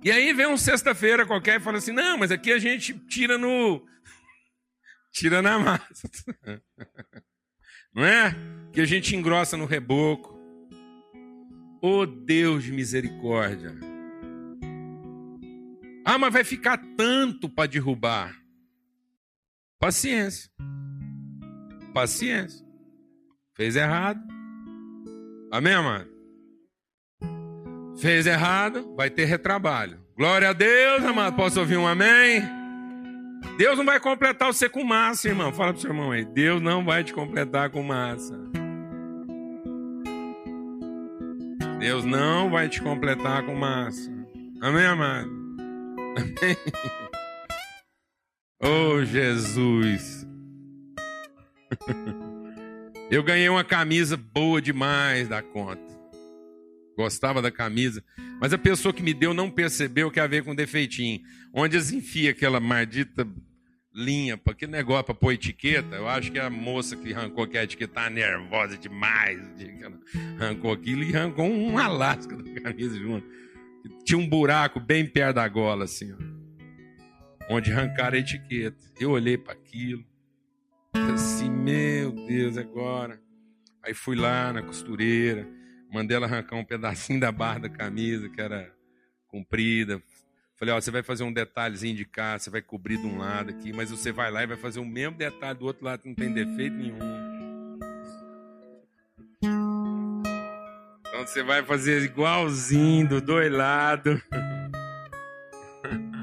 E 0.05 0.13
aí 0.13 0.33
vem 0.33 0.47
um 0.47 0.57
sexta-feira 0.57 1.27
qualquer 1.27 1.59
e 1.59 1.65
fala 1.65 1.79
assim: 1.79 1.91
não, 1.91 2.17
mas 2.17 2.31
aqui 2.31 2.53
a 2.53 2.61
gente 2.61 2.95
tira 3.09 3.37
no 3.37 3.85
tira 5.19 5.43
na 5.43 5.59
massa. 5.59 6.09
Não 7.93 8.05
é? 8.05 8.35
Que 8.73 8.81
a 8.81 8.87
gente 8.87 9.17
engrossa 9.17 9.57
no 9.57 9.67
reboco. 9.67 10.39
Oh 11.83 12.07
Deus 12.07 12.65
de 12.65 12.73
misericórdia. 12.73 13.75
Ah, 16.05 16.19
mas 16.19 16.33
vai 16.33 16.45
ficar 16.45 16.79
tanto 16.97 17.49
para 17.49 17.69
derrubar. 17.69 18.35
Paciência. 19.79 20.51
Paciência. 21.93 22.65
Fez 23.55 23.77
errado. 23.77 24.21
Amém, 25.51 25.75
amado? 25.75 26.09
Fez 28.01 28.27
errado, 28.27 28.95
vai 28.95 29.11
ter 29.11 29.25
retrabalho. 29.25 30.01
Glória 30.17 30.51
a 30.51 30.53
Deus, 30.53 31.05
amado. 31.05 31.35
Posso 31.35 31.59
ouvir 31.59 31.77
um 31.77 31.87
amém? 31.87 32.58
Deus 33.57 33.77
não 33.79 33.85
vai 33.85 33.99
completar 34.01 34.53
você 34.53 34.69
com 34.69 34.85
massa, 34.85 35.29
irmão. 35.29 35.53
Fala 35.53 35.73
pro 35.73 35.81
seu 35.81 35.91
irmão 35.91 36.13
aí. 36.13 36.25
Deus 36.25 36.61
não 36.61 36.85
vai 36.85 37.03
te 37.03 37.13
completar 37.13 37.71
com 37.71 37.83
massa. 37.83 38.39
Deus 41.79 42.05
não 42.05 42.51
vai 42.51 42.69
te 42.69 42.83
completar 42.83 43.45
com 43.45 43.55
massa. 43.55 44.11
Amém, 44.61 44.87
amado? 44.87 45.31
Amém. 46.17 46.57
Oh, 48.61 49.05
Jesus. 49.05 50.27
Eu 53.09 53.23
ganhei 53.23 53.49
uma 53.49 53.63
camisa 53.63 54.17
boa 54.17 54.61
demais 54.61 55.29
da 55.29 55.41
conta. 55.41 55.98
Gostava 56.99 57.41
da 57.41 57.49
camisa. 57.49 58.03
Mas 58.41 58.53
a 58.53 58.59
pessoa 58.59 58.93
que 58.93 59.05
me 59.05 59.15
deu 59.15 59.33
não 59.33 59.49
percebeu 59.49 60.11
que 60.11 60.19
havia 60.19 60.43
com 60.43 60.53
defeitinho. 60.53 61.21
Onde 61.55 61.77
eles 61.77 61.93
enfiam 61.93 62.33
aquela 62.33 62.59
maldita 62.59 63.25
linha, 63.95 64.37
para 64.37 64.53
que 64.53 64.67
negócio 64.67 65.05
para 65.05 65.15
pôr 65.15 65.33
etiqueta? 65.33 65.95
Eu 65.95 66.09
acho 66.09 66.33
que 66.33 66.41
a 66.41 66.51
moça 66.51 66.97
que 66.97 67.15
arrancou 67.15 67.49
a 67.55 67.63
etiqueta 67.63 67.95
tá 67.95 68.11
nervosa 68.11 68.77
demais. 68.77 69.39
Arrancou 70.41 70.73
aquilo 70.73 71.05
e 71.05 71.15
arrancou 71.15 71.49
uma 71.49 71.87
lasca 71.87 72.37
da 72.37 72.61
camisa 72.61 72.99
junto. 72.99 73.25
Tinha 74.05 74.19
um 74.19 74.29
buraco 74.29 74.81
bem 74.81 75.07
perto 75.07 75.37
da 75.37 75.47
gola, 75.47 75.85
assim, 75.85 76.13
ó, 76.13 76.17
onde 77.55 77.71
arrancaram 77.71 78.17
a 78.17 78.21
etiqueta. 78.21 78.83
Eu 78.99 79.11
olhei 79.11 79.39
para 79.39 79.53
aquilo, 79.53 80.05
assim, 81.15 81.49
meu 81.49 82.11
Deus, 82.11 82.57
agora. 82.57 83.21
Aí 83.85 83.95
fui 83.95 84.17
lá 84.17 84.53
na 84.53 84.63
costureira 84.63 85.58
Mandei 85.91 86.17
ela 86.17 86.27
arrancar 86.27 86.57
um 86.57 86.65
pedacinho 86.65 87.19
da 87.19 87.33
barra 87.33 87.61
da 87.61 87.69
camisa, 87.69 88.29
que 88.29 88.41
era 88.41 88.73
comprida. 89.27 90.03
Falei, 90.57 90.75
ó, 90.75 90.81
você 90.81 90.91
vai 90.91 91.03
fazer 91.03 91.23
um 91.23 91.33
detalhezinho 91.33 91.95
de 91.95 92.05
cá, 92.05 92.39
você 92.39 92.51
vai 92.51 92.61
cobrir 92.61 92.99
de 92.99 93.07
um 93.07 93.19
lado 93.19 93.51
aqui, 93.51 93.73
mas 93.73 93.91
você 93.91 94.11
vai 94.11 94.31
lá 94.31 94.43
e 94.43 94.47
vai 94.47 94.57
fazer 94.57 94.81
o 94.81 94.85
mesmo 94.85 95.17
detalhe 95.17 95.59
do 95.59 95.65
outro 95.67 95.85
lado 95.85 96.03
não 96.05 96.15
tem 96.15 96.33
defeito 96.33 96.75
nenhum. 96.77 96.99
Então 101.07 101.27
você 101.27 101.43
vai 101.45 101.63
fazer 101.65 102.03
igualzinho 102.03 103.09
do 103.09 103.21
dois 103.21 103.53
lados. 103.53 104.21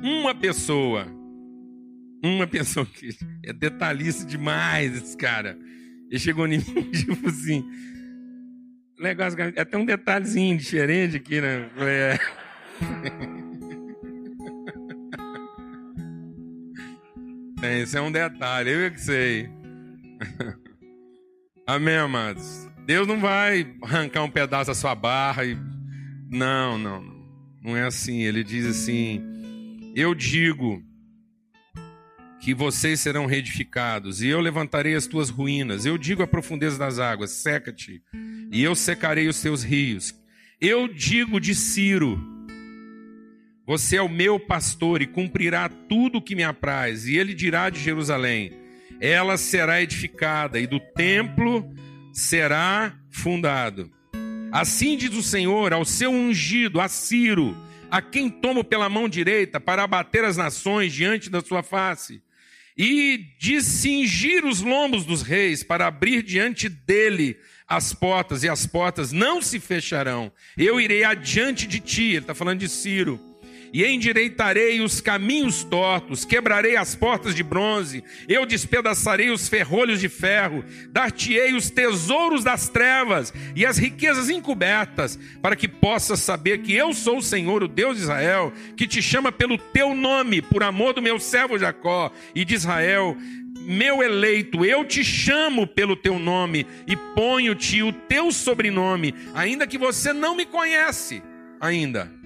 Uma 0.00 0.34
pessoa, 0.34 1.06
uma 2.22 2.46
pessoa 2.46 2.86
que 2.86 3.10
é 3.44 3.52
detalhista 3.52 4.24
demais, 4.24 4.96
esse 4.96 5.16
cara. 5.16 5.58
Ele 6.10 6.18
chegou 6.18 6.46
em 6.46 6.58
mim 6.58 6.64
tipo 6.92 7.28
assim. 7.28 7.64
Negócio, 8.98 9.40
é 9.40 9.60
até 9.60 9.76
um 9.76 9.84
detalhezinho 9.84 10.56
diferente 10.58 11.16
aqui, 11.16 11.40
né? 11.40 11.70
É. 11.78 12.18
Esse 17.82 17.96
é 17.98 18.00
um 18.00 18.10
detalhe, 18.10 18.70
eu 18.70 18.90
que 18.90 19.00
sei. 19.00 19.50
Amém, 21.66 21.96
amados? 21.96 22.68
Deus 22.86 23.06
não 23.06 23.20
vai 23.20 23.74
arrancar 23.82 24.24
um 24.24 24.30
pedaço 24.30 24.68
da 24.70 24.74
sua 24.74 24.94
barra 24.94 25.44
e. 25.44 25.56
Não, 26.30 26.78
não. 26.78 27.04
Não 27.62 27.76
é 27.76 27.82
assim. 27.82 28.22
Ele 28.22 28.42
diz 28.42 28.64
assim: 28.64 29.92
Eu 29.94 30.14
digo 30.14 30.82
que 32.48 32.54
vocês 32.54 33.00
serão 33.00 33.26
reedificados, 33.26 34.22
e 34.22 34.28
eu 34.28 34.40
levantarei 34.40 34.94
as 34.94 35.06
tuas 35.06 35.28
ruínas. 35.28 35.84
Eu 35.84 35.98
digo 35.98 36.22
à 36.22 36.26
profundeza 36.26 36.78
das 36.78 36.98
águas: 36.98 37.30
seca-te, 37.30 38.02
e 38.50 38.62
eu 38.62 38.74
secarei 38.74 39.28
os 39.28 39.42
teus 39.42 39.62
rios. 39.62 40.14
Eu 40.58 40.88
digo 40.88 41.38
de 41.42 41.54
Ciro: 41.54 42.18
Você 43.66 43.96
é 43.96 44.02
o 44.02 44.08
meu 44.08 44.40
pastor 44.40 45.02
e 45.02 45.06
cumprirá 45.06 45.68
tudo 45.68 46.16
o 46.16 46.22
que 46.22 46.34
me 46.34 46.42
apraz. 46.42 47.06
E 47.06 47.18
ele 47.18 47.34
dirá 47.34 47.68
de 47.68 47.80
Jerusalém: 47.80 48.50
Ela 48.98 49.36
será 49.36 49.82
edificada, 49.82 50.58
e 50.58 50.66
do 50.66 50.80
templo 50.80 51.70
será 52.14 52.98
fundado. 53.10 53.90
Assim 54.50 54.96
diz 54.96 55.12
o 55.12 55.22
Senhor 55.22 55.74
ao 55.74 55.84
seu 55.84 56.10
ungido, 56.10 56.80
a 56.80 56.88
Ciro, 56.88 57.54
a 57.90 58.00
quem 58.00 58.30
tomo 58.30 58.64
pela 58.64 58.88
mão 58.88 59.06
direita 59.06 59.60
para 59.60 59.84
abater 59.84 60.24
as 60.24 60.38
nações 60.38 60.94
diante 60.94 61.28
da 61.28 61.42
sua 61.42 61.62
face 61.62 62.26
e 62.78 63.34
de 63.38 63.60
cingir 63.60 64.44
os 64.44 64.60
lombos 64.60 65.04
dos 65.04 65.20
reis 65.20 65.64
para 65.64 65.88
abrir 65.88 66.22
diante 66.22 66.68
dele 66.68 67.36
as 67.66 67.92
portas, 67.92 68.44
e 68.44 68.48
as 68.48 68.66
portas 68.66 69.12
não 69.12 69.42
se 69.42 69.60
fecharão. 69.60 70.32
Eu 70.56 70.80
irei 70.80 71.04
adiante 71.04 71.66
de 71.66 71.80
ti, 71.80 72.04
ele 72.04 72.18
está 72.18 72.34
falando 72.34 72.60
de 72.60 72.68
Ciro 72.68 73.27
e 73.72 73.84
endireitarei 73.84 74.80
os 74.80 75.00
caminhos 75.00 75.64
tortos, 75.64 76.24
quebrarei 76.24 76.76
as 76.76 76.94
portas 76.94 77.34
de 77.34 77.42
bronze, 77.42 78.02
eu 78.28 78.46
despedaçarei 78.46 79.30
os 79.30 79.48
ferrolhos 79.48 80.00
de 80.00 80.08
ferro, 80.08 80.64
dar-te-ei 80.90 81.54
os 81.54 81.70
tesouros 81.70 82.44
das 82.44 82.68
trevas 82.68 83.32
e 83.54 83.64
as 83.64 83.78
riquezas 83.78 84.30
encobertas, 84.30 85.18
para 85.42 85.56
que 85.56 85.68
possas 85.68 86.20
saber 86.20 86.58
que 86.58 86.74
eu 86.74 86.92
sou 86.92 87.18
o 87.18 87.22
Senhor, 87.22 87.62
o 87.62 87.68
Deus 87.68 87.96
de 87.96 88.02
Israel, 88.02 88.52
que 88.76 88.86
te 88.86 89.02
chama 89.02 89.30
pelo 89.30 89.58
teu 89.58 89.94
nome, 89.94 90.42
por 90.42 90.62
amor 90.62 90.94
do 90.94 91.02
meu 91.02 91.18
servo 91.18 91.58
Jacó 91.58 92.12
e 92.34 92.44
de 92.44 92.54
Israel, 92.54 93.16
meu 93.60 94.02
eleito, 94.02 94.64
eu 94.64 94.84
te 94.84 95.04
chamo 95.04 95.66
pelo 95.66 95.94
teu 95.94 96.18
nome 96.18 96.66
e 96.86 96.96
ponho-te 96.96 97.82
o 97.82 97.92
teu 97.92 98.32
sobrenome, 98.32 99.14
ainda 99.34 99.66
que 99.66 99.76
você 99.76 100.12
não 100.12 100.34
me 100.34 100.46
conhece 100.46 101.22
ainda. 101.60 102.17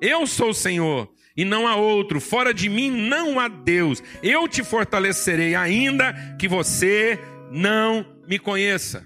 Eu 0.00 0.26
sou 0.26 0.50
o 0.50 0.54
Senhor 0.54 1.12
e 1.36 1.44
não 1.44 1.66
há 1.66 1.76
outro, 1.76 2.20
fora 2.20 2.52
de 2.52 2.68
mim 2.68 2.90
não 2.90 3.38
há 3.38 3.48
Deus. 3.48 4.02
Eu 4.22 4.48
te 4.48 4.64
fortalecerei, 4.64 5.54
ainda 5.54 6.12
que 6.38 6.48
você 6.48 7.18
não 7.50 8.04
me 8.26 8.38
conheça. 8.38 9.04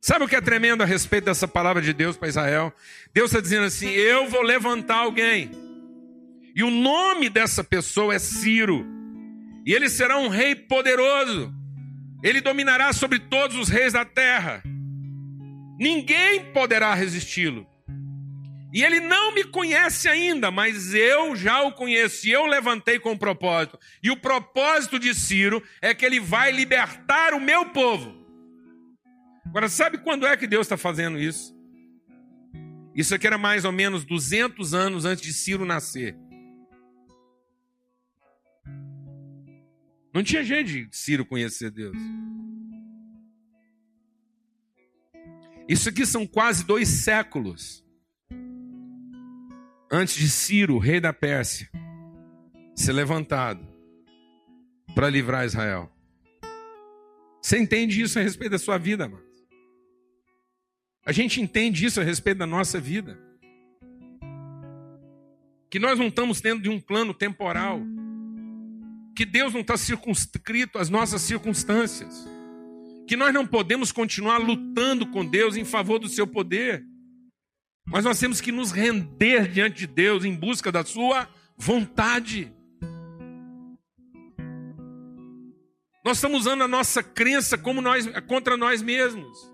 Sabe 0.00 0.24
o 0.24 0.28
que 0.28 0.36
é 0.36 0.40
tremendo 0.40 0.82
a 0.82 0.86
respeito 0.86 1.26
dessa 1.26 1.46
palavra 1.46 1.82
de 1.82 1.92
Deus 1.92 2.16
para 2.16 2.28
Israel? 2.28 2.72
Deus 3.12 3.30
está 3.30 3.40
dizendo 3.40 3.66
assim: 3.66 3.88
Eu 3.90 4.28
vou 4.28 4.42
levantar 4.42 4.96
alguém, 4.96 5.50
e 6.54 6.64
o 6.64 6.70
nome 6.70 7.28
dessa 7.28 7.62
pessoa 7.62 8.14
é 8.14 8.18
Ciro, 8.18 8.86
e 9.64 9.74
ele 9.74 9.88
será 9.88 10.16
um 10.16 10.28
rei 10.28 10.54
poderoso, 10.54 11.52
ele 12.22 12.40
dominará 12.40 12.92
sobre 12.92 13.18
todos 13.18 13.56
os 13.56 13.68
reis 13.68 13.92
da 13.92 14.04
terra, 14.04 14.62
ninguém 15.78 16.46
poderá 16.52 16.94
resisti-lo. 16.94 17.69
E 18.72 18.84
ele 18.84 19.00
não 19.00 19.34
me 19.34 19.42
conhece 19.42 20.08
ainda, 20.08 20.50
mas 20.50 20.94
eu 20.94 21.34
já 21.34 21.62
o 21.62 21.72
conheço 21.72 22.26
e 22.26 22.30
eu 22.30 22.46
levantei 22.46 23.00
com 23.00 23.12
um 23.12 23.18
propósito. 23.18 23.78
E 24.02 24.10
o 24.10 24.16
propósito 24.16 24.98
de 24.98 25.12
Ciro 25.12 25.62
é 25.82 25.92
que 25.92 26.04
ele 26.04 26.20
vai 26.20 26.52
libertar 26.52 27.34
o 27.34 27.40
meu 27.40 27.70
povo. 27.70 28.14
Agora, 29.44 29.68
sabe 29.68 29.98
quando 29.98 30.24
é 30.24 30.36
que 30.36 30.46
Deus 30.46 30.66
está 30.66 30.76
fazendo 30.76 31.18
isso? 31.18 31.52
Isso 32.94 33.14
aqui 33.14 33.26
era 33.26 33.36
mais 33.36 33.64
ou 33.64 33.72
menos 33.72 34.04
200 34.04 34.72
anos 34.72 35.04
antes 35.04 35.24
de 35.24 35.32
Ciro 35.32 35.64
nascer. 35.64 36.16
Não 40.14 40.22
tinha 40.22 40.44
jeito 40.44 40.66
de 40.66 40.88
Ciro 40.96 41.26
conhecer 41.26 41.70
Deus. 41.72 41.96
Isso 45.68 45.88
aqui 45.88 46.06
são 46.06 46.26
quase 46.26 46.64
dois 46.64 46.88
séculos 46.88 47.79
antes 49.90 50.14
de 50.14 50.28
Ciro, 50.28 50.78
rei 50.78 51.00
da 51.00 51.12
Pérsia, 51.12 51.68
ser 52.76 52.92
levantado 52.92 53.66
para 54.94 55.10
livrar 55.10 55.44
Israel. 55.44 55.90
Você 57.42 57.58
entende 57.58 58.00
isso 58.00 58.18
a 58.18 58.22
respeito 58.22 58.52
da 58.52 58.58
sua 58.58 58.78
vida, 58.78 59.08
mano? 59.08 59.24
A 61.04 61.12
gente 61.12 61.40
entende 61.40 61.84
isso 61.84 62.00
a 62.00 62.04
respeito 62.04 62.38
da 62.38 62.46
nossa 62.46 62.78
vida. 62.78 63.18
Que 65.70 65.78
nós 65.78 65.98
não 65.98 66.08
estamos 66.08 66.40
dentro 66.40 66.62
de 66.62 66.68
um 66.68 66.78
plano 66.78 67.14
temporal. 67.14 67.80
Que 69.16 69.24
Deus 69.24 69.52
não 69.54 69.60
está 69.60 69.76
circunscrito 69.76 70.78
às 70.78 70.90
nossas 70.90 71.22
circunstâncias. 71.22 72.28
Que 73.08 73.16
nós 73.16 73.32
não 73.32 73.46
podemos 73.46 73.90
continuar 73.90 74.38
lutando 74.38 75.06
com 75.06 75.24
Deus 75.24 75.56
em 75.56 75.64
favor 75.64 75.98
do 75.98 76.08
seu 76.08 76.26
poder. 76.26 76.84
Mas 77.86 78.04
nós 78.04 78.18
temos 78.18 78.40
que 78.40 78.52
nos 78.52 78.70
render 78.72 79.48
diante 79.48 79.80
de 79.80 79.86
Deus 79.86 80.24
em 80.24 80.34
busca 80.34 80.70
da 80.70 80.84
Sua 80.84 81.28
vontade. 81.56 82.52
Nós 86.04 86.16
estamos 86.16 86.40
usando 86.40 86.62
a 86.62 86.68
nossa 86.68 87.02
crença 87.02 87.58
como 87.58 87.82
nós, 87.82 88.08
contra 88.26 88.56
nós 88.56 88.80
mesmos. 88.80 89.50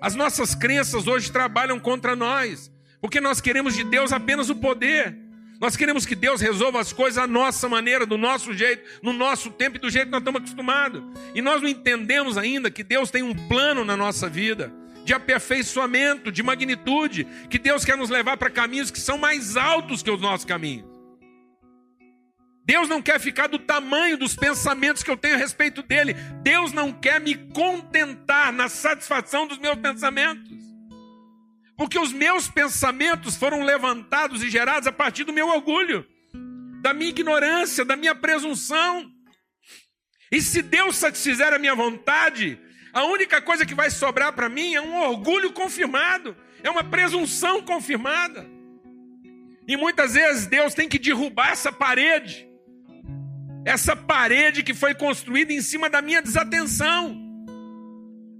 As 0.00 0.14
nossas 0.14 0.54
crenças 0.54 1.06
hoje 1.06 1.32
trabalham 1.32 1.80
contra 1.80 2.14
nós, 2.14 2.70
porque 3.00 3.20
nós 3.20 3.40
queremos 3.40 3.74
de 3.74 3.84
Deus 3.84 4.12
apenas 4.12 4.50
o 4.50 4.56
poder. 4.56 5.16
Nós 5.60 5.74
queremos 5.74 6.06
que 6.06 6.14
Deus 6.14 6.40
resolva 6.40 6.80
as 6.80 6.92
coisas 6.92 7.18
à 7.18 7.26
nossa 7.26 7.68
maneira, 7.68 8.06
do 8.06 8.16
nosso 8.16 8.52
jeito, 8.54 9.00
no 9.02 9.12
nosso 9.12 9.50
tempo 9.50 9.76
e 9.76 9.80
do 9.80 9.90
jeito 9.90 10.06
que 10.06 10.12
nós 10.12 10.20
estamos 10.20 10.40
acostumados. 10.40 11.02
E 11.34 11.42
nós 11.42 11.60
não 11.60 11.68
entendemos 11.68 12.38
ainda 12.38 12.70
que 12.70 12.84
Deus 12.84 13.10
tem 13.10 13.22
um 13.22 13.34
plano 13.48 13.84
na 13.84 13.96
nossa 13.96 14.28
vida 14.28 14.72
de 15.08 15.14
aperfeiçoamento, 15.14 16.30
de 16.30 16.42
magnitude, 16.42 17.26
que 17.48 17.58
Deus 17.58 17.82
quer 17.82 17.96
nos 17.96 18.10
levar 18.10 18.36
para 18.36 18.50
caminhos 18.50 18.90
que 18.90 19.00
são 19.00 19.16
mais 19.16 19.56
altos 19.56 20.02
que 20.02 20.10
os 20.10 20.20
nossos 20.20 20.44
caminhos. 20.44 20.86
Deus 22.62 22.90
não 22.90 23.00
quer 23.00 23.18
ficar 23.18 23.46
do 23.46 23.58
tamanho 23.58 24.18
dos 24.18 24.36
pensamentos 24.36 25.02
que 25.02 25.10
eu 25.10 25.16
tenho 25.16 25.36
a 25.36 25.38
respeito 25.38 25.82
dele. 25.82 26.12
Deus 26.42 26.74
não 26.74 26.92
quer 26.92 27.18
me 27.18 27.34
contentar 27.34 28.52
na 28.52 28.68
satisfação 28.68 29.46
dos 29.46 29.56
meus 29.56 29.76
pensamentos. 29.76 30.58
Porque 31.74 31.98
os 31.98 32.12
meus 32.12 32.46
pensamentos 32.46 33.34
foram 33.34 33.62
levantados 33.62 34.42
e 34.42 34.50
gerados 34.50 34.86
a 34.86 34.92
partir 34.92 35.24
do 35.24 35.32
meu 35.32 35.48
orgulho, 35.48 36.06
da 36.82 36.92
minha 36.92 37.08
ignorância, 37.08 37.82
da 37.82 37.96
minha 37.96 38.14
presunção. 38.14 39.10
E 40.30 40.42
se 40.42 40.60
Deus 40.60 40.96
satisfizer 40.96 41.54
a 41.54 41.58
minha 41.58 41.74
vontade, 41.74 42.60
a 42.92 43.04
única 43.04 43.40
coisa 43.40 43.66
que 43.66 43.74
vai 43.74 43.90
sobrar 43.90 44.32
para 44.32 44.48
mim 44.48 44.74
é 44.74 44.80
um 44.80 44.96
orgulho 45.00 45.52
confirmado, 45.52 46.36
é 46.62 46.70
uma 46.70 46.84
presunção 46.84 47.62
confirmada. 47.62 48.46
E 49.66 49.76
muitas 49.76 50.14
vezes 50.14 50.46
Deus 50.46 50.74
tem 50.74 50.88
que 50.88 50.98
derrubar 50.98 51.50
essa 51.50 51.70
parede, 51.70 52.48
essa 53.64 53.94
parede 53.94 54.62
que 54.62 54.72
foi 54.72 54.94
construída 54.94 55.52
em 55.52 55.60
cima 55.60 55.90
da 55.90 56.00
minha 56.00 56.22
desatenção, 56.22 57.16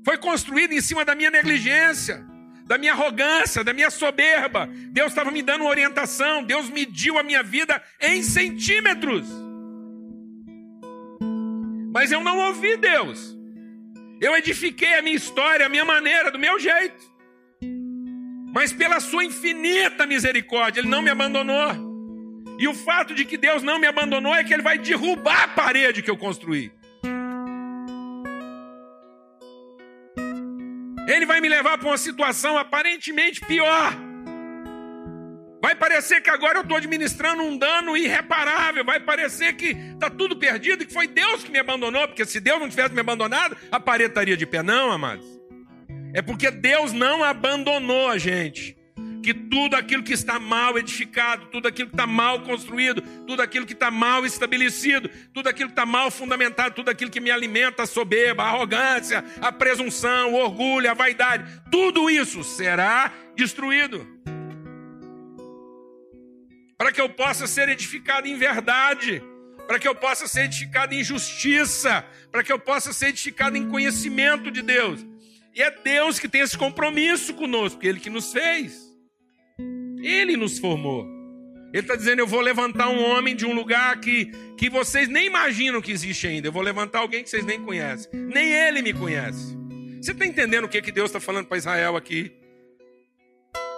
foi 0.05 0.17
construída 0.17 0.75
em 0.75 0.81
cima 0.81 1.05
da 1.05 1.15
minha 1.15 1.31
negligência, 1.31 2.25
da 2.65 2.79
minha 2.79 2.93
arrogância, 2.93 3.63
da 3.63 3.73
minha 3.73 3.91
soberba. 3.91 4.67
Deus 4.91 5.09
estava 5.09 5.31
me 5.31 5.43
dando 5.43 5.65
orientação, 5.65 6.43
Deus 6.43 6.71
mediu 6.71 7.19
a 7.19 7.23
minha 7.23 7.43
vida 7.43 7.83
em 8.01 8.23
centímetros. 8.23 9.27
Mas 11.93 12.13
eu 12.13 12.23
não 12.23 12.39
ouvi 12.39 12.77
Deus. 12.77 13.38
Eu 14.21 14.37
edifiquei 14.37 14.95
a 14.95 15.03
minha 15.03 15.17
história, 15.17 15.67
a 15.67 15.69
minha 15.69 15.85
maneira, 15.85 16.31
do 16.31 16.39
meu 16.39 16.59
jeito. 16.59 17.19
Mas 18.53 18.73
pela 18.73 18.99
sua 18.99 19.25
infinita 19.25 20.07
misericórdia, 20.07 20.81
Ele 20.81 20.89
não 20.89 21.03
me 21.03 21.11
abandonou. 21.11 21.89
E 22.59 22.67
o 22.67 22.75
fato 22.75 23.15
de 23.15 23.25
que 23.25 23.37
Deus 23.37 23.63
não 23.63 23.79
me 23.79 23.87
abandonou 23.87 24.35
é 24.35 24.43
que 24.43 24.53
Ele 24.53 24.63
vai 24.63 24.79
derrubar 24.79 25.45
a 25.45 25.49
parede 25.49 26.03
que 26.03 26.11
eu 26.11 26.17
construí. 26.17 26.73
Ele 31.07 31.25
vai 31.25 31.41
me 31.41 31.49
levar 31.49 31.79
para 31.79 31.89
uma 31.89 31.97
situação 31.97 32.59
aparentemente 32.59 33.41
pior. 33.41 34.08
Vai 35.61 35.75
parecer 35.75 36.21
que 36.21 36.31
agora 36.31 36.59
eu 36.59 36.63
estou 36.63 36.77
administrando 36.77 37.43
um 37.43 37.57
dano 37.57 37.97
irreparável. 37.97 38.85
Vai 38.85 39.01
parecer 39.01 39.55
que 39.55 39.71
está 39.71 40.09
tudo 40.09 40.37
perdido 40.37 40.83
e 40.83 40.87
que 40.87 40.93
foi 40.93 41.09
Deus 41.09 41.43
que 41.43 41.51
me 41.51 41.59
abandonou. 41.59 42.07
Porque 42.07 42.25
se 42.25 42.39
Deus 42.41 42.61
não 42.61 42.69
tivesse 42.69 42.95
me 42.95 43.01
abandonado, 43.01 43.57
a 43.71 43.81
parede 43.81 44.11
estaria 44.11 44.37
de 44.37 44.47
pé. 44.47 44.63
Não, 44.63 44.93
amados. 44.93 45.27
É 46.15 46.23
porque 46.23 46.51
Deus 46.51 46.93
não 46.93 47.25
abandonou 47.25 48.09
a 48.09 48.19
gente. 48.19 48.77
Que 49.21 49.35
tudo 49.35 49.75
aquilo 49.75 50.05
que 50.05 50.13
está 50.13 50.39
mal 50.39 50.79
edificado, 50.79 51.47
tudo 51.47 51.67
aquilo 51.67 51.89
que 51.89 51.95
está 51.95 52.07
mal 52.07 52.41
construído, 52.43 53.03
tudo 53.27 53.43
aquilo 53.43 53.67
que 53.67 53.73
está 53.73 53.91
mal 53.91 54.25
estabelecido, 54.25 55.11
tudo 55.35 55.49
aquilo 55.49 55.69
que 55.69 55.73
está 55.73 55.85
mal 55.85 56.11
fundamentado, 56.11 56.77
tudo 56.77 56.89
aquilo 56.89 57.11
que 57.11 57.21
me 57.21 57.31
alimenta 57.31 57.83
a 57.83 57.87
soberba, 57.87 58.45
a 58.45 58.47
arrogância, 58.47 59.25
a 59.43 59.53
presunção, 59.53 60.33
o 60.33 60.37
orgulho, 60.37 60.91
a 60.91 60.95
vaidade, 60.95 61.45
tudo 61.71 62.09
isso 62.09 62.43
será 62.45 63.13
destruído 63.37 64.07
para 66.79 66.93
que 66.93 67.01
eu 67.01 67.09
possa 67.09 67.49
ser 67.49 67.69
edificado 67.69 68.29
em 68.29 68.39
verdade, 68.39 69.21
para 69.67 69.81
que 69.81 69.89
eu 69.89 69.95
possa 69.97 70.29
ser 70.29 70.45
edificado 70.45 70.95
em 70.95 71.03
justiça, 71.03 72.07
para 72.31 72.45
que 72.45 72.53
eu 72.53 72.59
possa 72.59 72.93
ser 72.93 73.09
edificado 73.09 73.57
em 73.57 73.69
conhecimento 73.69 74.49
de 74.51 74.63
Deus. 74.63 75.05
E 75.53 75.61
é 75.61 75.71
Deus 75.73 76.21
que 76.21 76.29
tem 76.29 76.41
esse 76.41 76.57
compromisso 76.57 77.35
conosco, 77.35 77.85
Ele 77.85 77.99
que 77.99 78.09
nos 78.09 78.33
fez, 78.33 78.81
Ele 80.01 80.37
nos 80.37 80.61
formou. 80.61 81.05
Ele 81.73 81.83
está 81.83 81.97
dizendo: 81.97 82.21
Eu 82.21 82.27
vou 82.27 82.41
levantar 82.41 82.89
um 82.89 83.03
homem 83.03 83.35
de 83.35 83.45
um 83.45 83.53
lugar 83.53 83.99
que, 84.01 84.31
que 84.57 84.71
vocês 84.71 85.09
nem 85.09 85.27
imaginam 85.27 85.83
que 85.83 85.93
existe 85.93 86.27
ainda. 86.27 86.49
Eu 86.49 86.53
vou 86.53 86.63
levantar 86.63 87.01
alguém 87.01 87.23
que 87.23 87.29
vocês 87.29 87.45
nem 87.45 87.61
conhecem. 87.61 88.11
Nem 88.13 88.53
ele 88.53 88.81
me 88.81 88.93
conhece. 88.93 89.59
Você 90.01 90.13
está 90.13 90.25
entendendo 90.25 90.65
o 90.65 90.69
que, 90.69 90.81
que 90.81 90.93
Deus 90.93 91.11
está 91.11 91.21
falando 91.21 91.47
para 91.47 91.59
Israel 91.59 91.97
aqui? 91.97 92.38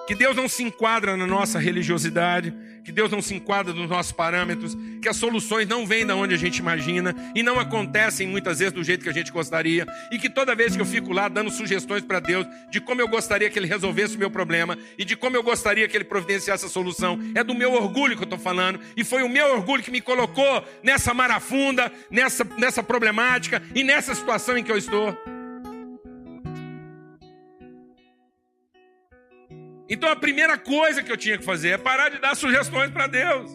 Que 0.06 0.14
Deus 0.14 0.36
não 0.36 0.48
se 0.48 0.62
enquadra 0.62 1.16
na 1.16 1.26
nossa 1.26 1.58
religiosidade, 1.58 2.52
que 2.84 2.92
Deus 2.92 3.10
não 3.10 3.22
se 3.22 3.34
enquadra 3.34 3.72
nos 3.72 3.88
nossos 3.88 4.12
parâmetros, 4.12 4.76
que 5.00 5.08
as 5.08 5.16
soluções 5.16 5.68
não 5.68 5.86
vêm 5.86 6.04
da 6.04 6.16
onde 6.16 6.34
a 6.34 6.38
gente 6.38 6.58
imagina 6.58 7.14
e 7.34 7.42
não 7.42 7.58
acontecem 7.58 8.26
muitas 8.26 8.58
vezes 8.58 8.72
do 8.72 8.82
jeito 8.82 9.02
que 9.02 9.08
a 9.08 9.12
gente 9.12 9.30
gostaria, 9.30 9.86
e 10.10 10.18
que 10.18 10.28
toda 10.28 10.54
vez 10.54 10.74
que 10.74 10.82
eu 10.82 10.86
fico 10.86 11.12
lá 11.12 11.28
dando 11.28 11.50
sugestões 11.50 12.02
para 12.02 12.20
Deus 12.20 12.46
de 12.70 12.80
como 12.80 13.00
eu 13.00 13.08
gostaria 13.08 13.48
que 13.50 13.58
Ele 13.58 13.66
resolvesse 13.66 14.16
o 14.16 14.18
meu 14.18 14.30
problema 14.30 14.76
e 14.98 15.04
de 15.04 15.16
como 15.16 15.36
eu 15.36 15.42
gostaria 15.42 15.86
que 15.88 15.96
Ele 15.96 16.04
providenciasse 16.04 16.66
a 16.66 16.68
solução, 16.68 17.18
é 17.34 17.44
do 17.44 17.54
meu 17.54 17.72
orgulho 17.72 18.16
que 18.16 18.22
eu 18.22 18.24
estou 18.24 18.38
falando, 18.38 18.80
e 18.96 19.04
foi 19.04 19.22
o 19.22 19.28
meu 19.28 19.52
orgulho 19.52 19.82
que 19.82 19.90
me 19.90 20.00
colocou 20.00 20.64
nessa 20.82 21.14
marafunda, 21.14 21.92
nessa, 22.10 22.44
nessa 22.58 22.82
problemática 22.82 23.62
e 23.74 23.84
nessa 23.84 24.14
situação 24.14 24.56
em 24.56 24.64
que 24.64 24.72
eu 24.72 24.76
estou. 24.76 25.16
Então 29.90 30.08
a 30.08 30.14
primeira 30.14 30.56
coisa 30.56 31.02
que 31.02 31.10
eu 31.10 31.16
tinha 31.16 31.36
que 31.36 31.44
fazer 31.44 31.70
é 31.70 31.76
parar 31.76 32.10
de 32.10 32.18
dar 32.18 32.36
sugestões 32.36 32.92
para 32.92 33.08
Deus. 33.08 33.50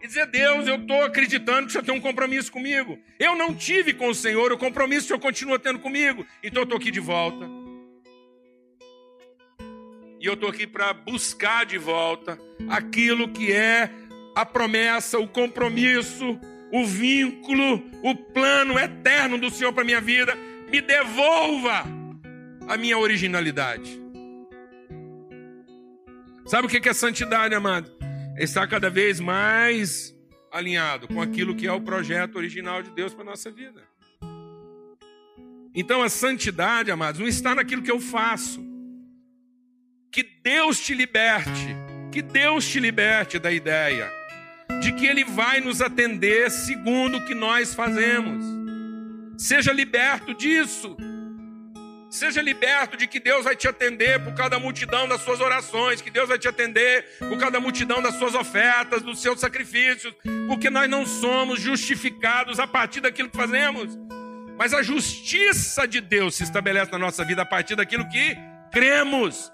E 0.00 0.06
dizer, 0.06 0.26
Deus, 0.26 0.68
eu 0.68 0.76
estou 0.76 1.02
acreditando 1.02 1.62
que 1.62 1.66
o 1.66 1.70
Senhor 1.72 1.84
tem 1.84 1.94
um 1.94 2.00
compromisso 2.00 2.52
comigo. 2.52 2.96
Eu 3.18 3.34
não 3.34 3.52
tive 3.52 3.92
com 3.92 4.08
o 4.08 4.14
Senhor 4.14 4.52
o 4.52 4.56
compromisso 4.56 5.06
o 5.06 5.08
Senhor 5.08 5.18
continua 5.18 5.58
tendo 5.58 5.80
comigo. 5.80 6.24
Então 6.40 6.62
eu 6.62 6.64
estou 6.64 6.78
aqui 6.78 6.92
de 6.92 7.00
volta. 7.00 7.46
E 10.20 10.24
eu 10.24 10.34
estou 10.34 10.48
aqui 10.48 10.68
para 10.68 10.92
buscar 10.92 11.66
de 11.66 11.76
volta 11.76 12.38
aquilo 12.68 13.28
que 13.28 13.52
é 13.52 13.90
a 14.36 14.46
promessa, 14.46 15.18
o 15.18 15.26
compromisso, 15.26 16.38
o 16.72 16.86
vínculo, 16.86 17.82
o 18.04 18.14
plano 18.14 18.78
eterno 18.78 19.36
do 19.36 19.50
Senhor 19.50 19.72
para 19.72 19.82
minha 19.82 20.00
vida. 20.00 20.34
Me 20.70 20.80
devolva 20.80 21.84
a 22.68 22.76
minha 22.76 22.96
originalidade. 22.96 23.99
Sabe 26.46 26.66
o 26.66 26.70
que 26.70 26.88
é 26.88 26.92
santidade, 26.92 27.54
amado? 27.54 27.90
É 28.36 28.44
estar 28.44 28.66
cada 28.66 28.90
vez 28.90 29.20
mais 29.20 30.14
alinhado 30.52 31.06
com 31.06 31.22
aquilo 31.22 31.54
que 31.54 31.66
é 31.66 31.72
o 31.72 31.80
projeto 31.80 32.36
original 32.36 32.82
de 32.82 32.90
Deus 32.90 33.14
para 33.14 33.22
a 33.22 33.26
nossa 33.26 33.50
vida. 33.50 33.82
Então 35.74 36.02
a 36.02 36.08
santidade, 36.08 36.90
amados, 36.90 37.20
não 37.20 37.28
está 37.28 37.54
naquilo 37.54 37.82
que 37.82 37.90
eu 37.90 38.00
faço. 38.00 38.60
Que 40.10 40.22
Deus 40.22 40.80
te 40.80 40.92
liberte, 40.92 41.76
que 42.10 42.20
Deus 42.20 42.68
te 42.68 42.80
liberte 42.80 43.38
da 43.38 43.52
ideia 43.52 44.20
de 44.80 44.92
que 44.92 45.06
Ele 45.06 45.24
vai 45.24 45.60
nos 45.60 45.82
atender 45.82 46.50
segundo 46.50 47.18
o 47.18 47.24
que 47.24 47.34
nós 47.34 47.74
fazemos. 47.74 48.44
Seja 49.36 49.72
liberto 49.72 50.34
disso. 50.34 50.96
Seja 52.10 52.42
liberto 52.42 52.96
de 52.96 53.06
que 53.06 53.20
Deus 53.20 53.44
vai 53.44 53.54
te 53.54 53.68
atender 53.68 54.18
por 54.18 54.34
cada 54.34 54.58
multidão 54.58 55.06
das 55.06 55.20
suas 55.20 55.40
orações, 55.40 56.02
que 56.02 56.10
Deus 56.10 56.28
vai 56.28 56.40
te 56.40 56.48
atender 56.48 57.04
por 57.20 57.38
cada 57.38 57.60
multidão 57.60 58.02
das 58.02 58.16
suas 58.16 58.34
ofertas, 58.34 59.00
dos 59.00 59.22
seus 59.22 59.38
sacrifícios, 59.38 60.12
porque 60.48 60.68
nós 60.68 60.90
não 60.90 61.06
somos 61.06 61.60
justificados 61.60 62.58
a 62.58 62.66
partir 62.66 63.00
daquilo 63.00 63.30
que 63.30 63.36
fazemos, 63.36 63.96
mas 64.58 64.74
a 64.74 64.82
justiça 64.82 65.86
de 65.86 66.00
Deus 66.00 66.34
se 66.34 66.42
estabelece 66.42 66.90
na 66.90 66.98
nossa 66.98 67.24
vida 67.24 67.42
a 67.42 67.46
partir 67.46 67.76
daquilo 67.76 68.08
que 68.08 68.36
cremos 68.72 69.52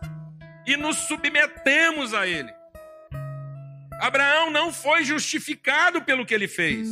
e 0.66 0.78
nos 0.78 0.96
submetemos 0.96 2.14
a 2.14 2.26
Ele. 2.26 2.50
Abraão 4.00 4.50
não 4.50 4.72
foi 4.72 5.04
justificado 5.04 6.00
pelo 6.02 6.24
que 6.24 6.34
ele 6.34 6.48
fez, 6.48 6.88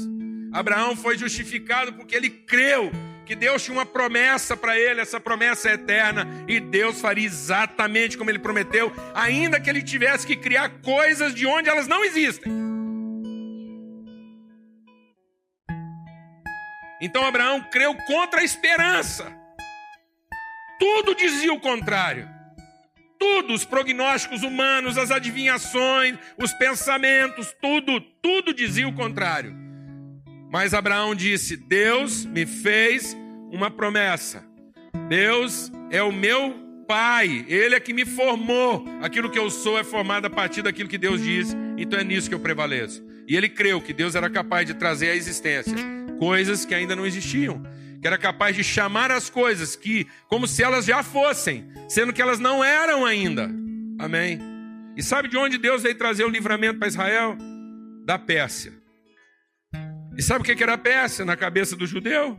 Abraão 0.53 0.95
foi 0.95 1.17
justificado 1.17 1.93
porque 1.95 2.15
ele 2.15 2.31
creu 2.31 2.93
que 3.25 3.35
Deus 3.35 3.63
tinha 3.63 3.77
uma 3.77 3.87
promessa 3.87 4.57
para 4.57 4.79
ele, 4.79 5.01
essa 5.01 5.19
promessa 5.19 5.71
é 5.71 5.75
eterna, 5.75 6.27
e 6.47 6.61
Deus 6.61 7.01
faria 7.01 7.27
exatamente 7.27 8.19
como 8.19 8.31
ele 8.31 8.39
prometeu, 8.39 8.93
ainda 9.15 9.59
que 9.59 9.69
ele 9.71 9.83
tivesse 9.83 10.27
que 10.27 10.37
criar 10.37 10.69
coisas 10.83 11.35
de 11.35 11.47
onde 11.47 11.69
elas 11.69 11.89
não 11.89 12.05
existem. 12.05 12.53
Então 17.01 17.27
Abraão 17.27 17.61
creu 17.71 17.95
contra 18.07 18.41
a 18.41 18.45
esperança. 18.45 19.33
Tudo 20.79 21.15
dizia 21.15 21.53
o 21.53 21.61
contrário. 21.61 22.29
Tudo, 23.19 23.55
os 23.55 23.65
prognósticos 23.65 24.43
humanos, 24.43 24.99
as 24.99 25.11
adivinhações, 25.11 26.19
os 26.37 26.53
pensamentos, 26.53 27.55
tudo, 27.61 28.01
tudo 28.01 28.53
dizia 28.53 28.87
o 28.87 28.95
contrário. 28.95 29.64
Mas 30.55 30.73
Abraão 30.73 31.17
disse: 31.17 31.57
Deus 31.57 32.25
me 32.25 32.47
fez 32.47 33.17
uma 33.51 33.73
promessa. 33.73 34.47
Deus 35.09 35.73
é 35.91 36.01
o 36.01 36.13
meu 36.13 36.55
pai, 36.87 37.45
ele 37.49 37.75
é 37.75 37.81
que 37.81 37.93
me 37.93 38.05
formou. 38.05 38.85
Aquilo 39.03 39.29
que 39.29 39.39
eu 39.39 39.51
sou 39.51 39.77
é 39.77 39.83
formado 39.83 40.27
a 40.27 40.31
partir 40.31 40.63
daquilo 40.63 40.89
que 40.89 40.97
Deus 40.97 41.21
diz, 41.21 41.57
então 41.77 41.99
é 41.99 42.05
nisso 42.05 42.29
que 42.29 42.37
eu 42.37 42.39
prevaleço. 42.39 43.05
E 43.27 43.37
ele 43.37 43.49
creu 43.49 43.81
que 43.81 43.93
Deus 43.93 44.15
era 44.15 44.31
capaz 44.31 44.65
de 44.65 44.75
trazer 44.75 45.11
à 45.11 45.17
existência 45.17 45.75
coisas 46.21 46.65
que 46.65 46.73
ainda 46.73 46.95
não 46.95 47.05
existiam, 47.05 47.61
que 48.01 48.07
era 48.07 48.17
capaz 48.17 48.55
de 48.55 48.63
chamar 48.63 49.11
as 49.11 49.29
coisas 49.29 49.75
que 49.75 50.07
como 50.29 50.47
se 50.47 50.63
elas 50.63 50.85
já 50.85 51.03
fossem, 51.03 51.67
sendo 51.89 52.13
que 52.13 52.23
elas 52.23 52.39
não 52.39 52.63
eram 52.63 53.05
ainda. 53.05 53.51
Amém. 53.99 54.39
E 54.97 55.03
sabe 55.03 55.27
de 55.27 55.37
onde 55.37 55.59
Deus 55.59 55.83
veio 55.83 55.99
trazer 55.99 56.23
o 56.23 56.31
livramento 56.31 56.79
para 56.79 56.87
Israel? 56.87 57.37
Da 58.05 58.17
Pérsia. 58.21 58.84
E 60.17 60.23
sabe 60.23 60.43
o 60.43 60.45
que 60.45 60.63
era 60.63 60.79
Pérsia 60.79 61.25
na 61.25 61.37
cabeça 61.37 61.75
do 61.75 61.87
judeu? 61.87 62.39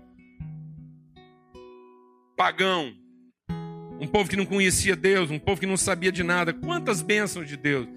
Pagão. 2.38 2.94
Um 4.00 4.08
povo 4.08 4.30
que 4.30 4.36
não 4.36 4.46
conhecia 4.46 4.96
Deus, 4.96 5.30
um 5.30 5.40
povo 5.40 5.60
que 5.60 5.68
não 5.68 5.78
sabia 5.78 6.12
de 6.12 6.24
nada. 6.24 6.54
Quantas 6.54 7.02
bênçãos 7.02 7.48
de 7.48 7.58
Deus, 7.58 7.88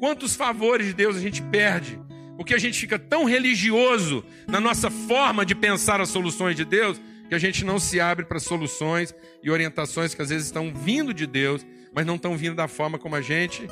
quantos 0.00 0.34
favores 0.34 0.86
de 0.86 0.94
Deus 0.94 1.16
a 1.16 1.20
gente 1.20 1.42
perde, 1.42 1.98
porque 2.36 2.54
a 2.54 2.58
gente 2.58 2.78
fica 2.78 2.98
tão 2.98 3.24
religioso 3.24 4.24
na 4.46 4.60
nossa 4.60 4.90
forma 4.90 5.44
de 5.44 5.54
pensar 5.54 6.00
as 6.00 6.08
soluções 6.08 6.56
de 6.56 6.64
Deus, 6.64 7.00
que 7.28 7.34
a 7.34 7.38
gente 7.38 7.64
não 7.64 7.78
se 7.78 8.00
abre 8.00 8.24
para 8.24 8.38
soluções 8.38 9.14
e 9.42 9.50
orientações 9.50 10.14
que 10.14 10.22
às 10.22 10.28
vezes 10.28 10.46
estão 10.46 10.72
vindo 10.72 11.12
de 11.12 11.26
Deus, 11.26 11.66
mas 11.94 12.06
não 12.06 12.16
estão 12.16 12.36
vindo 12.36 12.54
da 12.54 12.68
forma 12.68 12.98
como 12.98 13.16
a 13.16 13.20
gente 13.20 13.66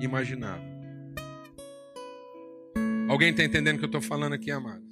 imaginava. 0.00 0.62
Alguém 3.08 3.30
está 3.30 3.42
entendendo 3.42 3.76
o 3.76 3.78
que 3.78 3.84
eu 3.84 3.88
estou 3.88 4.00
falando 4.00 4.34
aqui, 4.34 4.50
amado? 4.50 4.89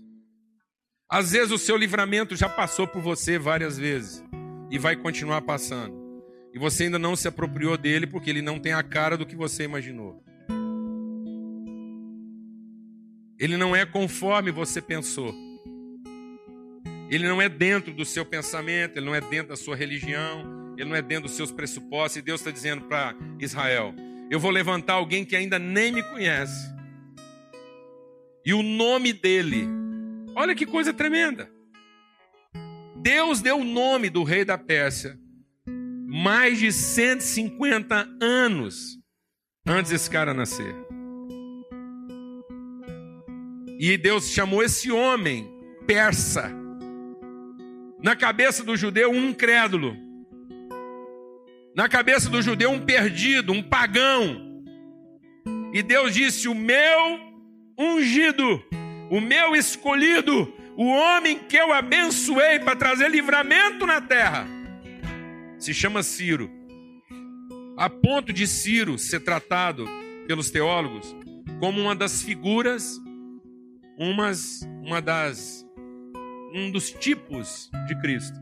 Às 1.10 1.32
vezes 1.32 1.50
o 1.50 1.56
seu 1.56 1.74
livramento 1.74 2.36
já 2.36 2.50
passou 2.50 2.86
por 2.86 3.00
você 3.00 3.38
várias 3.38 3.78
vezes 3.78 4.22
e 4.70 4.78
vai 4.78 4.94
continuar 4.94 5.40
passando. 5.40 5.96
E 6.52 6.58
você 6.58 6.84
ainda 6.84 6.98
não 6.98 7.16
se 7.16 7.26
apropriou 7.26 7.78
dele 7.78 8.06
porque 8.06 8.28
ele 8.28 8.42
não 8.42 8.58
tem 8.58 8.74
a 8.74 8.82
cara 8.82 9.16
do 9.16 9.24
que 9.24 9.34
você 9.34 9.64
imaginou. 9.64 10.22
Ele 13.38 13.56
não 13.56 13.74
é 13.74 13.86
conforme 13.86 14.50
você 14.50 14.82
pensou. 14.82 15.34
Ele 17.08 17.26
não 17.26 17.40
é 17.40 17.48
dentro 17.48 17.94
do 17.94 18.04
seu 18.04 18.26
pensamento, 18.26 18.98
ele 18.98 19.06
não 19.06 19.14
é 19.14 19.20
dentro 19.22 19.48
da 19.48 19.56
sua 19.56 19.74
religião, 19.74 20.74
ele 20.76 20.90
não 20.90 20.96
é 20.96 21.00
dentro 21.00 21.22
dos 21.22 21.36
seus 21.36 21.50
pressupostos. 21.50 22.16
E 22.16 22.22
Deus 22.22 22.42
está 22.42 22.50
dizendo 22.50 22.82
para 22.82 23.14
Israel: 23.40 23.94
Eu 24.30 24.38
vou 24.38 24.50
levantar 24.50 24.94
alguém 24.94 25.24
que 25.24 25.34
ainda 25.34 25.58
nem 25.58 25.90
me 25.90 26.02
conhece. 26.02 26.68
E 28.44 28.52
o 28.52 28.62
nome 28.62 29.14
dele 29.14 29.77
Olha 30.40 30.54
que 30.54 30.64
coisa 30.64 30.94
tremenda. 30.94 31.50
Deus 32.94 33.42
deu 33.42 33.56
o 33.56 33.64
nome 33.64 34.08
do 34.08 34.22
rei 34.22 34.44
da 34.44 34.56
Pérsia 34.56 35.18
mais 36.06 36.60
de 36.60 36.70
150 36.70 38.08
anos 38.22 39.00
antes 39.66 39.90
desse 39.90 40.08
cara 40.08 40.32
nascer. 40.32 40.72
E 43.80 43.98
Deus 43.98 44.30
chamou 44.30 44.62
esse 44.62 44.92
homem 44.92 45.50
persa. 45.88 46.52
Na 48.00 48.14
cabeça 48.14 48.62
do 48.62 48.76
judeu, 48.76 49.10
um 49.10 49.30
incrédulo. 49.30 49.96
Na 51.74 51.88
cabeça 51.88 52.30
do 52.30 52.40
judeu, 52.40 52.70
um 52.70 52.86
perdido, 52.86 53.52
um 53.52 53.60
pagão. 53.60 54.62
E 55.74 55.82
Deus 55.82 56.14
disse: 56.14 56.46
O 56.46 56.54
meu 56.54 57.18
ungido 57.76 58.62
o 59.10 59.20
meu 59.20 59.56
escolhido, 59.56 60.52
o 60.76 60.86
homem 60.86 61.38
que 61.38 61.56
eu 61.56 61.72
abençoei 61.72 62.58
para 62.60 62.76
trazer 62.76 63.10
livramento 63.10 63.86
na 63.86 64.00
terra, 64.00 64.46
se 65.58 65.74
chama 65.74 66.02
Ciro. 66.02 66.50
A 67.76 67.88
ponto 67.88 68.32
de 68.32 68.46
Ciro 68.46 68.98
ser 68.98 69.20
tratado 69.20 69.86
pelos 70.26 70.50
teólogos 70.50 71.14
como 71.60 71.80
uma 71.80 71.94
das 71.94 72.22
figuras, 72.22 73.00
umas, 73.96 74.62
uma 74.84 75.00
das, 75.00 75.66
um 76.54 76.70
dos 76.70 76.90
tipos 76.90 77.70
de 77.86 77.98
Cristo, 78.00 78.38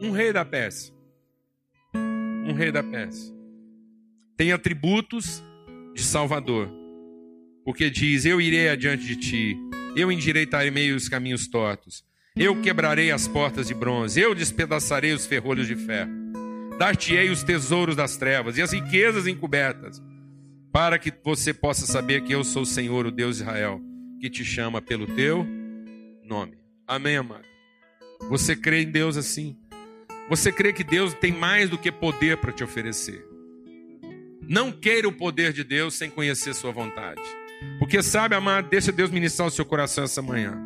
um 0.00 0.10
rei 0.10 0.32
da 0.32 0.44
Pérsia, 0.44 0.94
um 2.46 2.52
rei 2.52 2.70
da 2.70 2.82
Pérsia. 2.82 3.34
Tem 4.36 4.52
atributos 4.52 5.42
de 5.94 6.02
Salvador, 6.02 6.70
porque 7.64 7.90
diz: 7.90 8.24
Eu 8.24 8.40
irei 8.40 8.68
adiante 8.68 9.04
de 9.04 9.16
ti 9.16 9.58
eu 9.96 10.10
endireitarei 10.10 10.92
os 10.92 11.08
caminhos 11.08 11.46
tortos. 11.46 12.04
Eu 12.36 12.60
quebrarei 12.60 13.10
as 13.12 13.28
portas 13.28 13.68
de 13.68 13.74
bronze. 13.74 14.20
Eu 14.20 14.34
despedaçarei 14.34 15.12
os 15.12 15.24
ferrolhos 15.24 15.66
de 15.66 15.76
ferro. 15.76 16.10
dar-te-ei 16.78 17.30
os 17.30 17.42
tesouros 17.42 17.96
das 17.96 18.16
trevas 18.16 18.58
e 18.58 18.62
as 18.62 18.72
riquezas 18.72 19.26
encobertas, 19.26 20.02
para 20.72 20.98
que 20.98 21.12
você 21.22 21.54
possa 21.54 21.86
saber 21.86 22.22
que 22.22 22.32
eu 22.32 22.42
sou 22.42 22.62
o 22.62 22.66
Senhor, 22.66 23.06
o 23.06 23.12
Deus 23.12 23.36
de 23.36 23.42
Israel, 23.42 23.80
que 24.20 24.28
te 24.28 24.44
chama 24.44 24.82
pelo 24.82 25.06
teu 25.06 25.46
nome. 26.24 26.58
Amém, 26.86 27.16
amado? 27.16 27.44
Você 28.28 28.56
crê 28.56 28.82
em 28.82 28.90
Deus 28.90 29.16
assim? 29.16 29.56
Você 30.28 30.50
crê 30.50 30.72
que 30.72 30.82
Deus 30.82 31.14
tem 31.14 31.32
mais 31.32 31.70
do 31.70 31.78
que 31.78 31.92
poder 31.92 32.38
para 32.38 32.52
te 32.52 32.64
oferecer? 32.64 33.24
Não 34.48 34.72
queira 34.72 35.06
o 35.06 35.12
poder 35.12 35.52
de 35.52 35.62
Deus 35.62 35.94
sem 35.94 36.10
conhecer 36.10 36.54
sua 36.54 36.72
vontade. 36.72 37.22
Porque 37.78 38.02
sabe, 38.02 38.34
amado, 38.34 38.68
deixa 38.68 38.92
Deus 38.92 39.10
ministrar 39.10 39.48
o 39.48 39.50
seu 39.50 39.64
coração 39.64 40.04
essa 40.04 40.22
manhã. 40.22 40.58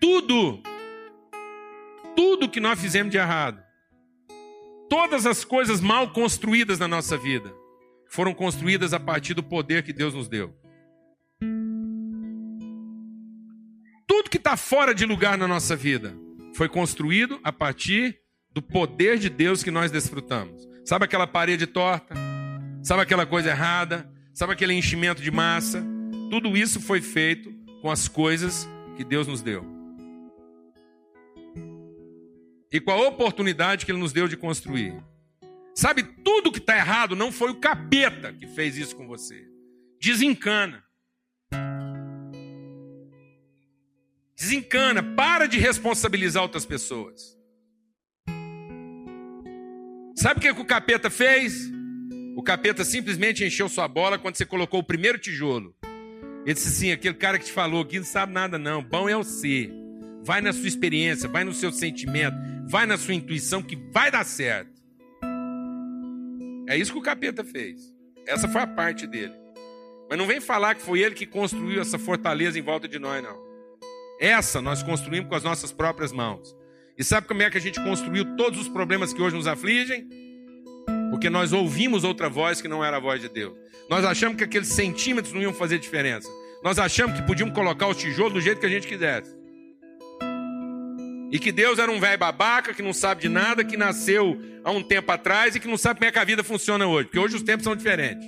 Tudo, 0.00 0.60
tudo 2.14 2.48
que 2.48 2.60
nós 2.60 2.80
fizemos 2.80 3.10
de 3.10 3.18
errado, 3.18 3.62
todas 4.88 5.26
as 5.26 5.44
coisas 5.44 5.80
mal 5.80 6.12
construídas 6.12 6.78
na 6.78 6.88
nossa 6.88 7.16
vida, 7.16 7.52
foram 8.08 8.34
construídas 8.34 8.92
a 8.92 9.00
partir 9.00 9.34
do 9.34 9.42
poder 9.42 9.82
que 9.82 9.92
Deus 9.92 10.14
nos 10.14 10.28
deu. 10.28 10.54
Tudo 14.06 14.30
que 14.30 14.36
está 14.36 14.56
fora 14.56 14.94
de 14.94 15.04
lugar 15.04 15.36
na 15.36 15.48
nossa 15.48 15.74
vida 15.74 16.16
foi 16.54 16.68
construído 16.68 17.40
a 17.42 17.52
partir 17.52 18.18
do 18.50 18.62
poder 18.62 19.18
de 19.18 19.28
Deus 19.28 19.62
que 19.62 19.70
nós 19.70 19.90
desfrutamos. 19.90 20.66
Sabe 20.84 21.04
aquela 21.04 21.26
parede 21.26 21.66
torta? 21.66 22.14
Sabe 22.82 23.02
aquela 23.02 23.26
coisa 23.26 23.50
errada? 23.50 24.10
Sabe 24.32 24.52
aquele 24.52 24.72
enchimento 24.72 25.20
de 25.20 25.30
massa? 25.30 25.95
Tudo 26.30 26.56
isso 26.56 26.80
foi 26.80 27.00
feito 27.00 27.52
com 27.80 27.90
as 27.90 28.08
coisas 28.08 28.68
que 28.96 29.04
Deus 29.04 29.26
nos 29.26 29.42
deu. 29.42 29.64
E 32.72 32.80
com 32.80 32.90
a 32.90 33.08
oportunidade 33.08 33.86
que 33.86 33.92
Ele 33.92 33.98
nos 33.98 34.12
deu 34.12 34.26
de 34.26 34.36
construir. 34.36 34.94
Sabe, 35.74 36.02
tudo 36.02 36.50
que 36.50 36.58
está 36.58 36.76
errado 36.76 37.14
não 37.14 37.30
foi 37.30 37.50
o 37.50 37.60
capeta 37.60 38.32
que 38.32 38.46
fez 38.46 38.76
isso 38.76 38.96
com 38.96 39.06
você. 39.06 39.46
Desencana. 40.00 40.82
Desencana, 44.34 45.02
para 45.02 45.46
de 45.46 45.58
responsabilizar 45.58 46.42
outras 46.42 46.66
pessoas. 46.66 47.36
Sabe 50.16 50.38
o 50.38 50.42
que, 50.42 50.52
que 50.54 50.60
o 50.60 50.66
capeta 50.66 51.08
fez? 51.08 51.70
O 52.34 52.42
capeta 52.42 52.84
simplesmente 52.84 53.44
encheu 53.44 53.68
sua 53.68 53.86
bola 53.86 54.18
quando 54.18 54.36
você 54.36 54.44
colocou 54.44 54.80
o 54.80 54.84
primeiro 54.84 55.18
tijolo. 55.18 55.74
Ele 56.46 56.54
disse 56.54 56.68
assim: 56.68 56.92
aquele 56.92 57.14
cara 57.14 57.40
que 57.40 57.46
te 57.46 57.52
falou 57.52 57.84
que 57.84 57.98
não 57.98 58.06
sabe 58.06 58.32
nada, 58.32 58.56
não. 58.56 58.80
Bom 58.80 59.08
é 59.08 59.16
o 59.16 59.24
ser. 59.24 59.72
Vai 60.22 60.40
na 60.40 60.52
sua 60.52 60.68
experiência, 60.68 61.28
vai 61.28 61.42
no 61.42 61.52
seu 61.52 61.72
sentimento, 61.72 62.36
vai 62.68 62.86
na 62.86 62.96
sua 62.96 63.14
intuição 63.14 63.60
que 63.60 63.76
vai 63.92 64.10
dar 64.12 64.24
certo. 64.24 64.70
É 66.68 66.76
isso 66.76 66.92
que 66.92 66.98
o 66.98 67.02
capeta 67.02 67.44
fez. 67.44 67.92
Essa 68.26 68.48
foi 68.48 68.60
a 68.60 68.66
parte 68.66 69.06
dele. 69.06 69.34
Mas 70.08 70.18
não 70.18 70.26
vem 70.26 70.40
falar 70.40 70.76
que 70.76 70.82
foi 70.82 71.00
ele 71.00 71.14
que 71.16 71.26
construiu 71.26 71.80
essa 71.80 71.98
fortaleza 71.98 72.58
em 72.58 72.62
volta 72.62 72.86
de 72.86 72.98
nós, 72.98 73.22
não. 73.22 73.36
Essa 74.20 74.62
nós 74.62 74.82
construímos 74.82 75.28
com 75.28 75.34
as 75.34 75.42
nossas 75.42 75.72
próprias 75.72 76.12
mãos. 76.12 76.56
E 76.96 77.04
sabe 77.04 77.26
como 77.26 77.42
é 77.42 77.50
que 77.50 77.58
a 77.58 77.60
gente 77.60 77.82
construiu 77.82 78.36
todos 78.36 78.60
os 78.60 78.68
problemas 78.68 79.12
que 79.12 79.20
hoje 79.20 79.36
nos 79.36 79.46
afligem? 79.46 80.08
Porque 81.10 81.30
nós 81.30 81.52
ouvimos 81.52 82.04
outra 82.04 82.28
voz 82.28 82.60
que 82.60 82.68
não 82.68 82.84
era 82.84 82.96
a 82.96 83.00
voz 83.00 83.20
de 83.20 83.28
Deus. 83.28 83.56
Nós 83.88 84.04
achamos 84.04 84.36
que 84.36 84.44
aqueles 84.44 84.68
centímetros 84.68 85.32
não 85.32 85.40
iam 85.40 85.52
fazer 85.52 85.78
diferença. 85.78 86.28
Nós 86.62 86.78
achamos 86.78 87.18
que 87.18 87.26
podíamos 87.26 87.54
colocar 87.54 87.86
os 87.86 87.96
tijolos 87.96 88.34
do 88.34 88.40
jeito 88.40 88.60
que 88.60 88.66
a 88.66 88.70
gente 88.70 88.86
quisesse. 88.86 89.34
E 91.30 91.38
que 91.38 91.50
Deus 91.50 91.78
era 91.78 91.90
um 91.90 92.00
velho 92.00 92.18
babaca 92.18 92.72
que 92.72 92.82
não 92.82 92.92
sabe 92.92 93.22
de 93.22 93.28
nada, 93.28 93.64
que 93.64 93.76
nasceu 93.76 94.40
há 94.64 94.70
um 94.70 94.82
tempo 94.82 95.10
atrás 95.10 95.54
e 95.54 95.60
que 95.60 95.68
não 95.68 95.76
sabe 95.76 95.98
como 95.98 96.08
é 96.08 96.12
que 96.12 96.18
a 96.18 96.24
vida 96.24 96.42
funciona 96.44 96.86
hoje. 96.86 97.06
Porque 97.06 97.18
hoje 97.18 97.36
os 97.36 97.42
tempos 97.42 97.64
são 97.64 97.74
diferentes. 97.74 98.26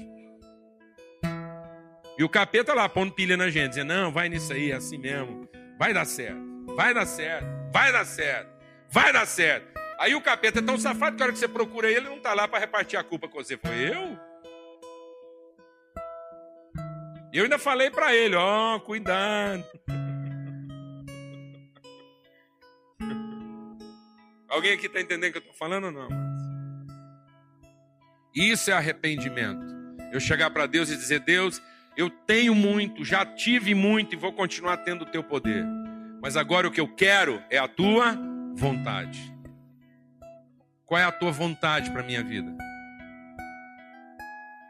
E 2.18 2.24
o 2.24 2.28
capeta 2.28 2.74
lá 2.74 2.88
pondo 2.88 3.12
pilha 3.12 3.36
na 3.36 3.48
gente, 3.50 3.70
dizendo: 3.70 3.88
Não, 3.88 4.12
vai 4.12 4.28
nisso 4.28 4.52
aí, 4.52 4.72
é 4.72 4.74
assim 4.74 4.98
mesmo. 4.98 5.48
Vai 5.78 5.94
dar 5.94 6.04
certo, 6.04 6.40
vai 6.74 6.92
dar 6.92 7.06
certo, 7.06 7.46
vai 7.72 7.92
dar 7.92 8.04
certo 8.04 8.58
vai 8.90 9.12
dar 9.12 9.26
certo. 9.26 9.77
Aí 9.98 10.14
o 10.14 10.20
capeta 10.20 10.60
é 10.60 10.62
tão 10.62 10.78
safado 10.78 11.16
que 11.16 11.22
a 11.22 11.26
hora 11.26 11.32
que 11.32 11.40
você 11.40 11.48
procura 11.48 11.88
ele, 11.88 11.98
ele 11.98 12.08
não 12.08 12.18
está 12.18 12.32
lá 12.32 12.46
para 12.46 12.60
repartir 12.60 12.96
a 12.96 13.02
culpa 13.02 13.26
com 13.26 13.42
você. 13.42 13.56
Foi 13.56 13.74
eu? 13.74 14.16
Eu 17.32 17.44
ainda 17.44 17.58
falei 17.58 17.90
para 17.90 18.14
ele, 18.14 18.36
ó, 18.36 18.76
oh, 18.76 18.80
cuidado. 18.80 19.64
Alguém 24.48 24.72
aqui 24.72 24.86
está 24.86 25.00
entendendo 25.00 25.30
o 25.30 25.32
que 25.32 25.38
eu 25.38 25.42
estou 25.42 25.54
falando 25.54 25.86
ou 25.86 25.92
não? 25.92 26.08
Isso 28.34 28.70
é 28.70 28.74
arrependimento. 28.74 29.66
Eu 30.12 30.20
chegar 30.20 30.50
para 30.50 30.66
Deus 30.66 30.90
e 30.90 30.96
dizer, 30.96 31.20
Deus, 31.20 31.62
eu 31.96 32.08
tenho 32.08 32.54
muito, 32.54 33.04
já 33.04 33.26
tive 33.26 33.74
muito 33.74 34.14
e 34.14 34.16
vou 34.16 34.32
continuar 34.32 34.76
tendo 34.78 35.02
o 35.02 35.06
teu 35.06 35.24
poder. 35.24 35.66
Mas 36.22 36.36
agora 36.36 36.68
o 36.68 36.70
que 36.70 36.80
eu 36.80 36.86
quero 36.86 37.42
é 37.50 37.58
a 37.58 37.66
tua 37.66 38.16
vontade. 38.54 39.36
Qual 40.88 40.98
é 40.98 41.04
a 41.04 41.12
tua 41.12 41.30
vontade 41.30 41.90
para 41.90 42.00
a 42.00 42.04
minha 42.04 42.24
vida? 42.24 42.50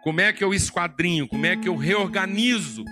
Como 0.03 0.21
é 0.21 0.33
que 0.33 0.43
eu 0.43 0.53
esquadrinho? 0.53 1.29
Como 1.29 1.47
é 1.47 1.57
que 1.57 1.69
eu 1.69 1.77
reorganizo 1.77 2.85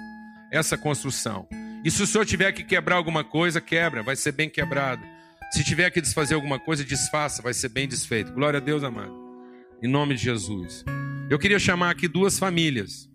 essa 0.49 0.79
construção? 0.79 1.49
E 1.85 1.91
se 1.91 2.01
o 2.01 2.07
senhor 2.07 2.25
tiver 2.25 2.53
que 2.53 2.63
quebrar 2.63 2.95
alguma 2.95 3.25
coisa, 3.25 3.61
quebra, 3.61 4.01
vai 4.01 4.15
ser 4.15 4.31
bem 4.31 4.49
quebrado. 4.49 5.03
Se 5.51 5.65
tiver 5.65 5.91
que 5.91 6.01
desfazer 6.01 6.35
alguma 6.35 6.61
coisa, 6.61 6.85
desfaça, 6.85 7.43
vai 7.43 7.53
ser 7.53 7.69
bem 7.69 7.89
desfeito. 7.89 8.33
Glória 8.33 8.59
a 8.59 8.63
Deus, 8.63 8.85
amado. 8.85 9.13
Em 9.83 9.89
nome 9.89 10.15
de 10.15 10.23
Jesus. 10.23 10.85
Eu 11.29 11.37
queria 11.37 11.59
chamar 11.59 11.91
aqui 11.91 12.07
duas 12.07 12.39
famílias. 12.39 13.11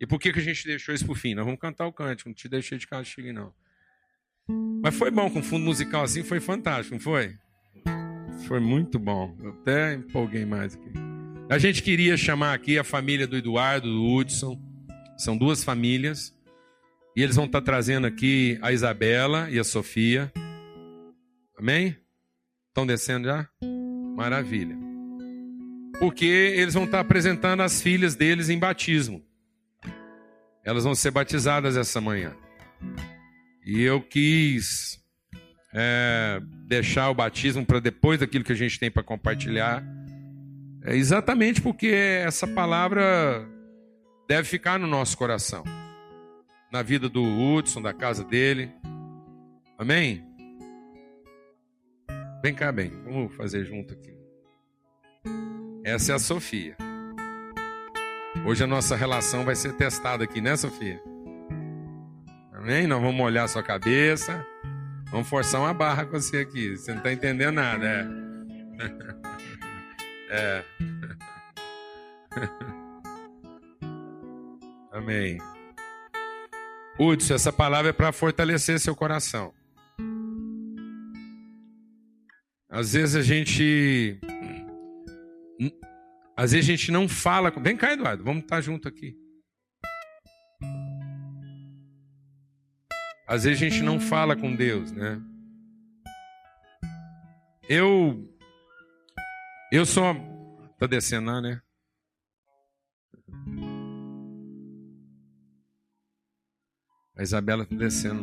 E 0.00 0.06
por 0.08 0.18
que, 0.18 0.32
que 0.32 0.40
a 0.40 0.42
gente 0.42 0.66
deixou 0.66 0.92
isso 0.92 1.06
por 1.06 1.16
fim? 1.16 1.34
Nós 1.34 1.44
vamos 1.44 1.60
cantar 1.60 1.86
o 1.86 1.92
cântico, 1.92 2.28
não 2.28 2.34
te 2.34 2.48
deixei 2.48 2.78
de 2.78 2.88
castigo, 2.88 3.32
não. 3.32 3.54
Mas 4.82 4.96
foi 4.96 5.12
bom, 5.12 5.30
com 5.30 5.40
fundo 5.40 5.64
musical 5.64 6.02
assim, 6.02 6.24
foi 6.24 6.40
fantástico, 6.40 6.96
não 6.96 7.00
foi? 7.00 7.36
Foi 8.46 8.60
muito 8.60 8.98
bom. 8.98 9.36
Eu 9.40 9.50
até 9.50 9.94
empolguei 9.94 10.44
mais 10.44 10.74
aqui. 10.74 10.92
A 11.48 11.58
gente 11.58 11.82
queria 11.82 12.16
chamar 12.16 12.54
aqui 12.54 12.78
a 12.78 12.84
família 12.84 13.26
do 13.26 13.36
Eduardo, 13.36 13.88
do 13.88 14.04
Hudson. 14.04 14.58
São 15.16 15.36
duas 15.36 15.62
famílias. 15.62 16.32
E 17.14 17.22
eles 17.22 17.36
vão 17.36 17.44
estar 17.44 17.60
trazendo 17.60 18.06
aqui 18.06 18.58
a 18.62 18.72
Isabela 18.72 19.50
e 19.50 19.58
a 19.58 19.64
Sofia. 19.64 20.32
Amém? 21.58 21.96
Estão 22.68 22.86
descendo 22.86 23.26
já? 23.26 23.46
Maravilha. 24.16 24.76
Porque 25.98 26.24
eles 26.24 26.74
vão 26.74 26.84
estar 26.84 27.00
apresentando 27.00 27.62
as 27.62 27.82
filhas 27.82 28.14
deles 28.14 28.48
em 28.48 28.58
batismo. 28.58 29.22
Elas 30.64 30.84
vão 30.84 30.94
ser 30.94 31.10
batizadas 31.10 31.76
essa 31.76 32.00
manhã. 32.00 32.34
E 33.64 33.82
eu 33.82 34.00
quis 34.00 35.01
é, 35.74 36.40
deixar 36.66 37.10
o 37.10 37.14
batismo 37.14 37.64
para 37.64 37.80
depois 37.80 38.20
daquilo 38.20 38.44
que 38.44 38.52
a 38.52 38.56
gente 38.56 38.78
tem 38.78 38.90
para 38.90 39.02
compartilhar, 39.02 39.82
é 40.84 40.96
exatamente 40.96 41.60
porque 41.60 41.86
essa 41.86 42.46
palavra 42.46 43.48
deve 44.28 44.48
ficar 44.48 44.78
no 44.78 44.86
nosso 44.86 45.16
coração, 45.16 45.64
na 46.72 46.82
vida 46.82 47.08
do 47.08 47.22
Hudson, 47.22 47.80
da 47.80 47.92
casa 47.92 48.24
dele. 48.24 48.70
Amém? 49.78 50.24
Vem 52.42 52.54
cá, 52.54 52.72
bem, 52.72 52.90
vamos 53.04 53.34
fazer 53.36 53.64
junto 53.64 53.94
aqui. 53.94 54.12
Essa 55.84 56.12
é 56.12 56.14
a 56.14 56.18
Sofia. 56.18 56.76
Hoje 58.44 58.64
a 58.64 58.66
nossa 58.66 58.96
relação 58.96 59.44
vai 59.44 59.54
ser 59.54 59.74
testada 59.74 60.24
aqui, 60.24 60.40
né, 60.40 60.56
Sofia? 60.56 61.00
Amém? 62.52 62.86
Nós 62.86 63.00
vamos 63.00 63.16
molhar 63.16 63.48
sua 63.48 63.62
cabeça. 63.62 64.44
Vamos 65.12 65.28
forçar 65.28 65.60
uma 65.60 65.72
barra 65.74 66.06
com 66.06 66.18
você 66.18 66.38
aqui. 66.38 66.74
Você 66.74 66.90
não 66.90 66.98
está 66.98 67.12
entendendo 67.12 67.52
nada, 67.52 67.86
é. 67.86 68.08
é. 70.32 70.64
Amém. 74.90 75.36
Hudson, 76.98 77.34
essa 77.34 77.52
palavra 77.52 77.90
é 77.90 77.92
para 77.92 78.10
fortalecer 78.10 78.80
seu 78.80 78.96
coração. 78.96 79.52
Às 82.70 82.94
vezes 82.94 83.14
a 83.14 83.20
gente. 83.20 84.18
Às 86.34 86.52
vezes 86.52 86.66
a 86.66 86.72
gente 86.72 86.90
não 86.90 87.06
fala. 87.06 87.50
Vem 87.50 87.76
cá, 87.76 87.92
Eduardo, 87.92 88.24
vamos 88.24 88.44
estar 88.44 88.62
junto 88.62 88.88
aqui. 88.88 89.14
Às 93.32 93.44
vezes 93.44 93.62
a 93.62 93.64
gente 93.70 93.82
não 93.82 93.98
fala 93.98 94.36
com 94.36 94.54
Deus, 94.54 94.92
né? 94.92 95.18
Eu 97.66 98.30
eu 99.72 99.86
sou 99.86 100.04
tá 100.78 100.86
descendo 100.86 101.40
né? 101.40 101.62
A 107.16 107.22
Isabela 107.22 107.64
tá 107.64 107.74
descendo. 107.74 108.22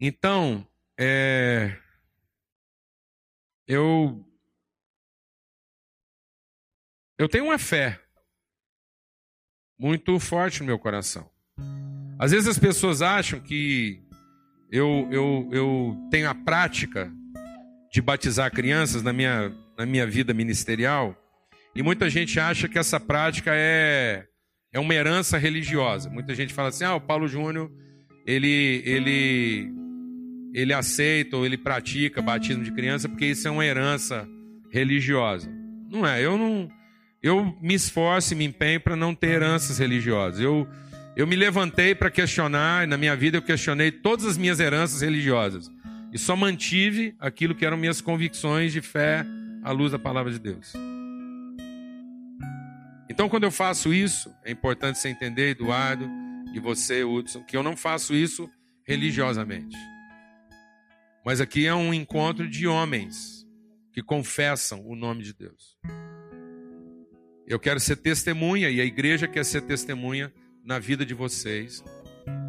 Então, 0.00 0.64
é 0.96 1.76
eu 3.66 4.24
eu 7.18 7.28
tenho 7.28 7.46
uma 7.46 7.58
fé 7.58 8.00
muito 9.76 10.20
forte 10.20 10.60
no 10.60 10.66
meu 10.66 10.78
coração. 10.78 11.33
Às 12.18 12.30
vezes 12.30 12.48
as 12.48 12.58
pessoas 12.58 13.02
acham 13.02 13.40
que 13.40 14.00
eu, 14.70 15.08
eu, 15.10 15.48
eu 15.52 15.96
tenho 16.10 16.28
a 16.28 16.34
prática 16.34 17.12
de 17.92 18.00
batizar 18.00 18.50
crianças 18.52 19.02
na 19.02 19.12
minha, 19.12 19.52
na 19.78 19.86
minha 19.86 20.06
vida 20.06 20.34
ministerial, 20.34 21.16
e 21.74 21.82
muita 21.82 22.08
gente 22.08 22.38
acha 22.38 22.68
que 22.68 22.78
essa 22.78 23.00
prática 23.00 23.50
é, 23.52 24.24
é 24.72 24.78
uma 24.78 24.94
herança 24.94 25.36
religiosa. 25.38 26.08
Muita 26.08 26.34
gente 26.34 26.54
fala 26.54 26.68
assim: 26.68 26.84
ah, 26.84 26.94
o 26.94 27.00
Paulo 27.00 27.26
Júnior, 27.26 27.70
ele, 28.26 28.82
ele, 28.84 29.72
ele 30.54 30.72
aceita 30.72 31.36
ou 31.36 31.44
ele 31.44 31.58
pratica 31.58 32.22
batismo 32.22 32.62
de 32.62 32.72
criança 32.72 33.08
porque 33.08 33.26
isso 33.26 33.46
é 33.48 33.50
uma 33.50 33.64
herança 33.64 34.28
religiosa. 34.70 35.50
Não 35.90 36.06
é, 36.06 36.24
eu 36.24 36.38
não. 36.38 36.68
Eu 37.22 37.56
me 37.60 37.74
esforço 37.74 38.34
e 38.34 38.36
me 38.36 38.44
empenho 38.44 38.80
para 38.80 38.94
não 38.94 39.14
ter 39.14 39.28
heranças 39.28 39.78
religiosas. 39.78 40.40
Eu, 40.40 40.68
eu 41.16 41.26
me 41.26 41.36
levantei 41.36 41.94
para 41.94 42.10
questionar, 42.10 42.84
e 42.84 42.86
na 42.86 42.96
minha 42.96 43.14
vida 43.14 43.38
eu 43.38 43.42
questionei 43.42 43.92
todas 43.92 44.24
as 44.24 44.36
minhas 44.36 44.58
heranças 44.58 45.00
religiosas. 45.00 45.70
E 46.12 46.18
só 46.18 46.34
mantive 46.34 47.14
aquilo 47.18 47.54
que 47.54 47.64
eram 47.64 47.76
minhas 47.76 48.00
convicções 48.00 48.72
de 48.72 48.80
fé 48.80 49.24
à 49.62 49.70
luz 49.70 49.92
da 49.92 49.98
palavra 49.98 50.32
de 50.32 50.38
Deus. 50.38 50.72
Então, 53.08 53.28
quando 53.28 53.44
eu 53.44 53.50
faço 53.50 53.92
isso, 53.94 54.34
é 54.44 54.50
importante 54.50 54.98
você 54.98 55.08
entender, 55.08 55.50
Eduardo, 55.50 56.08
e 56.52 56.58
você, 56.58 57.04
Hudson, 57.04 57.44
que 57.44 57.56
eu 57.56 57.62
não 57.62 57.76
faço 57.76 58.14
isso 58.14 58.50
religiosamente. 58.84 59.76
Mas 61.24 61.40
aqui 61.40 61.66
é 61.66 61.74
um 61.74 61.94
encontro 61.94 62.48
de 62.48 62.66
homens 62.66 63.46
que 63.92 64.02
confessam 64.02 64.84
o 64.84 64.96
nome 64.96 65.22
de 65.22 65.32
Deus. 65.32 65.78
Eu 67.46 67.60
quero 67.60 67.78
ser 67.78 67.96
testemunha, 67.96 68.68
e 68.68 68.80
a 68.80 68.84
igreja 68.84 69.28
quer 69.28 69.44
ser 69.44 69.62
testemunha 69.62 70.32
na 70.64 70.78
vida 70.78 71.04
de 71.04 71.12
vocês, 71.12 71.84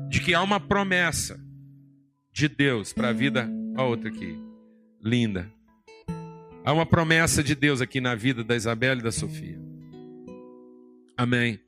de 0.09 0.21
que 0.21 0.33
há 0.33 0.41
uma 0.41 0.59
promessa 0.59 1.39
de 2.31 2.47
Deus 2.47 2.93
para 2.93 3.09
a 3.09 3.13
vida. 3.13 3.49
A 3.75 3.83
outra 3.83 4.09
aqui, 4.09 4.41
linda. 5.03 5.51
Há 6.63 6.71
uma 6.71 6.85
promessa 6.85 7.43
de 7.43 7.53
Deus 7.53 7.81
aqui 7.81 7.99
na 7.99 8.15
vida 8.15 8.43
da 8.43 8.55
Isabela 8.55 9.01
e 9.01 9.03
da 9.03 9.11
Sofia. 9.11 9.59
Amém. 11.17 11.59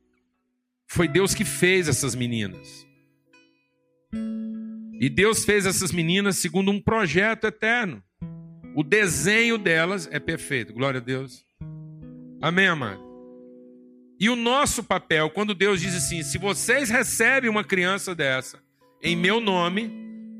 Foi 0.87 1.07
Deus 1.07 1.35
que 1.35 1.43
fez 1.43 1.89
essas 1.89 2.15
meninas. 2.15 2.87
E 4.99 5.09
Deus 5.09 5.43
fez 5.43 5.65
essas 5.65 5.91
meninas 5.91 6.37
segundo 6.37 6.71
um 6.71 6.81
projeto 6.81 7.45
eterno. 7.45 8.01
O 8.73 8.83
desenho 8.83 9.57
delas 9.57 10.07
é 10.11 10.19
perfeito. 10.19 10.73
Glória 10.73 10.99
a 10.99 11.03
Deus. 11.03 11.45
Amém, 12.41 12.67
amado? 12.67 13.06
E 14.19 14.29
o 14.29 14.35
nosso 14.35 14.83
papel, 14.83 15.29
quando 15.29 15.53
Deus 15.53 15.79
diz 15.79 15.95
assim: 15.95 16.23
se 16.23 16.37
vocês 16.37 16.89
recebem 16.89 17.49
uma 17.49 17.63
criança 17.63 18.15
dessa, 18.15 18.59
em 19.01 19.15
meu 19.15 19.39
nome, 19.39 19.91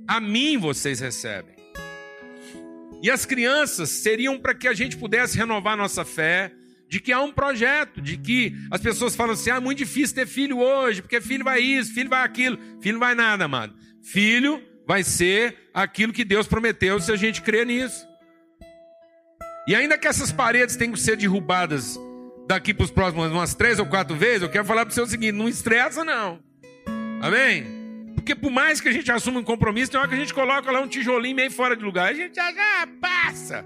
a 0.07 0.19
mim 0.19 0.57
vocês 0.57 0.99
recebem. 0.99 1.55
E 3.03 3.11
as 3.11 3.25
crianças 3.25 3.89
seriam 3.89 4.39
para 4.39 4.55
que 4.55 4.67
a 4.67 4.73
gente 4.73 4.97
pudesse 4.97 5.37
renovar 5.37 5.77
nossa 5.77 6.03
fé, 6.03 6.51
de 6.89 6.99
que 6.99 7.11
há 7.11 7.21
um 7.21 7.31
projeto, 7.31 8.01
de 8.01 8.17
que 8.17 8.55
as 8.71 8.81
pessoas 8.81 9.15
falam 9.15 9.33
assim: 9.33 9.51
ah, 9.51 9.57
é 9.57 9.59
muito 9.59 9.77
difícil 9.77 10.15
ter 10.15 10.25
filho 10.25 10.57
hoje, 10.57 11.03
porque 11.03 11.21
filho 11.21 11.43
vai 11.43 11.59
isso, 11.59 11.93
filho 11.93 12.09
vai 12.09 12.23
aquilo, 12.23 12.57
filho 12.81 12.93
não 12.93 12.99
vai 12.99 13.13
nada, 13.13 13.45
amado. 13.45 13.75
Filho 14.01 14.63
vai 14.87 15.03
ser 15.03 15.69
aquilo 15.71 16.13
que 16.13 16.25
Deus 16.25 16.47
prometeu 16.47 16.99
se 16.99 17.11
a 17.11 17.15
gente 17.15 17.43
crer 17.43 17.65
nisso. 17.65 18.07
E 19.67 19.75
ainda 19.75 19.97
que 19.97 20.07
essas 20.07 20.31
paredes 20.31 20.77
tenham 20.77 20.93
que 20.93 20.99
ser 20.99 21.17
derrubadas 21.17 21.99
daqui 22.47 22.73
para 22.73 22.85
os 22.85 22.91
próximos 22.91 23.31
umas 23.31 23.53
três 23.53 23.77
ou 23.77 23.85
quatro 23.85 24.15
vezes, 24.15 24.41
eu 24.41 24.49
quero 24.49 24.65
falar 24.65 24.85
para 24.85 24.93
você 24.95 25.01
o 25.01 25.05
seguinte: 25.05 25.33
não 25.33 25.47
estressa, 25.47 26.03
não. 26.03 26.39
Amém? 27.21 27.65
Porque 28.15 28.33
por 28.33 28.51
mais 28.51 28.81
que 28.81 28.89
a 28.89 28.91
gente 28.91 29.11
assuma 29.11 29.39
um 29.39 29.43
compromisso, 29.43 29.91
tem 29.91 29.99
hora 29.99 30.09
que 30.09 30.15
a 30.15 30.19
gente 30.19 30.33
coloca 30.33 30.71
lá 30.71 30.81
um 30.81 30.87
tijolinho 30.87 31.35
meio 31.35 31.51
fora 31.51 31.75
de 31.75 31.83
lugar. 31.83 32.09
A 32.09 32.13
gente 32.13 32.39
ah, 32.39 32.87
passa. 32.99 33.63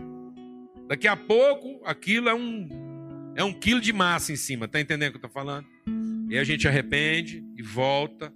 Daqui 0.88 1.08
a 1.08 1.16
pouco, 1.16 1.82
aquilo 1.86 2.28
é 2.28 2.34
um, 2.34 2.68
é 3.36 3.44
um 3.44 3.54
quilo 3.54 3.80
de 3.80 3.94
massa 3.94 4.34
em 4.34 4.36
cima. 4.36 4.68
Tá 4.68 4.80
entendendo 4.80 5.10
o 5.10 5.12
que 5.12 5.26
eu 5.26 5.28
estou 5.28 5.32
falando? 5.32 5.66
E 6.30 6.38
a 6.38 6.44
gente 6.44 6.68
arrepende 6.68 7.44
e 7.58 7.62
volta 7.62 8.34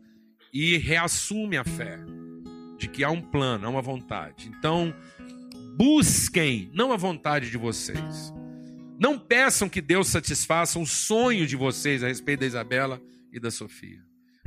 e 0.54 0.78
reassume 0.78 1.58
a 1.58 1.64
fé 1.64 2.00
de 2.78 2.88
que 2.88 3.04
há 3.04 3.10
um 3.10 3.22
plano, 3.22 3.68
há 3.68 3.70
uma 3.70 3.82
vontade. 3.82 4.50
Então, 4.58 4.94
busquem, 5.78 6.70
não 6.74 6.92
a 6.92 6.98
vontade 6.98 7.50
de 7.50 7.58
vocês, 7.58 8.34
não 9.00 9.20
peçam 9.20 9.68
que 9.68 9.82
Deus 9.82 10.08
satisfaça 10.08 10.80
o 10.80 10.86
sonho 10.86 11.46
de 11.46 11.56
vocês 11.56 12.04
a 12.04 12.08
respeito 12.08 12.42
da 12.42 12.46
Isabela 12.46 13.02
e 13.32 13.40
da 13.40 13.52
Sofia, 13.52 14.02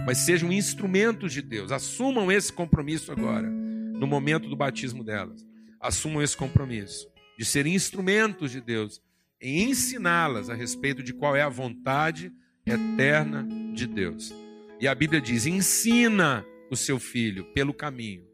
mas 0.06 0.18
sejam 0.18 0.52
instrumentos 0.52 1.32
de 1.32 1.42
Deus. 1.42 1.70
Assumam 1.70 2.32
esse 2.32 2.52
compromisso 2.52 3.12
agora, 3.12 3.48
no 3.48 4.06
momento 4.06 4.48
do 4.48 4.56
batismo 4.56 5.04
delas. 5.04 5.46
Assumam 5.80 6.22
esse 6.22 6.36
compromisso 6.36 7.06
de 7.38 7.44
serem 7.44 7.74
instrumentos 7.74 8.50
de 8.50 8.60
Deus 8.60 9.00
em 9.40 9.70
ensiná-las 9.70 10.50
a 10.50 10.54
respeito 10.54 11.02
de 11.02 11.12
qual 11.12 11.36
é 11.36 11.42
a 11.42 11.48
vontade 11.48 12.32
eterna 12.66 13.46
de 13.74 13.86
Deus. 13.86 14.34
E 14.80 14.88
a 14.88 14.94
Bíblia 14.94 15.20
diz: 15.20 15.46
ensina 15.46 16.44
o 16.70 16.76
seu 16.76 16.98
filho 16.98 17.44
pelo 17.52 17.72
caminho. 17.72 18.26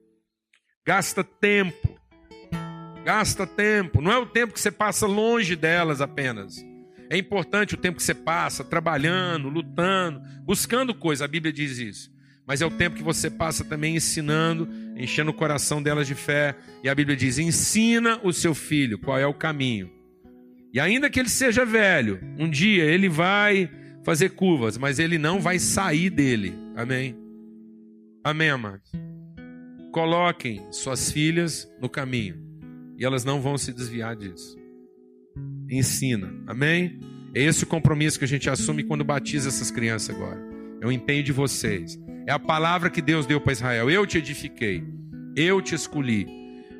Gasta 0.86 1.24
tempo 1.24 1.98
Gasta 3.04 3.46
tempo. 3.46 4.00
Não 4.00 4.10
é 4.10 4.16
o 4.16 4.24
tempo 4.24 4.54
que 4.54 4.60
você 4.60 4.70
passa 4.70 5.06
longe 5.06 5.54
delas 5.54 6.00
apenas. 6.00 6.64
É 7.10 7.18
importante 7.18 7.74
o 7.74 7.76
tempo 7.76 7.98
que 7.98 8.02
você 8.02 8.14
passa 8.14 8.64
trabalhando, 8.64 9.50
lutando, 9.50 10.22
buscando 10.42 10.94
coisas. 10.94 11.22
A 11.22 11.28
Bíblia 11.28 11.52
diz 11.52 11.78
isso. 11.78 12.10
Mas 12.46 12.62
é 12.62 12.66
o 12.66 12.70
tempo 12.70 12.96
que 12.96 13.02
você 13.02 13.30
passa 13.30 13.62
também 13.62 13.96
ensinando, 13.96 14.68
enchendo 14.96 15.30
o 15.30 15.34
coração 15.34 15.82
delas 15.82 16.06
de 16.06 16.14
fé. 16.14 16.56
E 16.82 16.88
a 16.88 16.94
Bíblia 16.94 17.16
diz: 17.16 17.38
ensina 17.38 18.18
o 18.22 18.32
seu 18.32 18.54
filho 18.54 18.98
qual 18.98 19.18
é 19.18 19.26
o 19.26 19.34
caminho. 19.34 19.90
E 20.72 20.80
ainda 20.80 21.10
que 21.10 21.20
ele 21.20 21.28
seja 21.28 21.64
velho, 21.64 22.20
um 22.38 22.48
dia 22.48 22.84
ele 22.84 23.08
vai 23.08 23.70
fazer 24.02 24.30
curvas, 24.30 24.76
mas 24.78 24.98
ele 24.98 25.18
não 25.18 25.40
vai 25.40 25.58
sair 25.58 26.10
dele. 26.10 26.54
Amém? 26.74 27.16
Amém, 28.24 28.50
amados? 28.50 28.90
Coloquem 29.92 30.66
suas 30.72 31.12
filhas 31.12 31.70
no 31.80 31.88
caminho 31.88 32.43
e 32.98 33.04
elas 33.04 33.24
não 33.24 33.40
vão 33.40 33.56
se 33.58 33.72
desviar 33.72 34.16
disso. 34.16 34.56
Ensina, 35.70 36.32
amém? 36.46 37.00
É 37.34 37.42
esse 37.42 37.64
o 37.64 37.66
compromisso 37.66 38.18
que 38.18 38.24
a 38.24 38.28
gente 38.28 38.48
assume 38.48 38.84
quando 38.84 39.04
batiza 39.04 39.48
essas 39.48 39.70
crianças 39.70 40.14
agora. 40.14 40.40
É 40.80 40.86
o 40.86 40.92
empenho 40.92 41.22
de 41.22 41.32
vocês. 41.32 41.98
É 42.26 42.32
a 42.32 42.38
palavra 42.38 42.90
que 42.90 43.02
Deus 43.02 43.26
deu 43.26 43.40
para 43.40 43.52
Israel. 43.52 43.90
Eu 43.90 44.06
te 44.06 44.18
edifiquei, 44.18 44.84
eu 45.36 45.60
te 45.60 45.74
escolhi. 45.74 46.26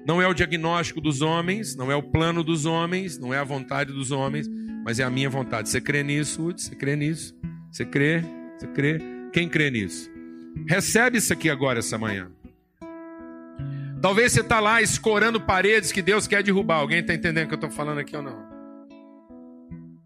Não 0.07 0.21
é 0.21 0.29
o 0.29 0.35
diagnóstico 0.35 1.01
dos 1.01 1.23
homens, 1.23 1.75
não 1.75 1.91
é 1.91 1.97
o 1.97 2.03
plano 2.03 2.45
dos 2.45 2.67
homens, 2.67 3.19
não 3.19 3.33
é 3.33 3.39
a 3.39 3.45
vontade 3.45 3.93
dos 3.93 4.11
homens, 4.11 4.49
mas 4.85 5.01
é 5.01 5.03
a 5.03 5.11
minha 5.11 5.31
vontade. 5.31 5.69
Você 5.69 5.81
crê 5.81 6.03
nisso, 6.03 6.47
Hud? 6.47 6.61
Você 6.61 6.75
crê 6.77 6.95
nisso? 6.95 7.35
Você 7.73 7.85
crê? 7.85 8.23
Você 8.59 8.67
crê? 8.69 8.99
Quem 9.33 9.49
crê 9.49 9.71
nisso? 9.71 10.11
Recebe 10.69 11.19
isso 11.19 11.33
aqui 11.33 11.51
agora, 11.51 11.79
essa 11.79 11.99
manhã. 11.99 12.31
Talvez 14.05 14.33
você 14.33 14.43
está 14.43 14.61
lá 14.61 14.83
escorando 14.83 15.41
paredes 15.41 15.91
que 15.91 16.03
Deus 16.03 16.27
quer 16.27 16.43
derrubar. 16.43 16.77
Alguém 16.77 16.99
está 16.99 17.15
entendendo 17.15 17.47
o 17.47 17.49
que 17.49 17.55
eu 17.55 17.57
estou 17.57 17.71
falando 17.71 18.01
aqui 18.01 18.15
ou 18.15 18.23
não? 18.23 18.37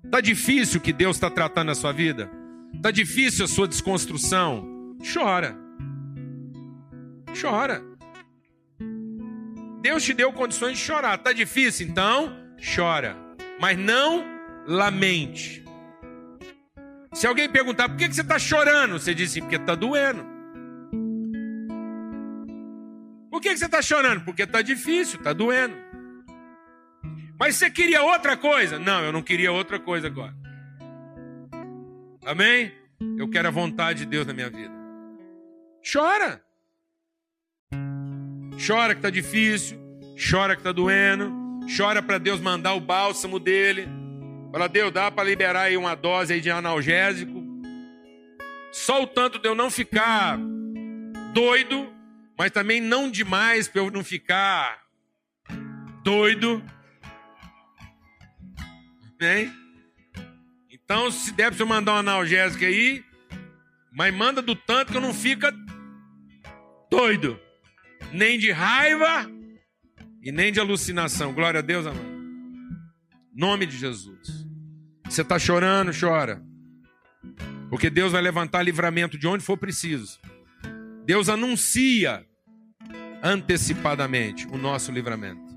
Está 0.05 0.21
difícil 0.21 0.79
o 0.79 0.81
que 0.81 0.93
Deus 0.93 1.17
está 1.17 1.29
tratando 1.29 1.67
na 1.67 1.75
sua 1.75 1.91
vida? 1.91 2.31
Está 2.73 2.93
difícil 2.93 3.45
a 3.45 3.49
sua 3.49 3.67
desconstrução? 3.67 4.97
Chora. 5.13 5.59
Chora. 7.41 7.83
Deus 9.83 10.05
te 10.05 10.15
deu 10.15 10.33
condições 10.33 10.79
de 10.79 10.85
chorar. 10.85 11.19
Está 11.19 11.33
difícil? 11.33 11.89
Então, 11.89 12.37
chora. 12.77 13.17
Mas 13.61 13.77
não 13.77 14.25
lamente. 14.65 15.65
Se 17.13 17.27
alguém 17.27 17.49
perguntar 17.49 17.89
por 17.89 17.99
que 17.99 18.07
você 18.07 18.21
está 18.21 18.39
chorando, 18.39 18.93
você 19.01 19.13
diz 19.13 19.33
assim, 19.33 19.41
porque 19.41 19.57
está 19.57 19.75
doendo. 19.75 20.38
Por 23.39 23.43
que 23.43 23.57
você 23.57 23.67
está 23.67 23.81
chorando? 23.81 24.25
Porque 24.25 24.43
está 24.43 24.61
difícil, 24.63 25.17
está 25.17 25.33
doendo. 25.33 25.77
Mas 27.39 27.55
você 27.55 27.71
queria 27.71 28.03
outra 28.03 28.37
coisa? 28.37 28.81
Não, 28.81 29.01
eu 29.05 29.13
não 29.13 29.23
queria 29.23 29.53
outra 29.53 29.79
coisa 29.79 30.09
agora. 30.09 30.35
Amém? 32.27 32.73
Eu 33.17 33.31
quero 33.31 33.47
a 33.47 33.53
vontade 33.53 34.01
de 34.01 34.07
Deus 34.07 34.27
na 34.27 34.33
minha 34.33 34.51
vida. 34.51 34.75
Chora. 35.89 36.43
Chora 38.67 38.95
que 38.95 38.99
está 38.99 39.09
difícil. 39.09 39.79
Chora 40.19 40.57
que 40.57 40.61
está 40.61 40.73
doendo. 40.73 41.33
Chora 41.77 42.03
para 42.03 42.19
Deus 42.19 42.41
mandar 42.41 42.75
o 42.75 42.81
bálsamo 42.81 43.39
dele. 43.39 43.89
Fala, 44.51 44.69
Deus, 44.69 44.91
dá 44.91 45.13
para 45.13 45.23
liberar 45.23 45.63
aí 45.63 45.77
uma 45.77 45.95
dose 45.95 46.33
aí 46.33 46.41
de 46.41 46.51
analgésico. 46.51 47.41
Só 48.73 49.01
o 49.01 49.07
tanto 49.07 49.39
de 49.39 49.49
eu 49.49 49.55
não 49.55 49.71
ficar 49.71 50.37
doido 51.33 51.98
mas 52.39 52.53
também 52.53 52.81
não 52.81 53.11
demais 53.11 53.67
para 53.67 53.83
eu 53.83 53.91
não 53.91 54.05
ficar 54.05 54.81
doido. 56.05 56.65
Bem? 59.19 59.53
Então, 60.71 61.11
se 61.11 61.33
der 61.33 61.49
para 61.49 61.57
você 61.57 61.65
mandar 61.65 61.95
uma 61.95 61.99
analgésica 61.99 62.65
aí, 62.65 63.05
mas 63.93 64.15
manda 64.15 64.41
do 64.41 64.55
tanto 64.55 64.93
que 64.93 65.01
não 65.01 65.13
fica 65.13 65.53
doido. 66.89 67.41
Nem 68.13 68.39
de 68.39 68.53
raiva 68.53 69.29
e 70.23 70.31
nem 70.31 70.53
de 70.53 70.61
alucinação. 70.61 71.35
Glória 71.35 71.59
a 71.59 71.63
Deus, 71.63 71.87
amado. 71.87 72.07
Nome 73.35 73.67
de 73.67 73.77
Jesus. 73.77 74.47
Você 75.05 75.23
está 75.23 75.41
chorando, 75.41 75.91
chora. 75.99 76.41
Porque 77.69 77.91
Deus 77.91 78.13
vai 78.13 78.23
levantar 78.23 78.63
livramento 78.63 79.19
de 79.19 79.27
onde 79.27 79.43
for 79.43 79.59
preciso. 79.59 80.21
Deus 81.05 81.29
anuncia 81.29 82.28
antecipadamente 83.23 84.47
o 84.49 84.59
nosso 84.59 84.93
livramento. 84.93 85.49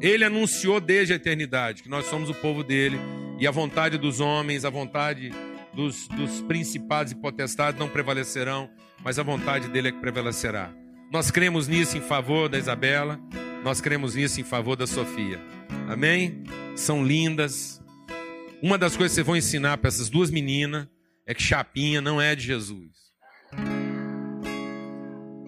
Ele 0.00 0.24
anunciou 0.24 0.80
desde 0.80 1.12
a 1.12 1.16
eternidade 1.16 1.82
que 1.82 1.88
nós 1.88 2.06
somos 2.06 2.30
o 2.30 2.34
povo 2.34 2.64
dele 2.64 2.98
e 3.38 3.46
a 3.46 3.50
vontade 3.50 3.98
dos 3.98 4.20
homens, 4.20 4.64
a 4.64 4.70
vontade 4.70 5.30
dos, 5.74 6.08
dos 6.08 6.40
principados 6.42 7.12
e 7.12 7.16
potestades 7.16 7.78
não 7.78 7.88
prevalecerão, 7.88 8.70
mas 9.04 9.18
a 9.18 9.22
vontade 9.22 9.68
dele 9.68 9.88
é 9.88 9.92
que 9.92 10.00
prevalecerá. 10.00 10.72
Nós 11.12 11.30
cremos 11.30 11.68
nisso 11.68 11.98
em 11.98 12.00
favor 12.00 12.48
da 12.48 12.58
Isabela, 12.58 13.20
nós 13.62 13.80
cremos 13.80 14.14
nisso 14.14 14.40
em 14.40 14.44
favor 14.44 14.76
da 14.76 14.86
Sofia. 14.86 15.40
Amém? 15.88 16.44
São 16.76 17.04
lindas. 17.04 17.82
Uma 18.62 18.78
das 18.78 18.96
coisas 18.96 19.12
que 19.12 19.16
vocês 19.16 19.26
vão 19.26 19.36
ensinar 19.36 19.78
para 19.78 19.88
essas 19.88 20.08
duas 20.08 20.30
meninas 20.30 20.86
é 21.26 21.34
que 21.34 21.42
chapinha 21.42 22.00
não 22.00 22.20
é 22.20 22.34
de 22.34 22.44
Jesus. 22.44 22.90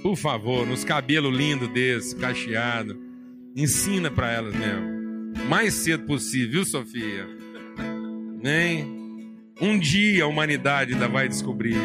Por 0.03 0.17
favor, 0.17 0.67
nos 0.67 0.85
cabelos 0.85 1.37
lindos 1.37 1.69
desse, 1.69 2.17
cacheado, 2.17 2.99
ensina 3.55 4.11
para 4.11 4.33
elas 4.33 4.55
mesmo. 4.55 5.47
Mais 5.49 5.75
cedo 5.75 6.05
possível, 6.05 6.51
viu, 6.51 6.65
Sofia? 6.65 7.27
Nem. 8.43 9.01
Um 9.61 9.79
dia 9.79 10.25
a 10.25 10.27
humanidade 10.27 10.93
ainda 10.93 11.07
vai 11.07 11.29
descobrir. 11.29 11.77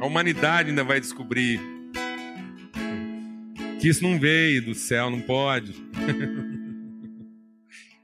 A 0.00 0.06
humanidade 0.06 0.70
ainda 0.70 0.84
vai 0.84 1.00
descobrir 1.00 1.60
que 3.80 3.88
isso 3.88 4.04
não 4.04 4.20
veio 4.20 4.64
do 4.64 4.74
céu, 4.74 5.10
não 5.10 5.20
pode. 5.20 5.74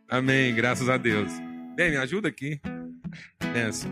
Amém, 0.09 0.55
graças 0.55 0.89
a 0.89 0.97
Deus. 0.97 1.31
Bem, 1.77 1.91
me 1.91 1.97
ajuda 1.97 2.29
aqui. 2.29 2.61
Pensa. 3.53 3.89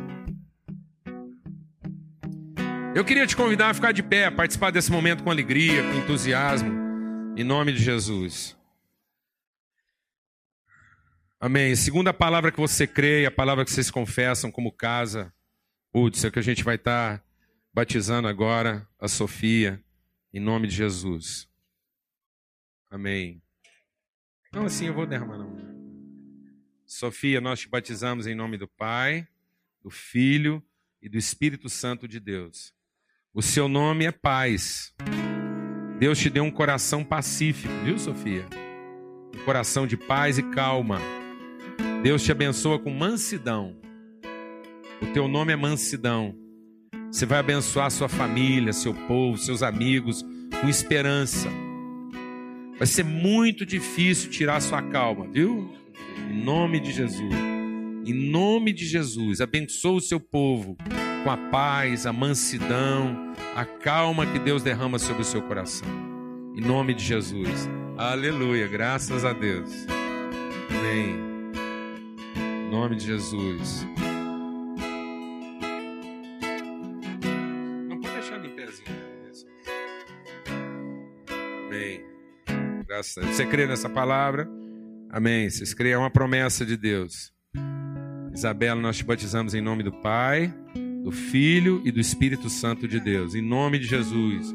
Eu 2.95 3.05
queria 3.05 3.26
te 3.26 3.34
convidar 3.34 3.70
a 3.70 3.74
ficar 3.74 3.90
de 3.90 4.05
pé, 4.05 4.26
a 4.26 4.30
participar 4.30 4.70
desse 4.70 4.92
momento 4.92 5.24
com 5.24 5.30
alegria, 5.30 5.82
com 5.82 5.99
entusiasmo, 5.99 6.70
em 7.36 7.42
nome 7.42 7.72
de 7.72 7.82
Jesus. 7.82 8.57
Amém. 11.40 11.74
Segunda 11.74 12.14
palavra 12.14 12.53
que 12.53 12.61
você 12.61 12.86
crê, 12.86 13.26
a 13.26 13.32
palavra 13.32 13.64
que 13.64 13.72
vocês 13.72 13.90
confessam 13.90 14.49
como 14.49 14.70
casa, 14.70 15.34
putz, 15.90 16.24
é 16.24 16.30
que 16.30 16.38
a 16.38 16.42
gente 16.42 16.62
vai 16.62 16.76
estar 16.76 17.18
tá 17.18 17.24
batizando 17.72 18.28
agora 18.28 18.88
a 19.01 19.09
Sofia, 19.09 19.82
em 20.32 20.38
nome 20.38 20.68
de 20.68 20.76
Jesus. 20.76 21.49
Amém. 22.88 23.42
Não, 24.53 24.66
assim 24.66 24.86
eu 24.86 24.95
vou 24.95 25.05
derramar 25.05 25.38
não. 25.38 25.53
Sofia, 26.86 27.40
nós 27.40 27.59
te 27.59 27.68
batizamos 27.68 28.28
em 28.28 28.36
nome 28.36 28.57
do 28.57 28.68
Pai, 28.68 29.26
do 29.82 29.90
Filho 29.90 30.62
e 31.03 31.09
do 31.09 31.18
Espírito 31.18 31.68
Santo 31.68 32.07
de 32.07 32.20
Deus. 32.20 32.72
O 33.37 33.43
seu 33.43 33.66
nome 33.66 34.05
é 34.05 34.12
paz. 34.12 34.95
Deus 35.99 36.20
te 36.20 36.30
deu 36.30 36.45
um 36.45 36.53
coração 36.53 37.03
pacífico, 37.03 37.74
viu, 37.82 37.99
Sofia? 37.99 38.47
Um 39.35 39.45
coração 39.45 39.89
de 39.89 39.97
paz 39.97 40.39
e 40.39 40.43
calma. 40.45 41.01
Deus 42.01 42.22
te 42.22 42.30
abençoa 42.30 42.78
com 42.78 42.91
mansidão. 42.91 43.74
O 45.03 45.07
teu 45.07 45.26
nome 45.26 45.53
é 45.53 45.57
mansidão. 45.57 46.32
Você 47.11 47.26
vai 47.26 47.41
abençoar 47.41 47.91
sua 47.91 48.09
família, 48.09 48.72
seu 48.72 48.95
povo, 48.95 49.37
seus 49.37 49.64
amigos 49.64 50.24
com 50.61 50.68
esperança. 50.68 51.49
Vai 52.78 52.87
ser 52.87 53.05
muito 53.05 53.66
difícil 53.66 54.30
tirar 54.30 54.62
sua 54.62 54.80
calma, 54.80 55.26
viu? 55.26 55.74
Em 56.30 56.41
nome 56.41 56.78
de 56.78 56.93
Jesus. 56.93 57.35
Em 58.07 58.30
nome 58.30 58.72
de 58.72 58.87
Jesus, 58.87 59.41
abençoa 59.41 59.95
o 59.95 60.01
seu 60.01 60.20
povo 60.20 60.76
com 61.25 61.31
a 61.31 61.39
paz, 61.39 62.05
a 62.05 62.12
mansidão, 62.12 63.33
a 63.57 63.64
calma 63.64 64.27
que 64.27 64.39
Deus 64.39 64.62
derrama 64.62 64.99
sobre 64.99 65.22
o 65.22 65.25
seu 65.25 65.41
coração. 65.41 65.89
Em 66.55 66.61
nome 66.61 66.93
de 66.93 67.03
Jesus. 67.03 67.66
Aleluia. 67.97 68.68
Graças 68.68 69.25
a 69.25 69.33
Deus. 69.33 69.87
Amém. 70.68 71.16
Em 72.37 72.70
nome 72.70 72.97
de 72.97 73.07
Jesus. 73.07 73.87
Não 77.89 77.99
pode 78.01 78.14
deixar 78.14 78.45
em 78.45 78.51
pezinho. 78.51 78.89
Amém. 81.66 82.05
Graças 82.87 83.16
a 83.16 83.20
Deus. 83.22 83.35
Você 83.35 83.47
crê 83.47 83.66
nessa 83.66 83.89
palavra? 83.89 84.47
Amém. 85.09 85.49
Vocês 85.49 85.72
creem? 85.72 85.95
É 85.95 85.99
uma 85.99 86.11
promessa 86.11 86.66
de 86.66 86.77
Deus. 86.77 87.33
Isabela, 88.31 88.79
nós 88.79 88.99
te 88.99 89.05
batizamos 89.05 89.55
em 89.55 89.62
nome 89.62 89.83
do 89.83 89.93
Pai 89.93 90.53
do 91.05 91.13
Filho 91.13 91.83
e 91.85 91.93
do 91.93 92.01
Espírito 92.01 92.49
Santo 92.49 92.89
de 92.89 92.99
Deus. 92.99 93.35
Em 93.35 93.43
nome 93.43 93.79
de 93.79 93.87
Jesus. 93.87 94.55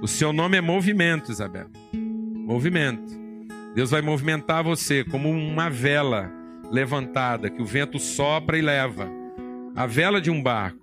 O 0.00 0.08
seu 0.08 0.32
nome 0.32 0.56
é 0.56 0.60
movimento, 0.62 1.30
Isabel. 1.30 1.66
Movimento. 1.92 3.12
Deus 3.74 3.90
vai 3.90 4.00
movimentar 4.00 4.64
você 4.64 5.04
como 5.04 5.28
uma 5.28 5.68
vela 5.68 6.32
levantada 6.70 7.50
que 7.50 7.60
o 7.60 7.66
vento 7.66 7.98
sopra 7.98 8.56
e 8.58 8.62
leva. 8.62 9.06
A 9.76 9.84
vela 9.84 10.18
de 10.18 10.30
um 10.30 10.42
barco. 10.42 10.80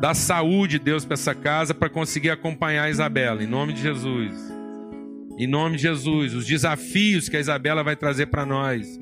Dá 0.00 0.14
saúde, 0.14 0.78
Deus, 0.78 1.04
para 1.04 1.14
essa 1.14 1.34
casa 1.34 1.74
para 1.74 1.90
conseguir 1.90 2.30
acompanhar 2.30 2.84
a 2.84 2.90
Isabela. 2.90 3.44
Em 3.44 3.46
nome 3.46 3.74
de 3.74 3.82
Jesus. 3.82 4.34
Em 5.36 5.46
nome 5.46 5.76
de 5.76 5.82
Jesus. 5.82 6.32
Os 6.32 6.46
desafios 6.46 7.28
que 7.28 7.36
a 7.36 7.40
Isabela 7.40 7.84
vai 7.84 7.94
trazer 7.94 8.26
para 8.26 8.46
nós 8.46 8.98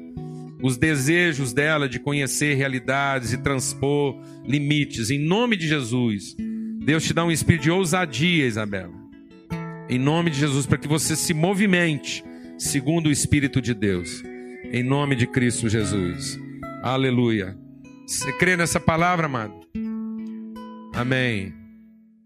os 0.63 0.77
desejos 0.77 1.53
dela 1.53 1.89
de 1.89 1.99
conhecer 1.99 2.55
realidades 2.55 3.33
e 3.33 3.39
transpor 3.39 4.21
limites. 4.45 5.11
Em 5.11 5.19
nome 5.19 5.57
de 5.57 5.69
Jesus, 5.69 6.37
Deus 6.85 7.05
te 7.05 7.15
dá 7.15 7.25
um 7.25 7.31
espírito 7.31 7.63
de 7.63 7.71
ousadia, 7.71 8.47
Isabela. 8.47 8.95
Em 9.89 9.99
nome 9.99 10.31
de 10.31 10.39
Jesus, 10.39 10.67
para 10.67 10.79
que 10.79 10.89
você 10.89 11.17
se 11.17 11.33
movimente 11.33 12.25
segundo 12.59 13.07
o 13.07 13.13
Espírito 13.13 13.61
de 13.61 13.73
Deus. 13.73 14.23
Em 14.71 14.83
nome 14.83 15.15
de 15.15 15.27
Cristo 15.27 15.69
Jesus. 15.69 16.39
Aleluia. 16.83 17.57
Você 18.07 18.33
crê 18.33 18.57
nessa 18.57 18.81
palavra, 18.81 19.27
amado? 19.27 19.55
Amém. 20.95 21.55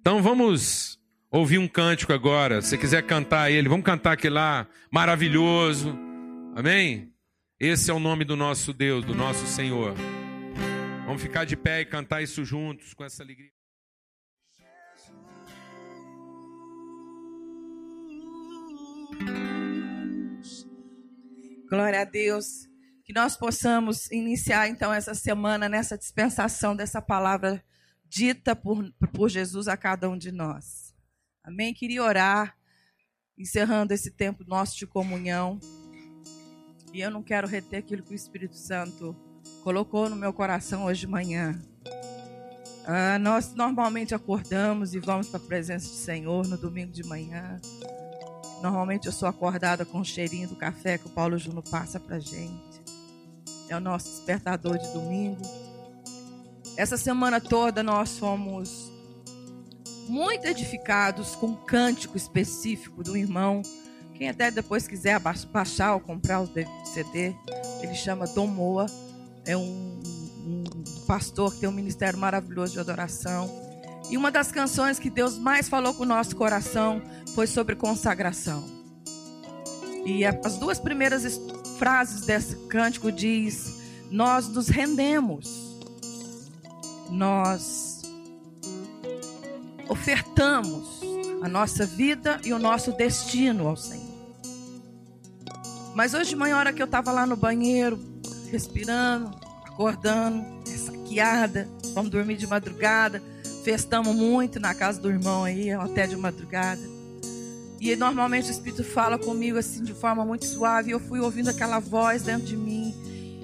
Então 0.01 0.23
vamos 0.23 0.99
ouvir 1.31 1.59
um 1.59 1.69
cântico 1.69 2.13
agora. 2.13 2.63
Se 2.63 2.77
quiser 2.77 3.03
cantar 3.03 3.51
ele, 3.51 3.69
vamos 3.69 3.85
cantar 3.85 4.13
aquele 4.13 4.35
lá 4.35 4.67
maravilhoso. 4.91 5.97
Amém? 6.57 7.12
Esse 7.65 7.93
é 7.93 7.95
o 7.95 8.01
nome 8.01 8.25
do 8.25 8.35
nosso 8.35 8.73
Deus, 8.73 9.05
do 9.05 9.15
nosso 9.15 9.47
Senhor. 9.47 9.95
Vamos 11.07 11.23
ficar 11.23 11.45
de 11.45 11.57
pé 11.57 11.83
e 11.83 11.87
cantar 11.87 12.21
isso 12.21 12.45
juntos 12.45 12.93
com 12.93 13.05
essa 13.05 13.23
alegria. 13.23 13.53
Glória 21.71 22.01
a 22.01 22.05
Deus. 22.05 22.69
Que 23.05 23.13
nós 23.13 23.37
possamos 23.37 24.11
iniciar 24.11 24.67
então 24.67 24.93
essa 24.93 25.15
semana 25.15 25.69
nessa 25.69 25.97
dispensação 25.97 26.75
dessa 26.75 27.01
palavra 27.01 27.65
dita 28.05 28.57
por, 28.57 28.93
por 29.15 29.29
Jesus 29.29 29.69
a 29.69 29.77
cada 29.77 30.11
um 30.11 30.19
de 30.19 30.33
nós. 30.33 30.93
Amém? 31.45 31.73
Queria 31.73 32.03
orar, 32.03 32.59
encerrando 33.39 33.95
esse 33.95 34.11
tempo 34.11 34.43
nosso 34.49 34.77
de 34.77 34.85
comunhão. 34.85 35.61
E 36.93 37.01
eu 37.01 37.11
não 37.11 37.23
quero 37.23 37.49
reter 37.49 37.79
aquilo 37.79 38.03
que 38.03 38.13
o 38.13 38.15
Espírito 38.15 38.55
Santo 38.55 39.17
colocou 39.65 40.11
no 40.11 40.17
meu 40.17 40.31
coração 40.31 40.85
hoje 40.85 41.01
de 41.01 41.07
manhã. 41.07 41.59
Ah, 42.85 43.19
nós 43.19 43.55
normalmente 43.55 44.15
acordamos 44.15 44.95
e 44.95 44.99
vamos 44.99 45.29
para 45.29 45.39
a 45.39 45.43
presença 45.43 45.89
do 45.89 45.95
Senhor 45.95 46.47
no 46.47 46.59
domingo 46.59 46.93
de 46.93 47.03
manhã. 47.03 47.59
Normalmente 48.61 49.07
eu 49.07 49.13
sou 49.13 49.27
acordada 49.27 49.87
com 49.87 50.01
o 50.01 50.05
cheirinho 50.05 50.49
do 50.49 50.55
café 50.55 50.99
que 50.99 51.07
o 51.07 51.11
Paulo 51.11 51.39
Juno 51.39 51.63
passa 51.63 51.99
para 51.99 52.19
gente. 52.19 52.83
É 53.71 53.77
o 53.77 53.81
nosso 53.81 54.09
despertador 54.11 54.77
de 54.77 54.93
domingo. 54.93 55.43
Essa 56.77 56.99
semana 56.99 57.41
toda 57.41 57.83
nós 57.83 58.19
fomos 58.19 58.93
muito 60.09 60.47
edificados 60.47 61.35
com 61.37 61.47
um 61.47 61.55
cântico 61.55 62.19
específico 62.19 63.03
do 63.03 63.17
irmão 63.17 63.63
quem 64.23 64.29
até 64.29 64.53
depois 64.53 64.87
quiser 64.87 65.19
baixar 65.19 65.95
ou 65.95 66.01
comprar 66.01 66.41
o 66.41 66.49
CD, 66.85 67.35
ele 67.83 67.93
chama 67.93 68.25
Domoa. 68.25 68.87
É 69.45 69.57
um, 69.57 70.01
um 70.47 70.65
pastor 71.09 71.53
que 71.53 71.59
tem 71.59 71.69
um 71.69 71.73
ministério 71.73 72.17
maravilhoso 72.17 72.75
de 72.75 72.79
adoração. 72.79 73.51
E 74.09 74.17
uma 74.17 74.31
das 74.31 74.53
canções 74.53 75.01
que 75.01 75.11
Deus 75.11 75.37
mais 75.37 75.69
falou 75.69 75.93
com 75.93 76.05
o 76.05 76.07
nosso 76.07 76.37
coração 76.37 77.03
foi 77.35 77.49
sobre 77.49 77.75
consagração. 77.75 78.65
E 80.07 80.25
as 80.25 80.57
duas 80.57 80.79
primeiras 80.79 81.41
frases 81.77 82.25
desse 82.25 82.55
cântico 82.69 83.11
diz: 83.11 83.75
Nós 84.09 84.47
nos 84.47 84.69
rendemos, 84.69 85.51
nós 87.11 88.03
ofertamos 89.89 91.01
a 91.43 91.49
nossa 91.49 91.85
vida 91.85 92.41
e 92.45 92.53
o 92.53 92.59
nosso 92.61 92.93
destino 92.93 93.67
ao 93.67 93.77
Senhor. 93.77 94.02
Mas 95.95 96.15
hoje 96.15 96.31
de 96.31 96.37
manhã, 96.37 96.57
hora 96.57 96.73
que 96.73 96.81
eu 96.81 96.87
estava 96.87 97.13
lá 97.13 97.27
no 97.27 97.37
banheiro, 97.37 97.99
respirando, 98.51 99.31
acordando, 99.67 100.45
ressaqueada, 100.67 101.69
vamos 101.95 102.11
dormir 102.11 102.37
de 102.37 102.47
madrugada, 102.47 103.23
festamos 103.63 104.15
muito 104.15 104.59
na 104.59 104.75
casa 104.75 105.01
do 105.01 105.11
irmão 105.11 105.45
aí, 105.45 105.71
até 105.71 106.07
de 106.07 106.17
madrugada. 106.17 106.81
E 107.81 107.97
normalmente 107.97 108.49
o 108.49 108.53
Espírito 108.53 108.85
fala 108.85 109.19
comigo 109.19 109.59
assim 109.59 109.83
de 109.83 109.93
forma 109.93 110.25
muito 110.25 110.47
suave. 110.47 110.91
E 110.91 110.93
eu 110.93 111.01
fui 111.01 111.19
ouvindo 111.19 111.51
aquela 111.51 111.81
voz 111.81 112.23
dentro 112.23 112.47
de 112.47 112.57
mim 112.57 112.95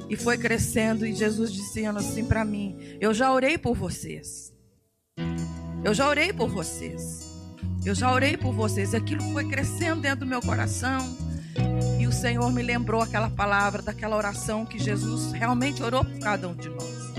e 0.09 0.17
foi 0.17 0.39
crescendo. 0.39 1.05
E 1.05 1.13
Jesus 1.13 1.53
dizendo 1.53 1.99
assim 1.99 2.25
para 2.25 2.45
mim: 2.45 2.97
Eu 3.01 3.13
já 3.13 3.33
orei 3.33 3.59
por 3.59 3.75
vocês. 3.75 4.53
Eu 5.85 5.93
já 5.93 6.09
orei 6.09 6.33
por 6.33 6.49
vocês. 6.49 7.27
Eu 7.85 7.97
já 7.97 8.13
orei 8.13 8.37
por 8.37 8.53
vocês. 8.53 8.95
Aquilo 8.95 9.25
foi 9.33 9.49
crescendo 9.49 10.03
dentro 10.03 10.21
do 10.21 10.27
meu 10.27 10.41
coração. 10.41 11.28
E 11.99 12.07
o 12.07 12.13
Senhor 12.13 12.53
me 12.53 12.63
lembrou 12.63 13.03
aquela 13.03 13.31
palavra, 13.31 13.83
daquela 13.83 14.17
oração 14.17 14.65
que 14.65 14.79
Jesus 14.79 15.33
realmente 15.33 15.83
orou 15.83 16.05
por 16.05 16.19
cada 16.19 16.49
um 16.49 16.55
de 16.55 16.69
nós. 16.69 17.13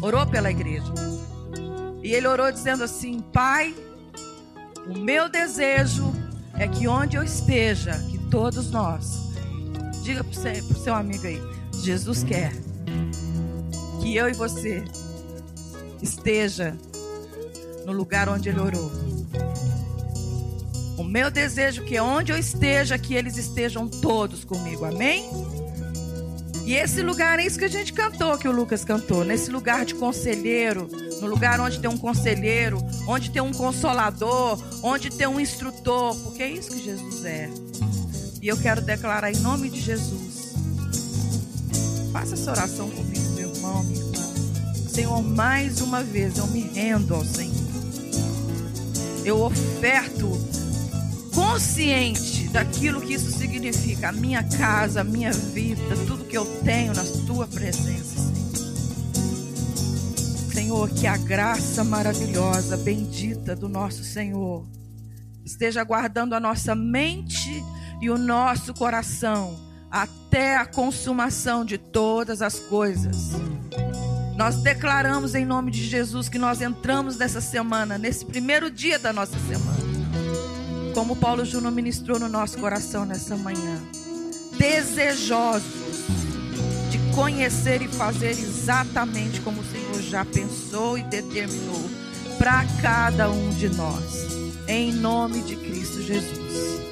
Orou 0.00 0.26
pela 0.26 0.50
igreja. 0.50 0.92
E 2.02 2.12
ele 2.12 2.26
orou 2.26 2.50
dizendo 2.50 2.84
assim: 2.84 3.20
Pai, 3.32 3.74
o 4.86 4.98
meu 4.98 5.28
desejo 5.28 6.12
é 6.54 6.66
que 6.66 6.88
onde 6.88 7.16
eu 7.16 7.22
esteja, 7.22 7.92
que 8.10 8.18
todos 8.30 8.70
nós, 8.70 9.22
diga 10.02 10.22
para 10.24 10.32
o 10.32 10.74
seu 10.76 10.94
amigo 10.94 11.26
aí, 11.26 11.40
Jesus 11.72 12.22
quer 12.22 12.52
que 14.00 14.16
eu 14.16 14.28
e 14.28 14.32
você 14.32 14.84
esteja 16.02 16.76
no 17.86 17.92
lugar 17.92 18.28
onde 18.28 18.48
ele 18.48 18.58
orou. 18.58 18.90
O 21.02 21.04
meu 21.04 21.32
desejo 21.32 21.82
é 21.82 21.84
que 21.84 21.98
onde 21.98 22.30
eu 22.30 22.38
esteja, 22.38 22.96
que 22.96 23.12
eles 23.12 23.36
estejam 23.36 23.88
todos 23.88 24.44
comigo. 24.44 24.84
Amém? 24.84 25.28
E 26.64 26.74
esse 26.74 27.02
lugar 27.02 27.40
é 27.40 27.44
isso 27.44 27.58
que 27.58 27.64
a 27.64 27.68
gente 27.68 27.92
cantou, 27.92 28.38
que 28.38 28.46
o 28.46 28.52
Lucas 28.52 28.84
cantou. 28.84 29.24
Nesse 29.24 29.50
lugar 29.50 29.84
de 29.84 29.96
conselheiro, 29.96 30.88
no 31.20 31.26
lugar 31.26 31.58
onde 31.58 31.80
tem 31.80 31.90
um 31.90 31.98
conselheiro, 31.98 32.78
onde 33.08 33.32
tem 33.32 33.42
um 33.42 33.52
consolador, 33.52 34.62
onde 34.80 35.10
tem 35.10 35.26
um 35.26 35.40
instrutor, 35.40 36.14
porque 36.20 36.44
é 36.44 36.48
isso 36.48 36.70
que 36.70 36.84
Jesus 36.84 37.24
é. 37.24 37.50
E 38.40 38.46
eu 38.46 38.56
quero 38.56 38.80
declarar 38.80 39.32
em 39.32 39.40
nome 39.40 39.70
de 39.70 39.80
Jesus. 39.80 40.54
Faça 42.12 42.34
essa 42.34 42.52
oração 42.52 42.88
comigo, 42.88 43.28
meu 43.34 43.50
irmão, 43.50 43.82
minha 43.82 43.98
irmã. 43.98 44.88
Senhor, 44.88 45.20
mais 45.20 45.80
uma 45.80 46.04
vez 46.04 46.38
eu 46.38 46.46
me 46.46 46.60
rendo 46.60 47.12
ao 47.12 47.24
Senhor. 47.24 47.72
Eu 49.24 49.42
oferto 49.42 50.30
consciente 51.42 52.48
daquilo 52.48 53.00
que 53.00 53.14
isso 53.14 53.32
significa, 53.32 54.10
a 54.10 54.12
minha 54.12 54.44
casa, 54.44 55.00
a 55.00 55.04
minha 55.04 55.32
vida, 55.32 55.96
tudo 56.06 56.24
que 56.24 56.38
eu 56.38 56.46
tenho 56.62 56.94
na 56.94 57.02
tua 57.26 57.48
presença, 57.48 58.16
Senhor. 58.16 58.52
Senhor, 60.52 60.90
que 60.90 61.06
a 61.06 61.16
graça 61.16 61.82
maravilhosa, 61.82 62.76
bendita 62.76 63.56
do 63.56 63.68
nosso 63.68 64.04
Senhor 64.04 64.64
esteja 65.44 65.82
guardando 65.82 66.34
a 66.34 66.40
nossa 66.40 66.76
mente 66.76 67.64
e 68.00 68.08
o 68.08 68.16
nosso 68.16 68.72
coração 68.72 69.58
até 69.90 70.56
a 70.56 70.64
consumação 70.64 71.64
de 71.64 71.76
todas 71.76 72.40
as 72.40 72.60
coisas. 72.60 73.32
Nós 74.36 74.56
declaramos 74.62 75.34
em 75.34 75.44
nome 75.44 75.72
de 75.72 75.84
Jesus 75.84 76.28
que 76.28 76.38
nós 76.38 76.62
entramos 76.62 77.16
nessa 77.16 77.40
semana, 77.40 77.98
nesse 77.98 78.24
primeiro 78.24 78.70
dia 78.70 78.98
da 78.98 79.12
nossa 79.12 79.36
semana 79.40 79.91
como 80.92 81.16
Paulo 81.16 81.44
Júnior 81.44 81.72
ministrou 81.72 82.18
no 82.18 82.28
nosso 82.28 82.58
coração 82.58 83.04
nessa 83.04 83.36
manhã, 83.36 83.80
desejosos 84.58 85.62
de 86.90 86.98
conhecer 87.14 87.82
e 87.82 87.88
fazer 87.88 88.30
exatamente 88.30 89.40
como 89.40 89.60
o 89.60 89.64
Senhor 89.64 90.02
já 90.02 90.24
pensou 90.24 90.98
e 90.98 91.02
determinou 91.04 91.90
para 92.38 92.64
cada 92.80 93.30
um 93.30 93.50
de 93.50 93.68
nós, 93.70 94.28
em 94.68 94.92
nome 94.92 95.42
de 95.42 95.56
Cristo 95.56 96.02
Jesus. 96.02 96.82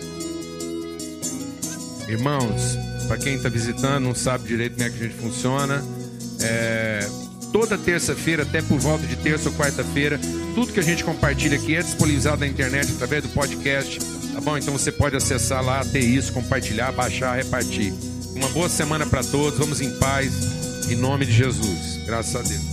Irmãos, 2.08 2.76
para 3.06 3.18
quem 3.18 3.34
está 3.34 3.48
visitando, 3.48 4.04
não 4.04 4.14
sabe 4.14 4.48
direito 4.48 4.74
como 4.74 4.86
é 4.86 4.90
que 4.90 4.96
a 4.96 5.08
gente 5.08 5.16
funciona, 5.16 5.84
é, 6.40 7.08
toda 7.52 7.76
terça-feira, 7.76 8.42
até 8.42 8.62
por 8.62 8.78
volta 8.78 9.06
de 9.06 9.16
terça 9.16 9.48
ou 9.48 9.54
quarta-feira, 9.54 10.18
tudo 10.54 10.72
que 10.72 10.80
a 10.80 10.82
gente 10.82 11.04
compartilha 11.04 11.56
aqui 11.56 11.76
é 11.76 11.82
disponibilizado 11.82 12.40
na 12.40 12.46
internet 12.46 12.92
através 12.92 13.22
do 13.22 13.28
podcast, 13.30 13.98
tá 14.32 14.40
bom? 14.40 14.56
Então 14.56 14.72
você 14.72 14.90
pode 14.90 15.16
acessar 15.16 15.64
lá, 15.64 15.84
ter 15.84 16.00
isso, 16.00 16.32
compartilhar, 16.32 16.92
baixar, 16.92 17.36
repartir. 17.36 17.92
Uma 18.34 18.48
boa 18.48 18.68
semana 18.68 19.06
para 19.06 19.22
todos, 19.22 19.58
vamos 19.58 19.80
em 19.80 19.90
paz, 19.98 20.90
em 20.90 20.96
nome 20.96 21.26
de 21.26 21.32
Jesus. 21.32 22.00
Graças 22.06 22.36
a 22.36 22.42
Deus. 22.42 22.69